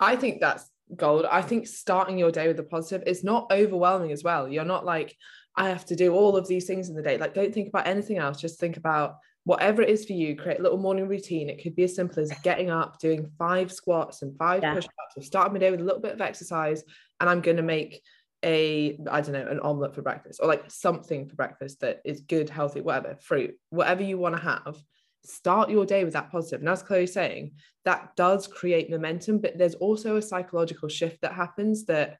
I 0.00 0.16
think 0.16 0.40
that's 0.40 0.68
gold. 0.96 1.26
I 1.30 1.42
think 1.42 1.66
starting 1.66 2.18
your 2.18 2.30
day 2.30 2.48
with 2.48 2.58
a 2.58 2.64
positive 2.64 3.06
is 3.06 3.22
not 3.22 3.52
overwhelming 3.52 4.12
as 4.12 4.24
well. 4.24 4.48
You're 4.48 4.64
not 4.64 4.84
like, 4.84 5.16
I 5.56 5.68
have 5.68 5.84
to 5.86 5.96
do 5.96 6.14
all 6.14 6.36
of 6.36 6.48
these 6.48 6.66
things 6.66 6.88
in 6.88 6.94
the 6.94 7.02
day. 7.02 7.18
Like, 7.18 7.34
don't 7.34 7.52
think 7.52 7.68
about 7.68 7.86
anything 7.86 8.18
else. 8.18 8.40
Just 8.40 8.58
think 8.58 8.78
about 8.78 9.16
whatever 9.44 9.82
it 9.82 9.90
is 9.90 10.04
for 10.06 10.14
you. 10.14 10.34
Create 10.34 10.60
a 10.60 10.62
little 10.62 10.78
morning 10.78 11.08
routine. 11.08 11.50
It 11.50 11.62
could 11.62 11.76
be 11.76 11.84
as 11.84 11.94
simple 11.94 12.22
as 12.22 12.32
getting 12.42 12.70
up, 12.70 12.98
doing 12.98 13.30
five 13.38 13.70
squats 13.70 14.22
and 14.22 14.36
five 14.38 14.62
yeah. 14.62 14.74
push-ups, 14.74 15.16
or 15.16 15.22
starting 15.22 15.52
my 15.52 15.58
day 15.58 15.70
with 15.70 15.80
a 15.80 15.84
little 15.84 16.00
bit 16.00 16.14
of 16.14 16.20
exercise. 16.20 16.82
And 17.20 17.28
I'm 17.28 17.42
going 17.42 17.58
to 17.58 17.62
make 17.62 18.00
a, 18.44 18.98
I 19.10 19.20
don't 19.20 19.32
know, 19.32 19.46
an 19.46 19.60
omelette 19.60 19.94
for 19.94 20.02
breakfast 20.02 20.40
or 20.42 20.48
like 20.48 20.70
something 20.70 21.28
for 21.28 21.36
breakfast 21.36 21.80
that 21.80 22.00
is 22.04 22.20
good, 22.20 22.50
healthy, 22.50 22.80
whatever, 22.80 23.16
fruit, 23.20 23.54
whatever 23.70 24.02
you 24.02 24.18
want 24.18 24.36
to 24.36 24.42
have 24.42 24.76
start 25.24 25.70
your 25.70 25.86
day 25.86 26.04
with 26.04 26.14
that 26.14 26.30
positive. 26.30 26.60
And 26.60 26.68
as 26.68 26.82
Chloe's 26.82 27.12
saying, 27.12 27.52
that 27.84 28.14
does 28.16 28.46
create 28.46 28.90
momentum, 28.90 29.38
but 29.38 29.56
there's 29.56 29.74
also 29.74 30.16
a 30.16 30.22
psychological 30.22 30.88
shift 30.88 31.20
that 31.22 31.32
happens 31.32 31.84
that 31.86 32.18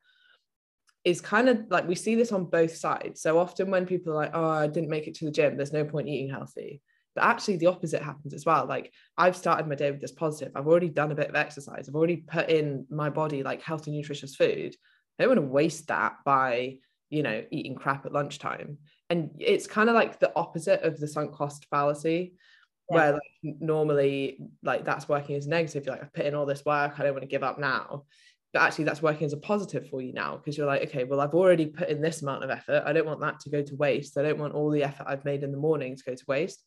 is 1.04 1.20
kind 1.20 1.48
of 1.48 1.64
like 1.68 1.88
we 1.88 1.96
see 1.96 2.14
this 2.14 2.32
on 2.32 2.44
both 2.44 2.76
sides. 2.76 3.20
So 3.20 3.38
often 3.38 3.70
when 3.70 3.86
people 3.86 4.12
are 4.12 4.16
like, 4.16 4.30
oh, 4.34 4.48
I 4.48 4.68
didn't 4.68 4.90
make 4.90 5.08
it 5.08 5.14
to 5.16 5.24
the 5.24 5.32
gym, 5.32 5.56
there's 5.56 5.72
no 5.72 5.84
point 5.84 6.08
eating 6.08 6.30
healthy. 6.30 6.80
But 7.14 7.24
actually, 7.24 7.58
the 7.58 7.66
opposite 7.66 8.02
happens 8.02 8.32
as 8.32 8.46
well. 8.46 8.64
Like, 8.64 8.90
I've 9.18 9.36
started 9.36 9.68
my 9.68 9.74
day 9.74 9.90
with 9.90 10.00
this 10.00 10.12
positive. 10.12 10.52
I've 10.54 10.66
already 10.66 10.88
done 10.88 11.12
a 11.12 11.14
bit 11.14 11.28
of 11.28 11.34
exercise. 11.34 11.86
I've 11.86 11.94
already 11.94 12.16
put 12.16 12.48
in 12.48 12.86
my 12.88 13.10
body 13.10 13.42
like 13.42 13.60
healthy, 13.60 13.90
nutritious 13.90 14.34
food. 14.34 14.74
I 15.18 15.24
don't 15.24 15.36
want 15.36 15.46
to 15.46 15.52
waste 15.52 15.88
that 15.88 16.16
by, 16.24 16.76
you 17.10 17.22
know, 17.22 17.44
eating 17.50 17.74
crap 17.74 18.06
at 18.06 18.12
lunchtime. 18.12 18.78
And 19.10 19.30
it's 19.38 19.66
kind 19.66 19.88
of 19.88 19.94
like 19.94 20.18
the 20.18 20.32
opposite 20.36 20.82
of 20.82 20.98
the 20.98 21.06
sunk 21.06 21.34
cost 21.34 21.66
fallacy 21.70 22.34
yeah. 22.90 22.96
where 22.96 23.12
like 23.12 23.56
normally 23.60 24.38
like 24.62 24.84
that's 24.84 25.08
working 25.08 25.36
as 25.36 25.46
negative. 25.46 25.84
You're 25.84 25.94
like 25.94 26.04
i've 26.04 26.12
put 26.12 26.26
in 26.26 26.34
all 26.34 26.46
this 26.46 26.64
work. 26.64 26.98
I 26.98 27.02
don't 27.02 27.12
want 27.12 27.22
to 27.22 27.28
give 27.28 27.42
up 27.42 27.58
now. 27.58 28.04
But 28.52 28.62
actually 28.62 28.84
that's 28.84 29.02
working 29.02 29.26
as 29.26 29.32
a 29.32 29.38
positive 29.38 29.88
for 29.88 30.02
you 30.02 30.12
now 30.12 30.36
because 30.36 30.58
you're 30.58 30.66
like 30.66 30.82
okay 30.82 31.04
well 31.04 31.22
i've 31.22 31.32
already 31.32 31.64
put 31.64 31.88
in 31.88 32.02
this 32.02 32.22
amount 32.22 32.44
of 32.44 32.50
effort. 32.50 32.82
I 32.86 32.92
don't 32.92 33.06
want 33.06 33.20
that 33.20 33.40
to 33.40 33.50
go 33.50 33.62
to 33.62 33.76
waste. 33.76 34.18
I 34.18 34.22
don't 34.22 34.38
want 34.38 34.54
all 34.54 34.70
the 34.70 34.84
effort 34.84 35.06
i've 35.08 35.24
made 35.24 35.42
in 35.42 35.52
the 35.52 35.58
morning 35.58 35.96
to 35.96 36.04
go 36.04 36.14
to 36.14 36.24
waste 36.26 36.62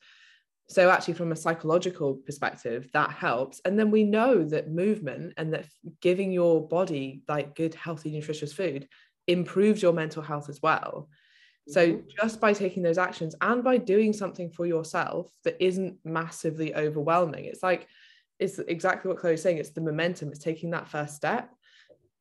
so 0.68 0.90
actually 0.90 1.14
from 1.14 1.32
a 1.32 1.36
psychological 1.36 2.16
perspective 2.16 2.90
that 2.94 3.12
helps 3.12 3.62
and 3.66 3.78
then 3.78 3.92
we 3.92 4.04
know 4.04 4.44
that 4.44 4.72
movement 4.72 5.34
and 5.38 5.54
that 5.54 5.66
giving 6.02 6.32
your 6.32 6.68
body 6.68 7.22
like 7.28 7.56
good 7.56 7.76
healthy 7.76 8.12
nutritious 8.12 8.52
food 8.52 8.88
improves 9.28 9.82
your 9.82 9.94
mental 9.94 10.22
health 10.22 10.50
as 10.50 10.62
well 10.62 11.08
so 11.68 11.88
mm-hmm. 11.88 12.08
just 12.22 12.40
by 12.40 12.54
taking 12.54 12.84
those 12.84 12.98
actions 12.98 13.36
and 13.42 13.64
by 13.64 13.78
doing 13.78 14.14
something 14.14 14.50
for 14.50 14.66
yourself 14.66 15.32
that 15.44 15.58
isn't 15.60 15.98
massively 16.04 16.76
overwhelming, 16.76 17.46
it's 17.46 17.64
like 17.64 17.88
it's 18.38 18.60
exactly 18.60 19.10
what 19.10 19.18
Chloe's 19.18 19.42
saying. 19.42 19.58
It's 19.58 19.70
the 19.70 19.82
momentum, 19.82 20.30
it's 20.30 20.40
taking 20.40 20.72
that 20.72 20.88
first 20.88 21.16
step. 21.16 21.50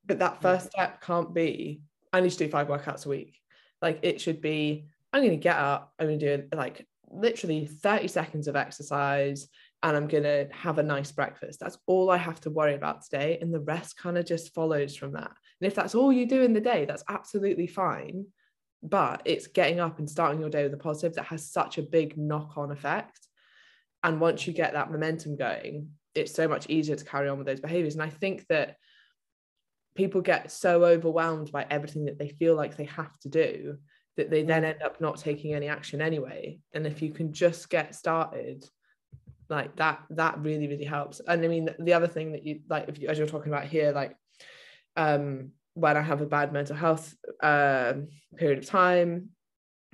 But 0.06 0.18
that 0.18 0.40
first 0.40 0.70
step 0.70 1.00
can't 1.00 1.34
be, 1.34 1.80
I 2.12 2.20
need 2.20 2.30
to 2.30 2.38
do 2.38 2.48
five 2.48 2.68
workouts 2.68 3.06
a 3.06 3.08
week. 3.08 3.40
Like 3.82 4.00
it 4.02 4.20
should 4.20 4.40
be, 4.40 4.86
I'm 5.12 5.22
going 5.22 5.30
to 5.30 5.42
get 5.42 5.56
up, 5.56 5.92
I'm 5.98 6.06
going 6.06 6.18
to 6.18 6.36
do 6.36 6.56
like 6.56 6.86
literally 7.10 7.66
30 7.66 8.08
seconds 8.08 8.48
of 8.48 8.56
exercise 8.56 9.48
and 9.82 9.96
I'm 9.96 10.08
going 10.08 10.22
to 10.22 10.48
have 10.52 10.78
a 10.78 10.82
nice 10.82 11.12
breakfast. 11.12 11.60
That's 11.60 11.78
all 11.86 12.10
I 12.10 12.16
have 12.16 12.40
to 12.42 12.50
worry 12.50 12.74
about 12.74 13.02
today. 13.02 13.38
And 13.40 13.52
the 13.52 13.60
rest 13.60 13.98
kind 13.98 14.16
of 14.16 14.24
just 14.24 14.54
follows 14.54 14.96
from 14.96 15.12
that. 15.12 15.30
And 15.60 15.66
if 15.66 15.74
that's 15.74 15.94
all 15.94 16.12
you 16.12 16.26
do 16.26 16.42
in 16.42 16.54
the 16.54 16.60
day, 16.60 16.86
that's 16.86 17.04
absolutely 17.08 17.66
fine 17.66 18.26
but 18.84 19.22
it's 19.24 19.46
getting 19.46 19.80
up 19.80 19.98
and 19.98 20.08
starting 20.08 20.38
your 20.38 20.50
day 20.50 20.62
with 20.62 20.74
a 20.74 20.76
positive 20.76 21.14
that 21.14 21.24
has 21.24 21.50
such 21.50 21.78
a 21.78 21.82
big 21.82 22.16
knock-on 22.18 22.70
effect 22.70 23.18
and 24.02 24.20
once 24.20 24.46
you 24.46 24.52
get 24.52 24.74
that 24.74 24.92
momentum 24.92 25.36
going 25.36 25.88
it's 26.14 26.34
so 26.34 26.46
much 26.46 26.68
easier 26.68 26.94
to 26.94 27.04
carry 27.04 27.28
on 27.28 27.38
with 27.38 27.46
those 27.46 27.60
behaviors 27.60 27.94
and 27.94 28.02
i 28.02 28.10
think 28.10 28.46
that 28.48 28.76
people 29.96 30.20
get 30.20 30.52
so 30.52 30.84
overwhelmed 30.84 31.50
by 31.50 31.66
everything 31.70 32.04
that 32.04 32.18
they 32.18 32.28
feel 32.28 32.54
like 32.54 32.76
they 32.76 32.84
have 32.84 33.18
to 33.20 33.28
do 33.28 33.78
that 34.16 34.30
they 34.30 34.42
then 34.42 34.64
end 34.64 34.82
up 34.82 35.00
not 35.00 35.18
taking 35.18 35.54
any 35.54 35.68
action 35.68 36.00
anyway 36.00 36.58
and 36.72 36.86
if 36.86 37.02
you 37.02 37.10
can 37.10 37.32
just 37.32 37.68
get 37.68 37.94
started 37.94 38.64
like 39.48 39.74
that 39.76 40.00
that 40.10 40.38
really 40.38 40.68
really 40.68 40.84
helps 40.84 41.20
and 41.26 41.44
i 41.44 41.48
mean 41.48 41.68
the 41.80 41.92
other 41.92 42.06
thing 42.06 42.32
that 42.32 42.44
you 42.44 42.60
like 42.68 42.88
if 42.88 42.98
you, 42.98 43.08
as 43.08 43.18
you're 43.18 43.26
talking 43.26 43.52
about 43.52 43.64
here 43.64 43.92
like 43.92 44.16
um 44.96 45.50
when 45.74 45.96
I 45.96 46.02
have 46.02 46.20
a 46.20 46.26
bad 46.26 46.52
mental 46.52 46.76
health 46.76 47.14
uh, 47.42 47.94
period 48.36 48.58
of 48.58 48.66
time, 48.66 49.30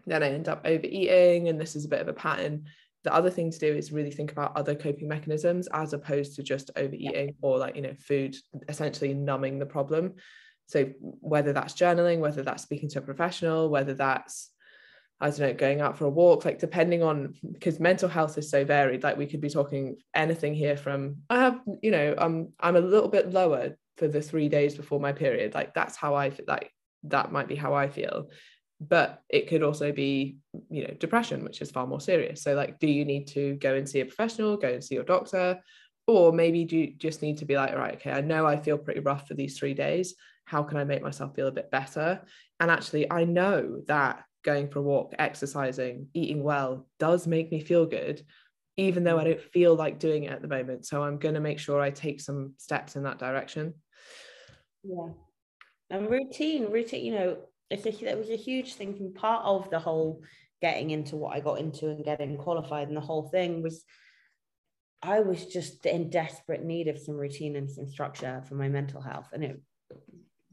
then 0.07 0.23
I 0.23 0.31
end 0.31 0.49
up 0.49 0.63
overeating, 0.65 1.49
and 1.49 1.61
this 1.61 1.75
is 1.75 1.85
a 1.85 1.89
bit 1.89 2.01
of 2.01 2.09
a 2.09 2.13
pattern. 2.13 2.67
The 3.03 3.15
other 3.15 3.31
thing 3.31 3.51
to 3.51 3.59
do 3.59 3.75
is 3.75 3.93
really 3.93 4.11
think 4.11 4.31
about 4.31 4.57
other 4.57 4.75
coping 4.75 5.09
mechanisms 5.09 5.69
as 5.73 5.95
opposed 5.95 6.37
to 6.37 6.43
just 6.43 6.71
overeating 6.77 7.35
or 7.41 7.59
like, 7.59 7.77
you 7.77 7.83
know, 7.83 7.95
food 7.99 8.37
essentially 8.69 9.15
numbing 9.15 9.59
the 9.59 9.67
problem. 9.67 10.15
So 10.71 10.91
whether 11.01 11.53
that's 11.53 11.75
journaling, 11.75 12.21
whether 12.21 12.43
that's 12.43 12.63
speaking 12.63 12.89
to 12.91 13.01
a 13.01 13.03
professional, 13.03 13.69
whether 13.69 13.95
that's 13.95 14.51
I 15.23 15.29
don't 15.29 15.41
know, 15.41 15.53
going 15.53 15.83
out 15.83 15.99
for 15.99 16.07
a 16.07 16.11
walk, 16.11 16.47
like 16.47 16.59
depending 16.59 17.03
on 17.03 17.35
because 17.53 17.79
mental 17.79 18.09
health 18.09 18.39
is 18.39 18.51
so 18.51 18.65
varied. 18.65 19.03
Like 19.03 19.19
we 19.19 19.27
could 19.27 19.43
be 19.43 19.51
talking 19.51 19.97
anything 20.15 20.55
here 20.55 20.79
from 20.79 21.19
I 21.29 21.41
have, 21.41 21.61
you 21.83 21.91
know, 21.91 22.15
I'm 22.17 22.55
I'm 22.59 22.77
a 22.77 22.81
little 22.81 23.09
bit 23.09 23.31
lower 23.31 23.77
for 24.01 24.09
the 24.09 24.23
three 24.23 24.49
days 24.49 24.75
before 24.75 24.99
my 24.99 25.13
period 25.13 25.55
like 25.55 25.75
that's 25.75 25.95
how 25.95 26.15
i 26.15 26.31
feel 26.31 26.47
like 26.49 26.73
that 27.05 27.31
might 27.31 27.47
be 27.47 27.55
how 27.55 27.75
i 27.75 27.87
feel 27.87 28.31
but 28.81 29.23
it 29.29 29.47
could 29.47 29.63
also 29.63 29.93
be 29.93 30.39
you 30.71 30.83
know 30.83 30.95
depression 30.99 31.45
which 31.45 31.61
is 31.61 31.71
far 31.71 31.87
more 31.87 32.01
serious 32.01 32.43
so 32.43 32.55
like 32.55 32.79
do 32.79 32.87
you 32.87 33.05
need 33.05 33.27
to 33.27 33.57
go 33.57 33.75
and 33.75 33.87
see 33.87 34.01
a 34.01 34.07
professional 34.07 34.57
go 34.57 34.69
and 34.69 34.83
see 34.83 34.95
your 34.95 35.05
doctor 35.05 35.61
or 36.07 36.33
maybe 36.33 36.65
do 36.65 36.79
you 36.79 36.95
just 36.97 37.21
need 37.21 37.37
to 37.37 37.45
be 37.45 37.57
like 37.57 37.77
right 37.77 37.97
okay 37.97 38.11
i 38.11 38.23
know 38.23 38.47
i 38.47 38.57
feel 38.57 38.79
pretty 38.79 39.01
rough 39.01 39.29
for 39.29 39.35
these 39.35 39.59
three 39.59 39.75
days 39.75 40.15
how 40.51 40.63
can 40.63 40.79
i 40.79 40.85
make 40.85 41.03
myself 41.03 41.35
feel 41.35 41.49
a 41.49 41.53
bit 41.53 41.71
better 41.71 42.21
and 42.59 42.71
actually 42.71 43.11
i 43.11 43.25
know 43.25 43.81
that 43.87 44.25
going 44.45 44.69
for 44.69 44.79
a 44.79 44.83
walk 44.83 45.15
exercising 45.19 46.09
eating 46.15 46.43
well 46.43 46.87
does 46.99 47.27
make 47.27 47.51
me 47.53 47.61
feel 47.61 47.87
good 47.87 48.23
even 48.77 49.05
though 49.05 49.19
i 49.19 49.25
don't 49.25 49.41
feel 49.41 49.75
like 49.75 49.99
doing 49.99 50.25
it 50.25 50.33
at 50.33 50.43
the 50.43 50.49
moment 50.49 50.85
so 50.85 51.03
i'm 51.03 51.19
going 51.19 51.35
to 51.35 51.41
make 51.41 51.59
sure 51.59 51.81
i 51.81 51.91
take 51.91 52.21
some 52.21 52.55
steps 52.57 52.97
in 52.97 53.03
that 53.03 53.19
direction 53.19 53.75
yeah. 54.83 55.09
And 55.91 56.09
routine, 56.09 56.71
routine, 56.71 57.05
you 57.05 57.13
know, 57.13 57.39
it's 57.71 57.87
a, 57.87 58.05
that 58.05 58.19
was 58.19 58.31
a 58.31 58.37
huge 58.37 58.75
thing. 58.75 59.13
Part 59.15 59.45
of 59.45 59.71
the 59.71 59.79
whole 59.79 60.23
getting 60.63 60.91
into 60.91 61.17
what 61.17 61.35
I 61.35 61.41
got 61.41 61.59
into 61.59 61.89
and 61.89 62.05
getting 62.05 62.37
qualified 62.37 62.89
and 62.89 62.97
the 62.97 63.01
whole 63.01 63.29
thing 63.29 63.63
was 63.63 63.85
I 65.03 65.21
was 65.21 65.47
just 65.47 65.87
in 65.87 66.11
desperate 66.11 66.63
need 66.63 66.89
of 66.89 66.99
some 66.99 67.17
routine 67.17 67.57
and 67.57 67.71
some 67.71 67.89
structure 67.89 68.43
for 68.47 68.55
my 68.55 68.69
mental 68.69 69.01
health. 69.01 69.29
And 69.33 69.43
it 69.43 69.61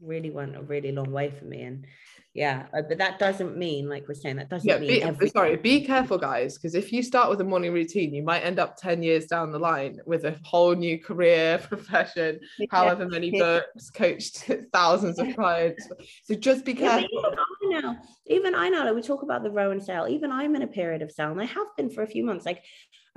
really 0.00 0.30
went 0.30 0.56
a 0.56 0.62
really 0.62 0.92
long 0.92 1.10
way 1.10 1.30
for 1.30 1.44
me. 1.44 1.62
And 1.62 1.86
yeah 2.34 2.66
uh, 2.72 2.82
but 2.88 2.98
that 2.98 3.18
doesn't 3.18 3.56
mean 3.56 3.88
like 3.88 4.06
we're 4.06 4.14
saying 4.14 4.36
that 4.36 4.48
doesn't 4.48 4.68
yeah, 4.68 4.78
mean 4.78 4.88
be, 4.88 5.02
every- 5.02 5.30
sorry 5.30 5.56
be 5.56 5.84
careful 5.84 6.18
guys 6.18 6.56
because 6.56 6.74
if 6.74 6.92
you 6.92 7.02
start 7.02 7.28
with 7.28 7.40
a 7.40 7.44
morning 7.44 7.72
routine 7.72 8.14
you 8.14 8.22
might 8.22 8.40
end 8.40 8.58
up 8.58 8.76
10 8.76 9.02
years 9.02 9.26
down 9.26 9.50
the 9.50 9.58
line 9.58 9.98
with 10.06 10.24
a 10.24 10.38
whole 10.44 10.74
new 10.74 10.98
career 10.98 11.58
profession 11.68 12.38
yeah. 12.58 12.66
however 12.70 13.08
many 13.08 13.30
books 13.30 13.90
coached 13.90 14.50
thousands 14.72 15.18
of 15.18 15.34
clients 15.34 15.88
so 16.22 16.34
just 16.34 16.64
be 16.64 16.74
careful 16.74 17.08
yeah, 17.22 17.80
know, 17.80 17.96
even 18.26 18.54
I 18.54 18.68
know, 18.68 18.84
like 18.84 18.94
we 18.94 19.02
talk 19.02 19.22
about 19.22 19.42
the 19.42 19.50
row 19.50 19.70
and 19.70 19.82
sail, 19.82 20.06
even 20.08 20.32
I'm 20.32 20.54
in 20.56 20.62
a 20.62 20.66
period 20.66 21.02
of 21.02 21.10
sail 21.10 21.30
and 21.30 21.40
I 21.40 21.44
have 21.44 21.66
been 21.76 21.90
for 21.90 22.02
a 22.02 22.06
few 22.06 22.24
months. 22.24 22.46
Like 22.46 22.62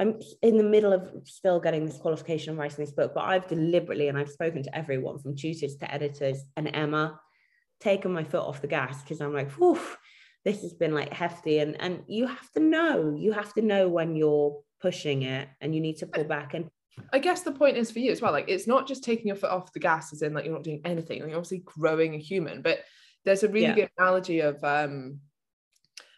I'm 0.02 0.20
in 0.42 0.58
the 0.58 0.64
middle 0.64 0.94
of 0.94 1.12
still 1.26 1.60
getting 1.60 1.86
this 1.86 2.00
qualification 2.00 2.58
writing 2.58 2.84
this 2.84 2.94
book, 2.94 3.12
but 3.14 3.24
I've 3.24 3.48
deliberately, 3.48 4.08
and 4.08 4.18
I've 4.18 4.32
spoken 4.32 4.64
to 4.64 4.76
everyone 4.76 5.20
from 5.20 5.36
tutors 5.36 5.76
to 5.76 5.94
editors 5.94 6.42
and 6.58 6.72
Emma, 6.74 7.20
taken 7.80 8.12
my 8.12 8.24
foot 8.24 8.42
off 8.42 8.62
the 8.62 8.68
gas 8.68 9.04
because 9.04 9.22
I'm 9.22 9.32
like, 9.32 9.52
whew, 9.52 9.80
this 10.44 10.64
has 10.64 10.74
been 10.74 10.96
like 10.96 11.14
hefty. 11.14 11.60
And, 11.60 11.80
and 11.80 12.02
you 12.08 12.26
have 12.26 12.50
to 12.54 12.60
know, 12.60 13.16
you 13.16 13.32
have 13.34 13.54
to 13.54 13.62
know 13.62 13.90
when 13.90 14.16
you're 14.16 14.60
pushing 14.82 15.22
it 15.22 15.48
and 15.62 15.76
you 15.76 15.82
need 15.82 15.98
to 15.98 16.08
pull 16.08 16.24
back. 16.24 16.56
And 16.56 16.72
I 17.14 17.20
guess 17.20 17.42
the 17.42 17.52
point 17.52 17.78
is 17.78 17.92
for 17.92 18.00
you 18.00 18.12
as 18.12 18.24
well. 18.24 18.32
Like 18.32 18.50
it's 18.50 18.66
not 18.66 18.88
just 18.88 19.04
taking 19.04 19.28
your 19.28 19.36
foot 19.36 19.52
off 19.52 19.72
the 19.72 19.80
gas, 19.80 20.14
as 20.14 20.24
in 20.24 20.34
like 20.34 20.46
you're 20.46 20.54
not 20.56 20.64
doing 20.64 20.82
anything. 20.84 21.20
Like 21.20 21.30
you're 21.30 21.38
obviously 21.38 21.62
growing 21.64 22.16
a 22.16 22.18
human, 22.18 22.64
but 22.64 22.80
there's 23.24 23.44
a 23.44 23.50
really 23.50 23.68
yeah. 23.68 23.76
good 23.76 23.90
analogy 24.00 24.40
of 24.40 24.64
um 24.64 25.20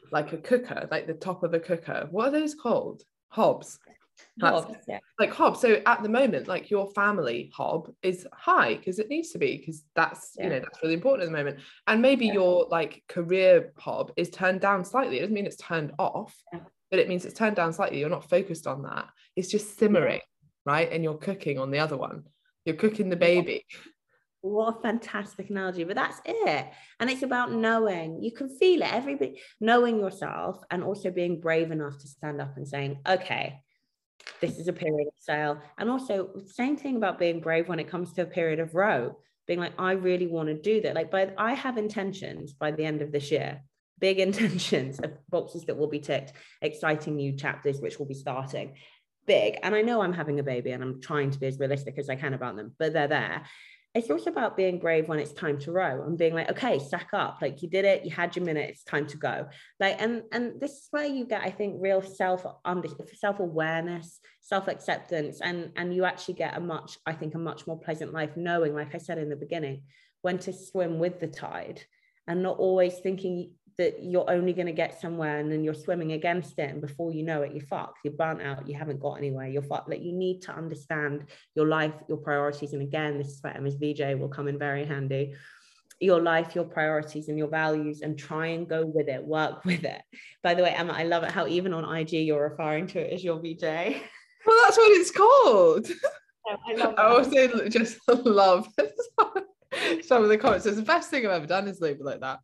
like 0.10 0.32
a 0.32 0.38
cooker, 0.38 0.88
like 0.90 1.06
the 1.06 1.14
top 1.14 1.44
of 1.44 1.54
a 1.54 1.60
cooker. 1.60 2.08
What 2.12 2.30
are 2.30 2.40
those 2.40 2.56
called? 2.56 3.04
Yeah. 4.88 5.00
Like 5.20 5.34
hob. 5.34 5.58
So 5.58 5.82
at 5.86 6.02
the 6.02 6.10
moment, 6.10 6.48
like 6.48 6.70
your 6.70 6.92
family 6.94 7.52
hob 7.56 7.92
is 8.02 8.28
high 8.34 8.76
because 8.76 9.00
it 9.00 9.10
needs 9.10 9.32
to 9.32 9.38
be 9.38 9.58
because 9.58 9.84
that's 9.96 10.34
yeah. 10.38 10.46
you 10.46 10.50
know 10.50 10.60
that's 10.60 10.82
really 10.82 10.96
important 10.96 11.24
at 11.24 11.32
the 11.32 11.38
moment. 11.38 11.60
And 11.88 12.02
maybe 12.02 12.28
yeah. 12.28 12.34
your 12.34 12.68
like 12.70 13.04
career 13.08 13.74
hob 13.78 14.12
is 14.16 14.30
turned 14.30 14.62
down 14.62 14.86
slightly. 14.86 15.18
It 15.18 15.22
doesn't 15.22 15.34
mean 15.34 15.46
it's 15.46 15.58
turned 15.58 15.94
off, 16.00 16.36
but 16.90 17.00
it 17.00 17.08
means 17.08 17.26
it's 17.26 17.38
turned 17.38 17.56
down 17.56 17.74
slightly. 17.74 18.00
You're 18.00 18.10
not 18.10 18.30
focused 18.30 18.68
on 18.68 18.84
that. 18.84 19.10
It's 19.36 19.50
just 19.50 19.78
simmering, 19.78 20.22
right? 20.66 20.92
And 20.92 21.04
you're 21.04 21.18
cooking 21.18 21.60
on 21.60 21.72
the 21.72 21.80
other 21.80 21.98
one. 21.98 22.24
You're 22.66 22.76
cooking 22.76 23.10
the 23.10 23.16
baby. 23.16 23.66
What 24.44 24.76
a 24.76 24.82
fantastic 24.82 25.50
analogy, 25.50 25.86
but 25.86 25.96
that's 25.96 26.20
it. 26.26 26.68
And 27.00 27.10
it's 27.10 27.24
about 27.24 27.54
knowing 27.54 28.22
you 28.22 28.34
can 28.34 28.50
feel 28.50 28.82
it, 28.82 28.94
everybody 28.94 29.42
knowing 29.62 30.00
yourself 30.00 30.62
and 30.70 30.84
also 30.84 31.12
being 31.12 31.40
brave 31.40 31.72
enough 31.72 31.98
to 32.00 32.08
stand 32.10 32.42
up 32.42 32.58
and 32.58 32.68
saying, 32.68 33.00
okay, 33.08 33.62
this 34.42 34.60
is 34.60 34.68
a 34.68 34.74
period 34.74 35.08
of 35.08 35.14
sail. 35.18 35.62
And 35.78 35.90
also, 35.90 36.42
same 36.46 36.76
thing 36.76 36.98
about 36.98 37.20
being 37.20 37.40
brave 37.40 37.70
when 37.70 37.80
it 37.80 37.88
comes 37.88 38.12
to 38.14 38.24
a 38.24 38.26
period 38.26 38.60
of 38.60 38.76
row, 38.76 39.18
being 39.48 39.62
like, 39.62 39.80
I 39.80 39.94
really 39.94 40.28
want 40.28 40.50
to 40.50 40.56
do 40.56 40.82
that. 40.82 40.94
Like, 40.94 41.10
but 41.10 41.34
I 41.38 41.54
have 41.54 41.78
intentions 41.78 42.52
by 42.52 42.72
the 42.72 42.84
end 42.84 43.02
of 43.02 43.14
this 43.14 43.32
year, 43.32 43.62
big 44.00 44.20
intentions 44.28 45.00
of 45.00 45.12
boxes 45.30 45.64
that 45.68 45.78
will 45.78 45.88
be 45.88 46.00
ticked, 46.00 46.34
exciting 46.62 47.16
new 47.16 47.32
chapters 47.38 47.80
which 47.80 47.98
will 47.98 48.08
be 48.08 48.14
starting 48.14 48.74
big. 49.26 49.58
And 49.64 49.74
I 49.74 49.82
know 49.82 50.02
I'm 50.02 50.12
having 50.12 50.42
a 50.42 50.44
baby 50.44 50.72
and 50.72 50.84
I'm 50.84 51.00
trying 51.00 51.32
to 51.32 51.40
be 51.40 51.48
as 51.48 51.58
realistic 51.58 51.98
as 51.98 52.10
I 52.10 52.16
can 52.16 52.34
about 52.34 52.58
them, 52.58 52.76
but 52.78 52.92
they're 52.92 53.08
there 53.08 53.44
it's 53.96 54.10
also 54.10 54.32
about 54.32 54.58
being 54.58 54.80
brave 54.80 55.08
when 55.08 55.20
it's 55.20 55.34
time 55.34 55.60
to 55.60 55.72
row 55.72 56.04
and 56.04 56.18
being 56.18 56.34
like 56.34 56.50
okay 56.50 56.80
stack 56.80 57.10
up. 57.14 57.38
Like 57.42 57.62
you 57.62 57.70
did 57.70 57.86
it 57.86 58.06
you 58.06 58.12
had 58.12 58.36
your 58.36 58.46
minute 58.46 58.70
it's 58.70 58.84
time 58.84 59.06
to 59.08 59.18
go. 59.18 59.48
Like 59.80 60.02
and 60.02 60.24
and 60.32 60.60
this 60.60 60.72
is 60.72 60.88
where 60.92 61.06
you 61.06 61.26
get 61.26 61.42
i 61.44 61.50
think 61.50 61.78
real 61.80 62.02
self 62.02 62.46
under 62.66 62.90
self-awareness 63.14 64.20
self-acceptance 64.42 65.42
and 65.42 65.72
and 65.76 65.96
you 65.96 66.06
actually 66.06 66.34
get 66.34 66.58
a 66.58 66.60
much 66.60 66.98
i 67.06 67.14
think 67.14 67.36
a 67.36 67.40
much 67.40 67.66
more 67.68 67.80
pleasant 67.80 68.14
life 68.14 68.32
knowing 68.36 68.74
like 68.74 68.94
i 68.94 68.98
said 68.98 69.18
in 69.18 69.30
the 69.30 69.36
beginning 69.36 69.82
when 70.22 70.38
to 70.38 70.52
swim 70.52 71.00
with 71.00 71.20
the 71.20 71.28
tide 71.28 71.82
and 72.28 72.42
not 72.42 72.58
always 72.58 73.00
thinking 73.00 73.52
that 73.78 74.04
you're 74.04 74.30
only 74.30 74.54
going 74.54 74.68
to 74.68 74.74
get 74.74 75.00
somewhere 75.00 75.40
and 75.40 75.52
then 75.52 75.64
you're 75.64 75.74
swimming 75.74 76.14
against 76.14 76.60
it 76.60 76.70
and 76.70 76.82
before 76.82 77.12
you 77.12 77.24
know 77.24 77.42
it 77.42 77.52
you're 77.54 77.66
fucked. 77.66 78.00
You're 78.04 78.14
burnt 78.14 78.42
out. 78.42 78.68
You 78.68 78.76
haven't 78.76 79.00
got 79.00 79.16
anywhere. 79.16 79.48
You're 79.48 79.64
fucked. 79.64 79.90
Like 79.90 80.04
you 80.04 80.14
need 80.14 80.42
to 80.44 80.52
understand 80.52 81.26
your 81.56 81.68
life 81.68 81.94
your 82.08 82.18
priorities 82.18 82.74
and 82.74 82.82
again 82.82 83.18
this 83.18 83.30
is 83.30 83.42
where 83.42 83.56
Emma's 83.56 83.76
VJ 83.76 84.20
will 84.20 84.30
come 84.30 84.48
in 84.48 84.60
very 84.60 84.86
handy. 84.86 85.34
Your 86.00 86.22
life 86.22 86.56
your 86.56 86.66
priorities 86.66 87.30
and 87.30 87.38
your 87.38 87.48
values 87.48 88.02
and 88.02 88.18
try 88.18 88.48
and 88.48 88.68
go 88.68 88.86
with 88.86 89.08
it 89.08 89.24
work 89.24 89.66
with 89.66 89.84
it. 89.84 90.02
By 90.44 90.54
the 90.54 90.64
way 90.64 90.70
Emma 90.70 90.94
I 90.94 91.04
love 91.04 91.24
it 91.24 91.32
how 91.32 91.48
even 91.48 91.74
on 91.74 91.96
IG 91.96 92.14
you're 92.14 92.50
referring 92.50 92.88
to 92.88 93.00
it 93.00 93.14
as 93.14 93.24
your 93.24 93.40
VJ 93.40 93.64
well 93.64 94.58
that's 94.66 94.78
what 94.78 94.92
it's 94.92 95.12
called. 95.12 95.88
I, 96.68 96.74
love 96.74 96.96
I 96.98 97.04
also 97.04 97.70
just 97.70 98.00
love 98.26 98.68
some 100.04 100.24
of 100.24 100.30
the 100.30 100.38
comments. 100.38 100.66
It's 100.66 100.76
the 100.76 100.84
best 100.84 101.10
thing 101.10 101.26
I've 101.26 101.32
ever 101.32 101.48
done 101.48 101.70
is 101.70 101.80
label 101.80 102.06
like 102.06 102.20
that 102.20 102.40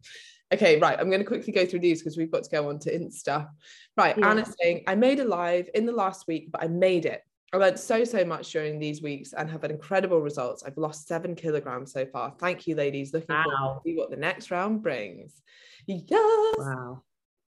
Okay, 0.51 0.79
right. 0.79 0.99
I'm 0.99 1.09
going 1.09 1.21
to 1.21 1.25
quickly 1.25 1.53
go 1.53 1.65
through 1.65 1.79
these 1.81 2.01
because 2.01 2.17
we've 2.17 2.31
got 2.31 2.43
to 2.43 2.49
go 2.49 2.69
on 2.69 2.79
to 2.79 2.97
Insta. 2.97 3.49
Right. 3.95 4.17
Yeah. 4.17 4.31
Anna 4.31 4.45
saying, 4.59 4.83
I 4.87 4.95
made 4.95 5.19
a 5.19 5.25
live 5.25 5.69
in 5.75 5.85
the 5.85 5.91
last 5.91 6.27
week, 6.27 6.51
but 6.51 6.63
I 6.63 6.67
made 6.67 7.05
it. 7.05 7.21
I 7.53 7.57
learned 7.57 7.79
so, 7.79 8.03
so 8.03 8.23
much 8.25 8.51
during 8.51 8.79
these 8.79 9.01
weeks 9.01 9.33
and 9.33 9.49
have 9.49 9.61
had 9.61 9.71
incredible 9.71 10.21
results. 10.21 10.63
I've 10.63 10.77
lost 10.77 11.07
seven 11.07 11.35
kilograms 11.35 11.93
so 11.93 12.05
far. 12.05 12.33
Thank 12.39 12.67
you, 12.67 12.75
ladies. 12.75 13.13
Looking 13.13 13.35
wow. 13.35 13.43
forward 13.43 13.75
to 13.75 13.81
see 13.89 13.95
what 13.95 14.09
the 14.09 14.17
next 14.17 14.51
round 14.51 14.83
brings. 14.83 15.41
Yes. 15.87 16.55
Wow. 16.57 17.03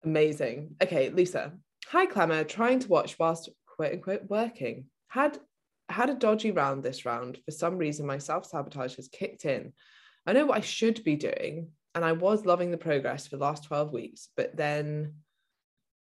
Amazing. 0.04 0.76
Okay, 0.82 1.10
Lisa. 1.10 1.54
Hi, 1.88 2.06
Clemmer. 2.06 2.43
Trying 2.43 2.80
to 2.80 2.88
watch 2.88 3.18
whilst 3.20 3.50
quote 3.66 3.93
unquote 3.93 4.30
working. 4.30 4.86
Had 5.08 5.38
had 5.89 6.10
a 6.10 6.16
dodgy 6.16 6.52
round 6.52 6.84
this 6.84 7.06
round. 7.06 7.39
For 7.45 7.52
some 7.52 7.78
reason, 7.78 8.06
my 8.06 8.20
self-sabotage 8.20 8.95
has 8.95 9.08
kicked 9.08 9.45
in. 9.45 9.74
I 10.26 10.34
know 10.34 10.45
what 10.45 10.58
I 10.58 10.62
should 10.62 11.04
be 11.04 11.16
doing, 11.16 11.70
and 11.96 12.06
I 12.06 12.12
was 12.12 12.46
loving 12.46 12.72
the 12.72 12.78
progress 12.78 13.28
for 13.28 13.38
the 13.38 13.44
last 13.44 13.64
12 13.66 13.92
weeks, 13.94 14.30
but 14.38 14.56
then 14.56 15.16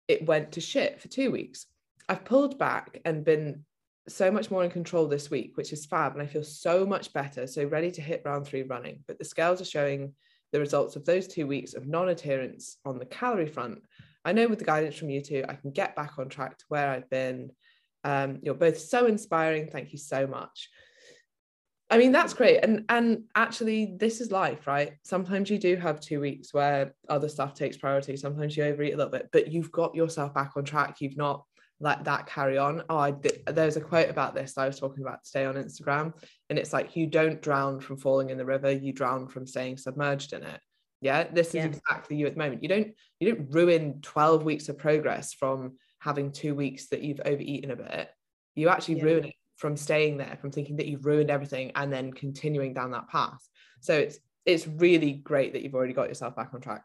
it 0.08 0.26
went 0.26 0.54
to 0.54 0.62
shit 0.62 1.00
for 1.02 1.08
two 1.08 1.32
weeks. 1.32 1.66
I've 2.08 2.26
pulled 2.26 2.58
back 2.58 3.00
and 3.06 3.24
been 3.24 3.64
so 4.08 4.32
much 4.32 4.50
more 4.50 4.64
in 4.64 4.72
control 4.72 5.08
this 5.08 5.30
week, 5.30 5.56
which 5.56 5.72
is 5.72 5.86
fab. 5.86 6.14
And 6.14 6.22
I 6.22 6.26
feel 6.26 6.44
so 6.44 6.86
much 6.86 7.14
better, 7.14 7.48
so 7.48 7.64
ready 7.66 7.92
to 7.92 8.02
hit 8.02 8.24
round 8.26 8.46
three 8.46 8.64
running. 8.64 9.04
But 9.08 9.20
the 9.20 9.26
scales 9.26 9.62
are 9.62 9.66
showing 9.66 10.14
the 10.52 10.60
results 10.60 10.96
of 10.96 11.06
those 11.06 11.28
two 11.28 11.46
weeks 11.46 11.76
of 11.76 11.88
non 11.88 12.10
adherence 12.10 12.78
on 12.86 12.98
the 12.98 13.06
calorie 13.06 13.48
front. 13.48 13.82
I 14.26 14.34
know 14.34 14.48
with 14.48 14.60
the 14.60 14.66
guidance 14.66 14.96
from 14.96 15.10
you 15.10 15.22
two, 15.22 15.46
I 15.48 15.54
can 15.54 15.72
get 15.72 15.96
back 15.96 16.18
on 16.18 16.28
track 16.28 16.58
to 16.58 16.66
where 16.70 16.90
I've 16.90 17.10
been. 17.10 17.52
Um, 18.04 18.40
you're 18.42 18.56
both 18.56 18.80
so 18.80 19.06
inspiring. 19.06 19.68
Thank 19.68 19.92
you 19.92 20.00
so 20.00 20.26
much. 20.26 20.70
I 21.92 21.98
mean, 21.98 22.12
that's 22.12 22.34
great. 22.34 22.60
And 22.64 22.86
and 22.90 23.24
actually 23.36 23.96
this 23.98 24.22
is 24.22 24.32
life, 24.32 24.68
right? 24.68 24.94
Sometimes 25.04 25.50
you 25.50 25.58
do 25.58 25.76
have 25.76 26.00
two 26.00 26.20
weeks 26.20 26.54
where 26.54 26.94
other 27.10 27.28
stuff 27.28 27.56
takes 27.56 27.78
priority. 27.78 28.16
Sometimes 28.16 28.56
you 28.56 28.64
overeat 28.64 28.94
a 28.94 28.98
little 28.98 29.12
bit, 29.12 29.30
but 29.32 29.52
you've 29.52 29.72
got 29.72 29.96
yourself 29.96 30.34
back 30.34 30.52
on 30.56 30.64
track. 30.64 30.98
You've 31.00 31.18
not 31.18 31.44
let 31.80 32.04
that 32.04 32.28
carry 32.28 32.58
on. 32.58 32.84
Oh, 32.90 32.98
I 32.98 33.12
did, 33.12 33.42
there's 33.48 33.78
a 33.78 33.82
quote 33.82 34.10
about 34.10 34.36
this 34.36 34.58
I 34.58 34.68
was 34.68 34.80
talking 34.80 35.04
about 35.04 35.24
today 35.24 35.46
on 35.46 35.56
Instagram. 35.56 36.14
And 36.50 36.60
it's 36.60 36.74
like 36.74 36.96
you 36.96 37.08
don't 37.08 37.42
drown 37.42 37.80
from 37.80 37.98
falling 37.98 38.30
in 38.30 38.38
the 38.38 38.46
river, 38.46 38.72
you 38.72 38.94
drown 38.94 39.28
from 39.28 39.48
staying 39.48 39.78
submerged 39.78 40.34
in 40.34 40.44
it. 40.44 40.60
Yeah. 41.02 41.24
This 41.32 41.50
is 41.50 41.56
yeah. 41.56 41.66
exactly 41.66 42.18
you 42.18 42.28
at 42.28 42.34
the 42.34 42.40
moment. 42.40 42.62
You 42.62 42.70
don't 42.70 42.94
you 43.20 43.34
don't 43.34 43.52
ruin 43.52 44.02
12 44.02 44.44
weeks 44.44 44.70
of 44.70 44.78
progress 44.78 45.34
from 45.34 45.78
having 46.00 46.32
two 46.32 46.54
weeks 46.54 46.88
that 46.90 47.02
you've 47.02 47.22
overeaten 47.26 47.72
a 47.72 47.78
bit. 47.78 48.10
You 48.56 48.70
actually 48.70 48.98
yeah. 48.98 49.04
ruin 49.06 49.26
it 49.26 49.34
from 49.60 49.76
staying 49.76 50.18
there, 50.18 50.38
from 50.40 50.52
thinking 50.52 50.78
that 50.78 50.88
you've 50.88 51.06
ruined 51.06 51.30
everything 51.30 51.72
and 51.76 51.92
then 51.92 52.14
continuing 52.14 52.74
down 52.74 52.92
that 52.92 53.10
path. 53.10 53.48
So 53.82 53.94
it's 53.94 54.20
it's 54.46 54.66
really 54.66 55.14
great 55.14 55.54
that 55.54 55.62
you've 55.62 55.76
already 55.76 55.94
got 55.94 56.08
yourself 56.08 56.36
back 56.36 56.52
on 56.54 56.62
track. 56.62 56.84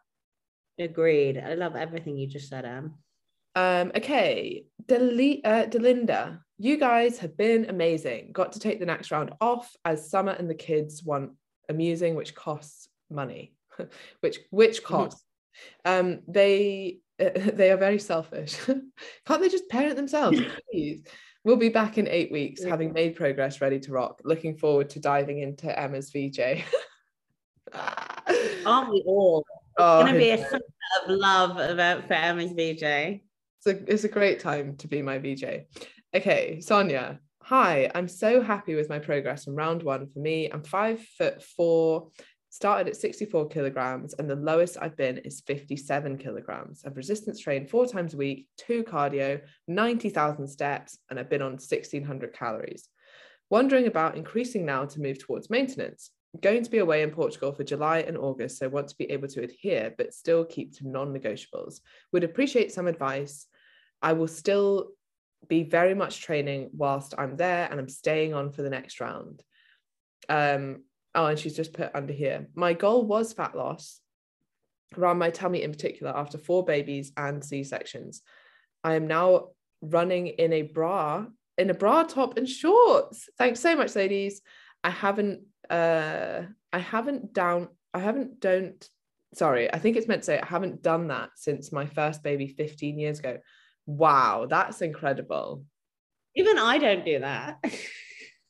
Agreed. 0.79 1.39
I 1.39 1.55
love 1.55 1.77
everything 1.77 2.19
you 2.19 2.27
just 2.27 2.49
said, 2.49 2.65
Anne. 2.65 2.95
Um, 3.55 3.93
okay, 3.95 4.67
Del- 4.87 5.13
uh, 5.45 5.67
Delinda, 5.67 6.41
you 6.59 6.77
guys 6.77 7.19
have 7.21 7.37
been 7.37 7.67
amazing. 7.71 8.31
Got 8.33 8.53
to 8.53 8.59
take 8.59 8.81
the 8.81 8.87
next 8.87 9.13
round 9.13 9.31
off 9.41 9.75
as 9.85 10.11
Summer 10.11 10.33
and 10.33 10.51
the 10.51 10.55
kids 10.55 11.05
want 11.05 11.31
amusing, 11.69 12.17
which 12.17 12.35
costs 12.35 12.89
money, 13.09 13.55
which 14.21 14.41
which 14.51 14.83
mm-hmm. 14.83 14.95
costs. 14.95 15.25
um, 15.85 16.21
they 16.27 16.99
uh, 17.21 17.31
they 17.53 17.71
are 17.71 17.77
very 17.77 18.01
selfish. 18.01 18.57
Can't 19.27 19.41
they 19.41 19.49
just 19.49 19.69
parent 19.69 19.95
themselves, 19.95 20.41
please? 20.73 21.05
We'll 21.45 21.57
be 21.57 21.69
back 21.69 21.99
in 21.99 22.09
eight 22.09 22.33
weeks, 22.33 22.63
yeah. 22.63 22.71
having 22.71 22.95
made 22.95 23.17
progress, 23.17 23.61
ready 23.61 23.79
to 23.81 23.93
rock. 23.93 24.23
Looking 24.25 24.57
forward 24.57 24.89
to 24.91 25.01
diving 25.01 25.41
into 25.41 25.79
Emma's 25.79 26.11
VJ. 26.11 26.41
Aren't 28.67 28.91
we 28.91 29.03
all? 29.07 29.41
It's 29.41 29.75
oh, 29.79 30.03
going 30.03 30.15
to 30.15 30.19
be 30.19 30.31
a 30.31 30.39
summer 30.39 30.63
of 31.05 31.11
love 31.11 31.59
about 31.59 32.07
for 32.07 32.15
Emma's 32.15 32.53
VJ. 32.53 32.83
It's 32.83 33.67
a, 33.67 33.93
it's 33.93 34.05
a 34.05 34.09
great 34.09 34.41
time 34.41 34.77
to 34.77 34.89
be 34.89 35.03
my 35.03 35.19
VJ. 35.19 35.45
Okay, 36.15 36.61
Sonia. 36.61 37.21
Hi, 37.43 37.91
I'm 37.95 38.09
so 38.09 38.41
happy 38.41 38.75
with 38.75 38.89
my 38.89 38.99
progress 38.99 39.47
in 39.47 39.55
round 39.55 39.83
one. 39.83 40.07
For 40.07 40.19
me, 40.19 40.49
I'm 40.51 40.63
five 40.63 41.03
foot 41.19 41.43
four, 41.43 42.09
started 42.55 42.87
at 42.87 42.95
64 42.95 43.49
kilograms 43.49 44.15
and 44.15 44.31
the 44.31 44.37
lowest 44.37 44.77
I've 44.81 44.97
been 44.97 45.19
is 45.19 45.41
57 45.41 46.19
kilograms. 46.19 46.85
I've 46.87 46.97
resistance 46.97 47.41
trained 47.41 47.69
four 47.69 47.85
times 47.85 48.15
a 48.15 48.17
week, 48.17 48.47
two 48.57 48.85
cardio, 48.85 49.41
90,000 49.67 50.47
steps, 50.47 50.99
and 51.11 51.19
I've 51.19 51.29
been 51.29 51.43
on 51.43 51.55
1600 51.55 52.33
calories. 52.33 52.89
Wondering 53.51 53.89
about 53.89 54.17
increasing 54.17 54.65
now 54.65 54.85
to 54.85 55.01
move 55.01 55.19
towards 55.19 55.51
maintenance. 55.51 56.11
I'm 56.33 56.39
going 56.43 56.63
to 56.63 56.71
be 56.71 56.79
away 56.79 57.03
in 57.03 57.11
Portugal 57.11 57.51
for 57.51 57.65
July 57.65 57.99
and 57.99 58.17
August, 58.17 58.59
so 58.59 58.67
I 58.67 58.69
want 58.69 58.87
to 58.87 58.97
be 58.97 59.11
able 59.11 59.27
to 59.29 59.43
adhere 59.43 59.93
but 59.99 60.15
still 60.15 60.45
keep 60.45 60.77
to 60.79 60.89
non 60.89 61.13
negotiables. 61.13 61.81
Would 62.13 62.23
appreciate 62.23 62.71
some 62.71 62.87
advice. 62.87 63.49
I 64.01 64.13
will 64.13 64.29
still 64.29 64.91
be 65.49 65.65
very 65.65 65.95
much 65.95 66.23
training 66.23 66.71
whilst 66.73 67.15
I'm 67.19 67.37
there 67.37 67.67
and 67.69 67.81
I'm 67.81 67.89
staying 67.89 68.33
on 68.33 68.53
for 68.53 68.63
the 68.63 68.71
next 68.71 69.01
round. 69.01 69.43
Um, 70.29 70.85
Oh, 71.15 71.27
and 71.27 71.39
she's 71.39 71.57
just 71.57 71.73
put 71.73 71.95
under 71.95 72.13
here. 72.13 72.49
My 72.55 72.73
goal 72.73 73.05
was 73.05 73.33
fat 73.33 73.57
loss. 73.57 74.01
around 74.97 75.19
my 75.19 75.31
tummy 75.31 75.63
in 75.63 75.73
particular 75.73 76.17
after 76.17 76.39
four 76.39 76.65
babies 76.65 77.13
and 77.17 77.45
C-sections. 77.45 78.23
I 78.83 78.95
am 78.95 79.07
now 79.07 79.49
running 79.81 80.29
in 80.29 80.53
a 80.53 80.63
bra, 80.63 81.27
in 81.59 81.71
a 81.71 81.75
bra 81.75 82.05
top 82.05 82.37
and 82.37 82.49
shorts. 82.49 83.29
Thanks 83.39 83.61
so 83.61 83.75
much, 83.77 83.95
ladies. 83.97 84.41
I 84.83 84.91
haven't 84.91 85.41
uh 85.71 86.43
I 86.73 86.79
haven't 86.79 87.33
down 87.33 87.69
I 87.95 88.01
haven't 88.01 88.41
don't 88.41 88.87
sorry, 89.35 89.73
I 89.73 89.79
think 89.79 89.97
it's 89.97 90.07
meant 90.09 90.23
to 90.23 90.27
say 90.27 90.39
I 90.39 90.47
haven't 90.47 90.83
done 90.83 91.09
that 91.09 91.31
since 91.37 91.73
my 91.73 91.87
first 91.87 92.23
baby 92.23 92.49
15 92.49 92.99
years 92.99 93.19
ago. 93.19 93.39
Wow, 93.87 94.47
that's 94.49 94.83
incredible. 94.83 95.65
Even 96.37 96.59
I 96.59 96.79
don't 96.79 97.05
do 97.05 97.21
that. 97.21 97.59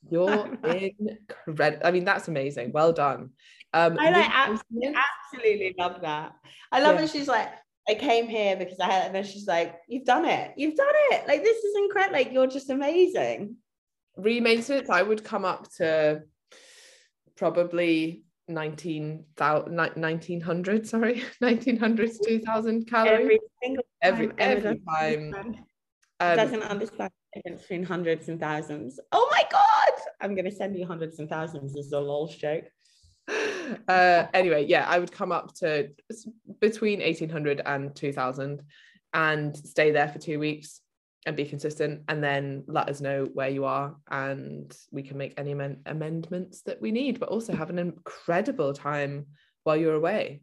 You're 0.09 0.47
incredible. 0.63 1.87
I 1.87 1.91
mean, 1.91 2.05
that's 2.05 2.27
amazing. 2.27 2.71
Well 2.71 2.93
done. 2.93 3.31
Um, 3.73 3.97
I 3.99 4.09
like 4.09 4.29
absolutely, 4.31 4.95
absolutely 4.95 5.75
love 5.77 6.01
that. 6.01 6.33
I 6.71 6.79
love 6.79 6.95
yeah. 6.95 7.01
that 7.01 7.09
she's 7.09 7.27
like, 7.27 7.49
I 7.89 7.95
came 7.95 8.27
here 8.27 8.55
because 8.55 8.79
I 8.79 8.85
had, 8.85 9.05
and 9.07 9.15
then 9.15 9.23
she's 9.23 9.47
like, 9.47 9.75
You've 9.87 10.05
done 10.05 10.25
it. 10.25 10.53
You've 10.57 10.75
done 10.75 10.87
it. 11.11 11.27
Like, 11.27 11.43
this 11.43 11.57
is 11.57 11.75
incredible. 11.77 12.17
Like, 12.17 12.31
you're 12.31 12.47
just 12.47 12.69
amazing. 12.69 13.57
Re-maintenance, 14.17 14.89
I 14.89 15.01
would 15.01 15.23
come 15.23 15.43
up 15.43 15.69
to 15.73 16.23
probably 17.35 18.23
19, 18.47 19.25
1900, 19.37 20.87
sorry, 20.87 21.23
1900 21.39 22.11
2000 22.25 22.87
calories. 22.87 23.19
Every 23.19 23.39
single 23.61 23.83
time. 23.83 24.13
Every, 24.13 24.31
every 24.37 24.81
time. 24.87 25.33
Um, 26.21 26.37
doesn't 26.37 26.63
understand 26.63 27.11
the 27.33 27.41
difference 27.41 27.61
between 27.63 27.83
hundreds 27.83 28.29
and 28.29 28.39
thousands. 28.39 28.99
Oh 29.11 29.27
my 29.31 29.43
God. 29.51 29.74
I'm 30.21 30.35
going 30.35 30.45
to 30.45 30.51
send 30.51 30.77
you 30.77 30.85
hundreds 30.85 31.19
and 31.19 31.29
thousands 31.29 31.77
as 31.77 31.91
a 31.91 31.99
lol 31.99 32.27
joke. 32.27 32.65
Uh, 33.87 34.27
anyway, 34.35 34.63
yeah, 34.63 34.85
I 34.87 34.99
would 34.99 35.11
come 35.11 35.31
up 35.31 35.55
to 35.55 35.89
between 36.61 36.99
1800 36.99 37.63
and 37.65 37.95
2000 37.95 38.61
and 39.11 39.57
stay 39.57 39.89
there 39.89 40.07
for 40.07 40.19
two 40.19 40.37
weeks 40.37 40.81
and 41.25 41.35
be 41.35 41.45
consistent 41.45 42.03
and 42.07 42.23
then 42.23 42.63
let 42.67 42.89
us 42.89 43.01
know 43.01 43.25
where 43.33 43.49
you 43.49 43.65
are 43.65 43.95
and 44.11 44.75
we 44.91 45.01
can 45.01 45.17
make 45.17 45.33
any 45.37 45.53
amend- 45.53 45.81
amendments 45.85 46.61
that 46.61 46.79
we 46.81 46.91
need 46.91 47.19
but 47.19 47.29
also 47.29 47.55
have 47.55 47.69
an 47.69 47.79
incredible 47.79 48.73
time 48.73 49.25
while 49.63 49.75
you're 49.75 49.95
away 49.95 50.41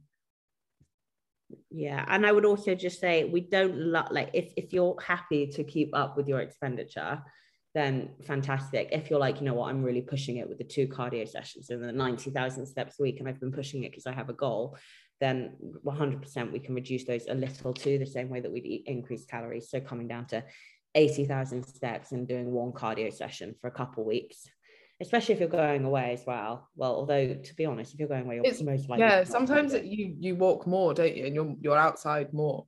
yeah 1.70 2.04
and 2.08 2.26
i 2.26 2.32
would 2.32 2.44
also 2.44 2.74
just 2.74 2.98
say 2.98 3.24
we 3.24 3.40
don't 3.40 3.76
lo- 3.76 4.08
like 4.10 4.30
if, 4.32 4.52
if 4.56 4.72
you're 4.72 4.96
happy 5.00 5.46
to 5.46 5.62
keep 5.62 5.94
up 5.94 6.16
with 6.16 6.26
your 6.26 6.40
expenditure 6.40 7.22
then 7.74 8.10
fantastic. 8.24 8.88
If 8.92 9.08
you're 9.08 9.18
like 9.18 9.40
you 9.40 9.46
know 9.46 9.54
what? 9.54 9.70
I'm 9.70 9.82
really 9.82 10.02
pushing 10.02 10.36
it 10.36 10.48
with 10.48 10.58
the 10.58 10.64
two 10.64 10.86
cardio 10.86 11.28
sessions 11.28 11.70
and 11.70 11.82
the 11.82 11.92
90000 11.92 12.66
steps 12.66 12.98
a 12.98 13.02
week 13.02 13.18
and 13.18 13.28
i've 13.28 13.40
been 13.40 13.52
pushing 13.52 13.84
it 13.84 13.90
because 13.90 14.06
i 14.06 14.12
have 14.12 14.28
a 14.28 14.34
goal 14.34 14.76
then 15.22 15.52
100% 15.86 16.52
we 16.52 16.58
can 16.58 16.74
reduce 16.74 17.04
those 17.04 17.26
a 17.28 17.34
little 17.34 17.72
too 17.72 17.96
the 17.96 18.04
same 18.04 18.28
way 18.28 18.40
that 18.40 18.50
we'd 18.50 18.82
increase 18.86 19.24
calories. 19.24 19.70
So 19.70 19.78
coming 19.78 20.08
down 20.08 20.26
to 20.26 20.42
80,000 20.96 21.64
steps 21.64 22.10
and 22.10 22.26
doing 22.26 22.50
one 22.50 22.72
cardio 22.72 23.12
session 23.12 23.54
for 23.60 23.68
a 23.68 23.70
couple 23.70 24.04
weeks 24.04 24.48
especially 25.00 25.34
if 25.34 25.40
you're 25.40 25.48
going 25.48 25.84
away 25.84 26.12
as 26.12 26.24
well. 26.26 26.68
Well 26.76 26.94
although 26.94 27.34
to 27.34 27.54
be 27.54 27.64
honest 27.66 27.94
if 27.94 27.98
you're 27.98 28.08
going 28.08 28.24
away 28.24 28.36
you're 28.36 28.44
it's, 28.46 28.62
most 28.62 28.88
likely 28.88 29.04
yeah 29.04 29.24
sometimes 29.24 29.74
you 29.74 30.14
you 30.18 30.36
walk 30.36 30.66
more 30.66 30.92
don't 30.92 31.16
you? 31.16 31.26
And 31.26 31.34
you're 31.34 31.54
you're 31.60 31.78
outside 31.78 32.32
more 32.32 32.66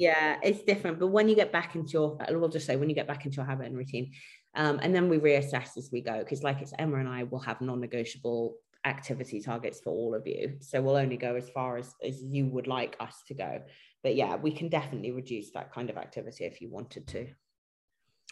yeah 0.00 0.38
it's 0.42 0.62
different 0.62 0.98
but 0.98 1.08
when 1.08 1.28
you 1.28 1.36
get 1.36 1.52
back 1.52 1.74
into 1.74 1.92
your 1.92 2.18
we'll 2.30 2.48
just 2.48 2.66
say 2.66 2.76
when 2.76 2.88
you 2.88 2.94
get 2.94 3.06
back 3.06 3.24
into 3.24 3.36
your 3.36 3.44
habit 3.44 3.66
and 3.66 3.76
routine 3.76 4.12
um, 4.56 4.80
and 4.82 4.94
then 4.94 5.08
we 5.08 5.18
reassess 5.18 5.76
as 5.76 5.90
we 5.92 6.00
go 6.00 6.18
because 6.18 6.42
like 6.42 6.60
it's 6.60 6.72
emma 6.78 6.98
and 6.98 7.08
i 7.08 7.22
will 7.24 7.38
have 7.38 7.60
non-negotiable 7.60 8.56
activity 8.86 9.40
targets 9.40 9.80
for 9.80 9.90
all 9.90 10.14
of 10.14 10.26
you 10.26 10.56
so 10.60 10.80
we'll 10.80 10.96
only 10.96 11.16
go 11.16 11.36
as 11.36 11.48
far 11.50 11.76
as 11.76 11.94
as 12.02 12.22
you 12.22 12.46
would 12.46 12.66
like 12.66 12.96
us 12.98 13.22
to 13.28 13.34
go 13.34 13.60
but 14.02 14.14
yeah, 14.14 14.36
we 14.36 14.52
can 14.52 14.68
definitely 14.68 15.12
reduce 15.12 15.50
that 15.52 15.72
kind 15.72 15.90
of 15.90 15.96
activity 15.96 16.44
if 16.44 16.60
you 16.60 16.70
wanted 16.70 17.06
to. 17.08 17.28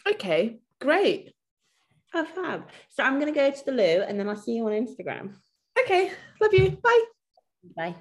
Okay, 0.07 0.59
great. 0.79 1.33
Oh, 2.13 2.25
fab. 2.25 2.69
So 2.89 3.03
I'm 3.03 3.19
going 3.19 3.31
to 3.31 3.39
go 3.39 3.51
to 3.51 3.65
the 3.65 3.71
loo 3.71 4.03
and 4.07 4.19
then 4.19 4.27
I'll 4.27 4.35
see 4.35 4.53
you 4.53 4.65
on 4.65 4.71
Instagram. 4.71 5.35
Okay, 5.79 6.11
love 6.41 6.53
you. 6.53 6.71
Bye. 6.83 7.03
Bye. 7.75 7.95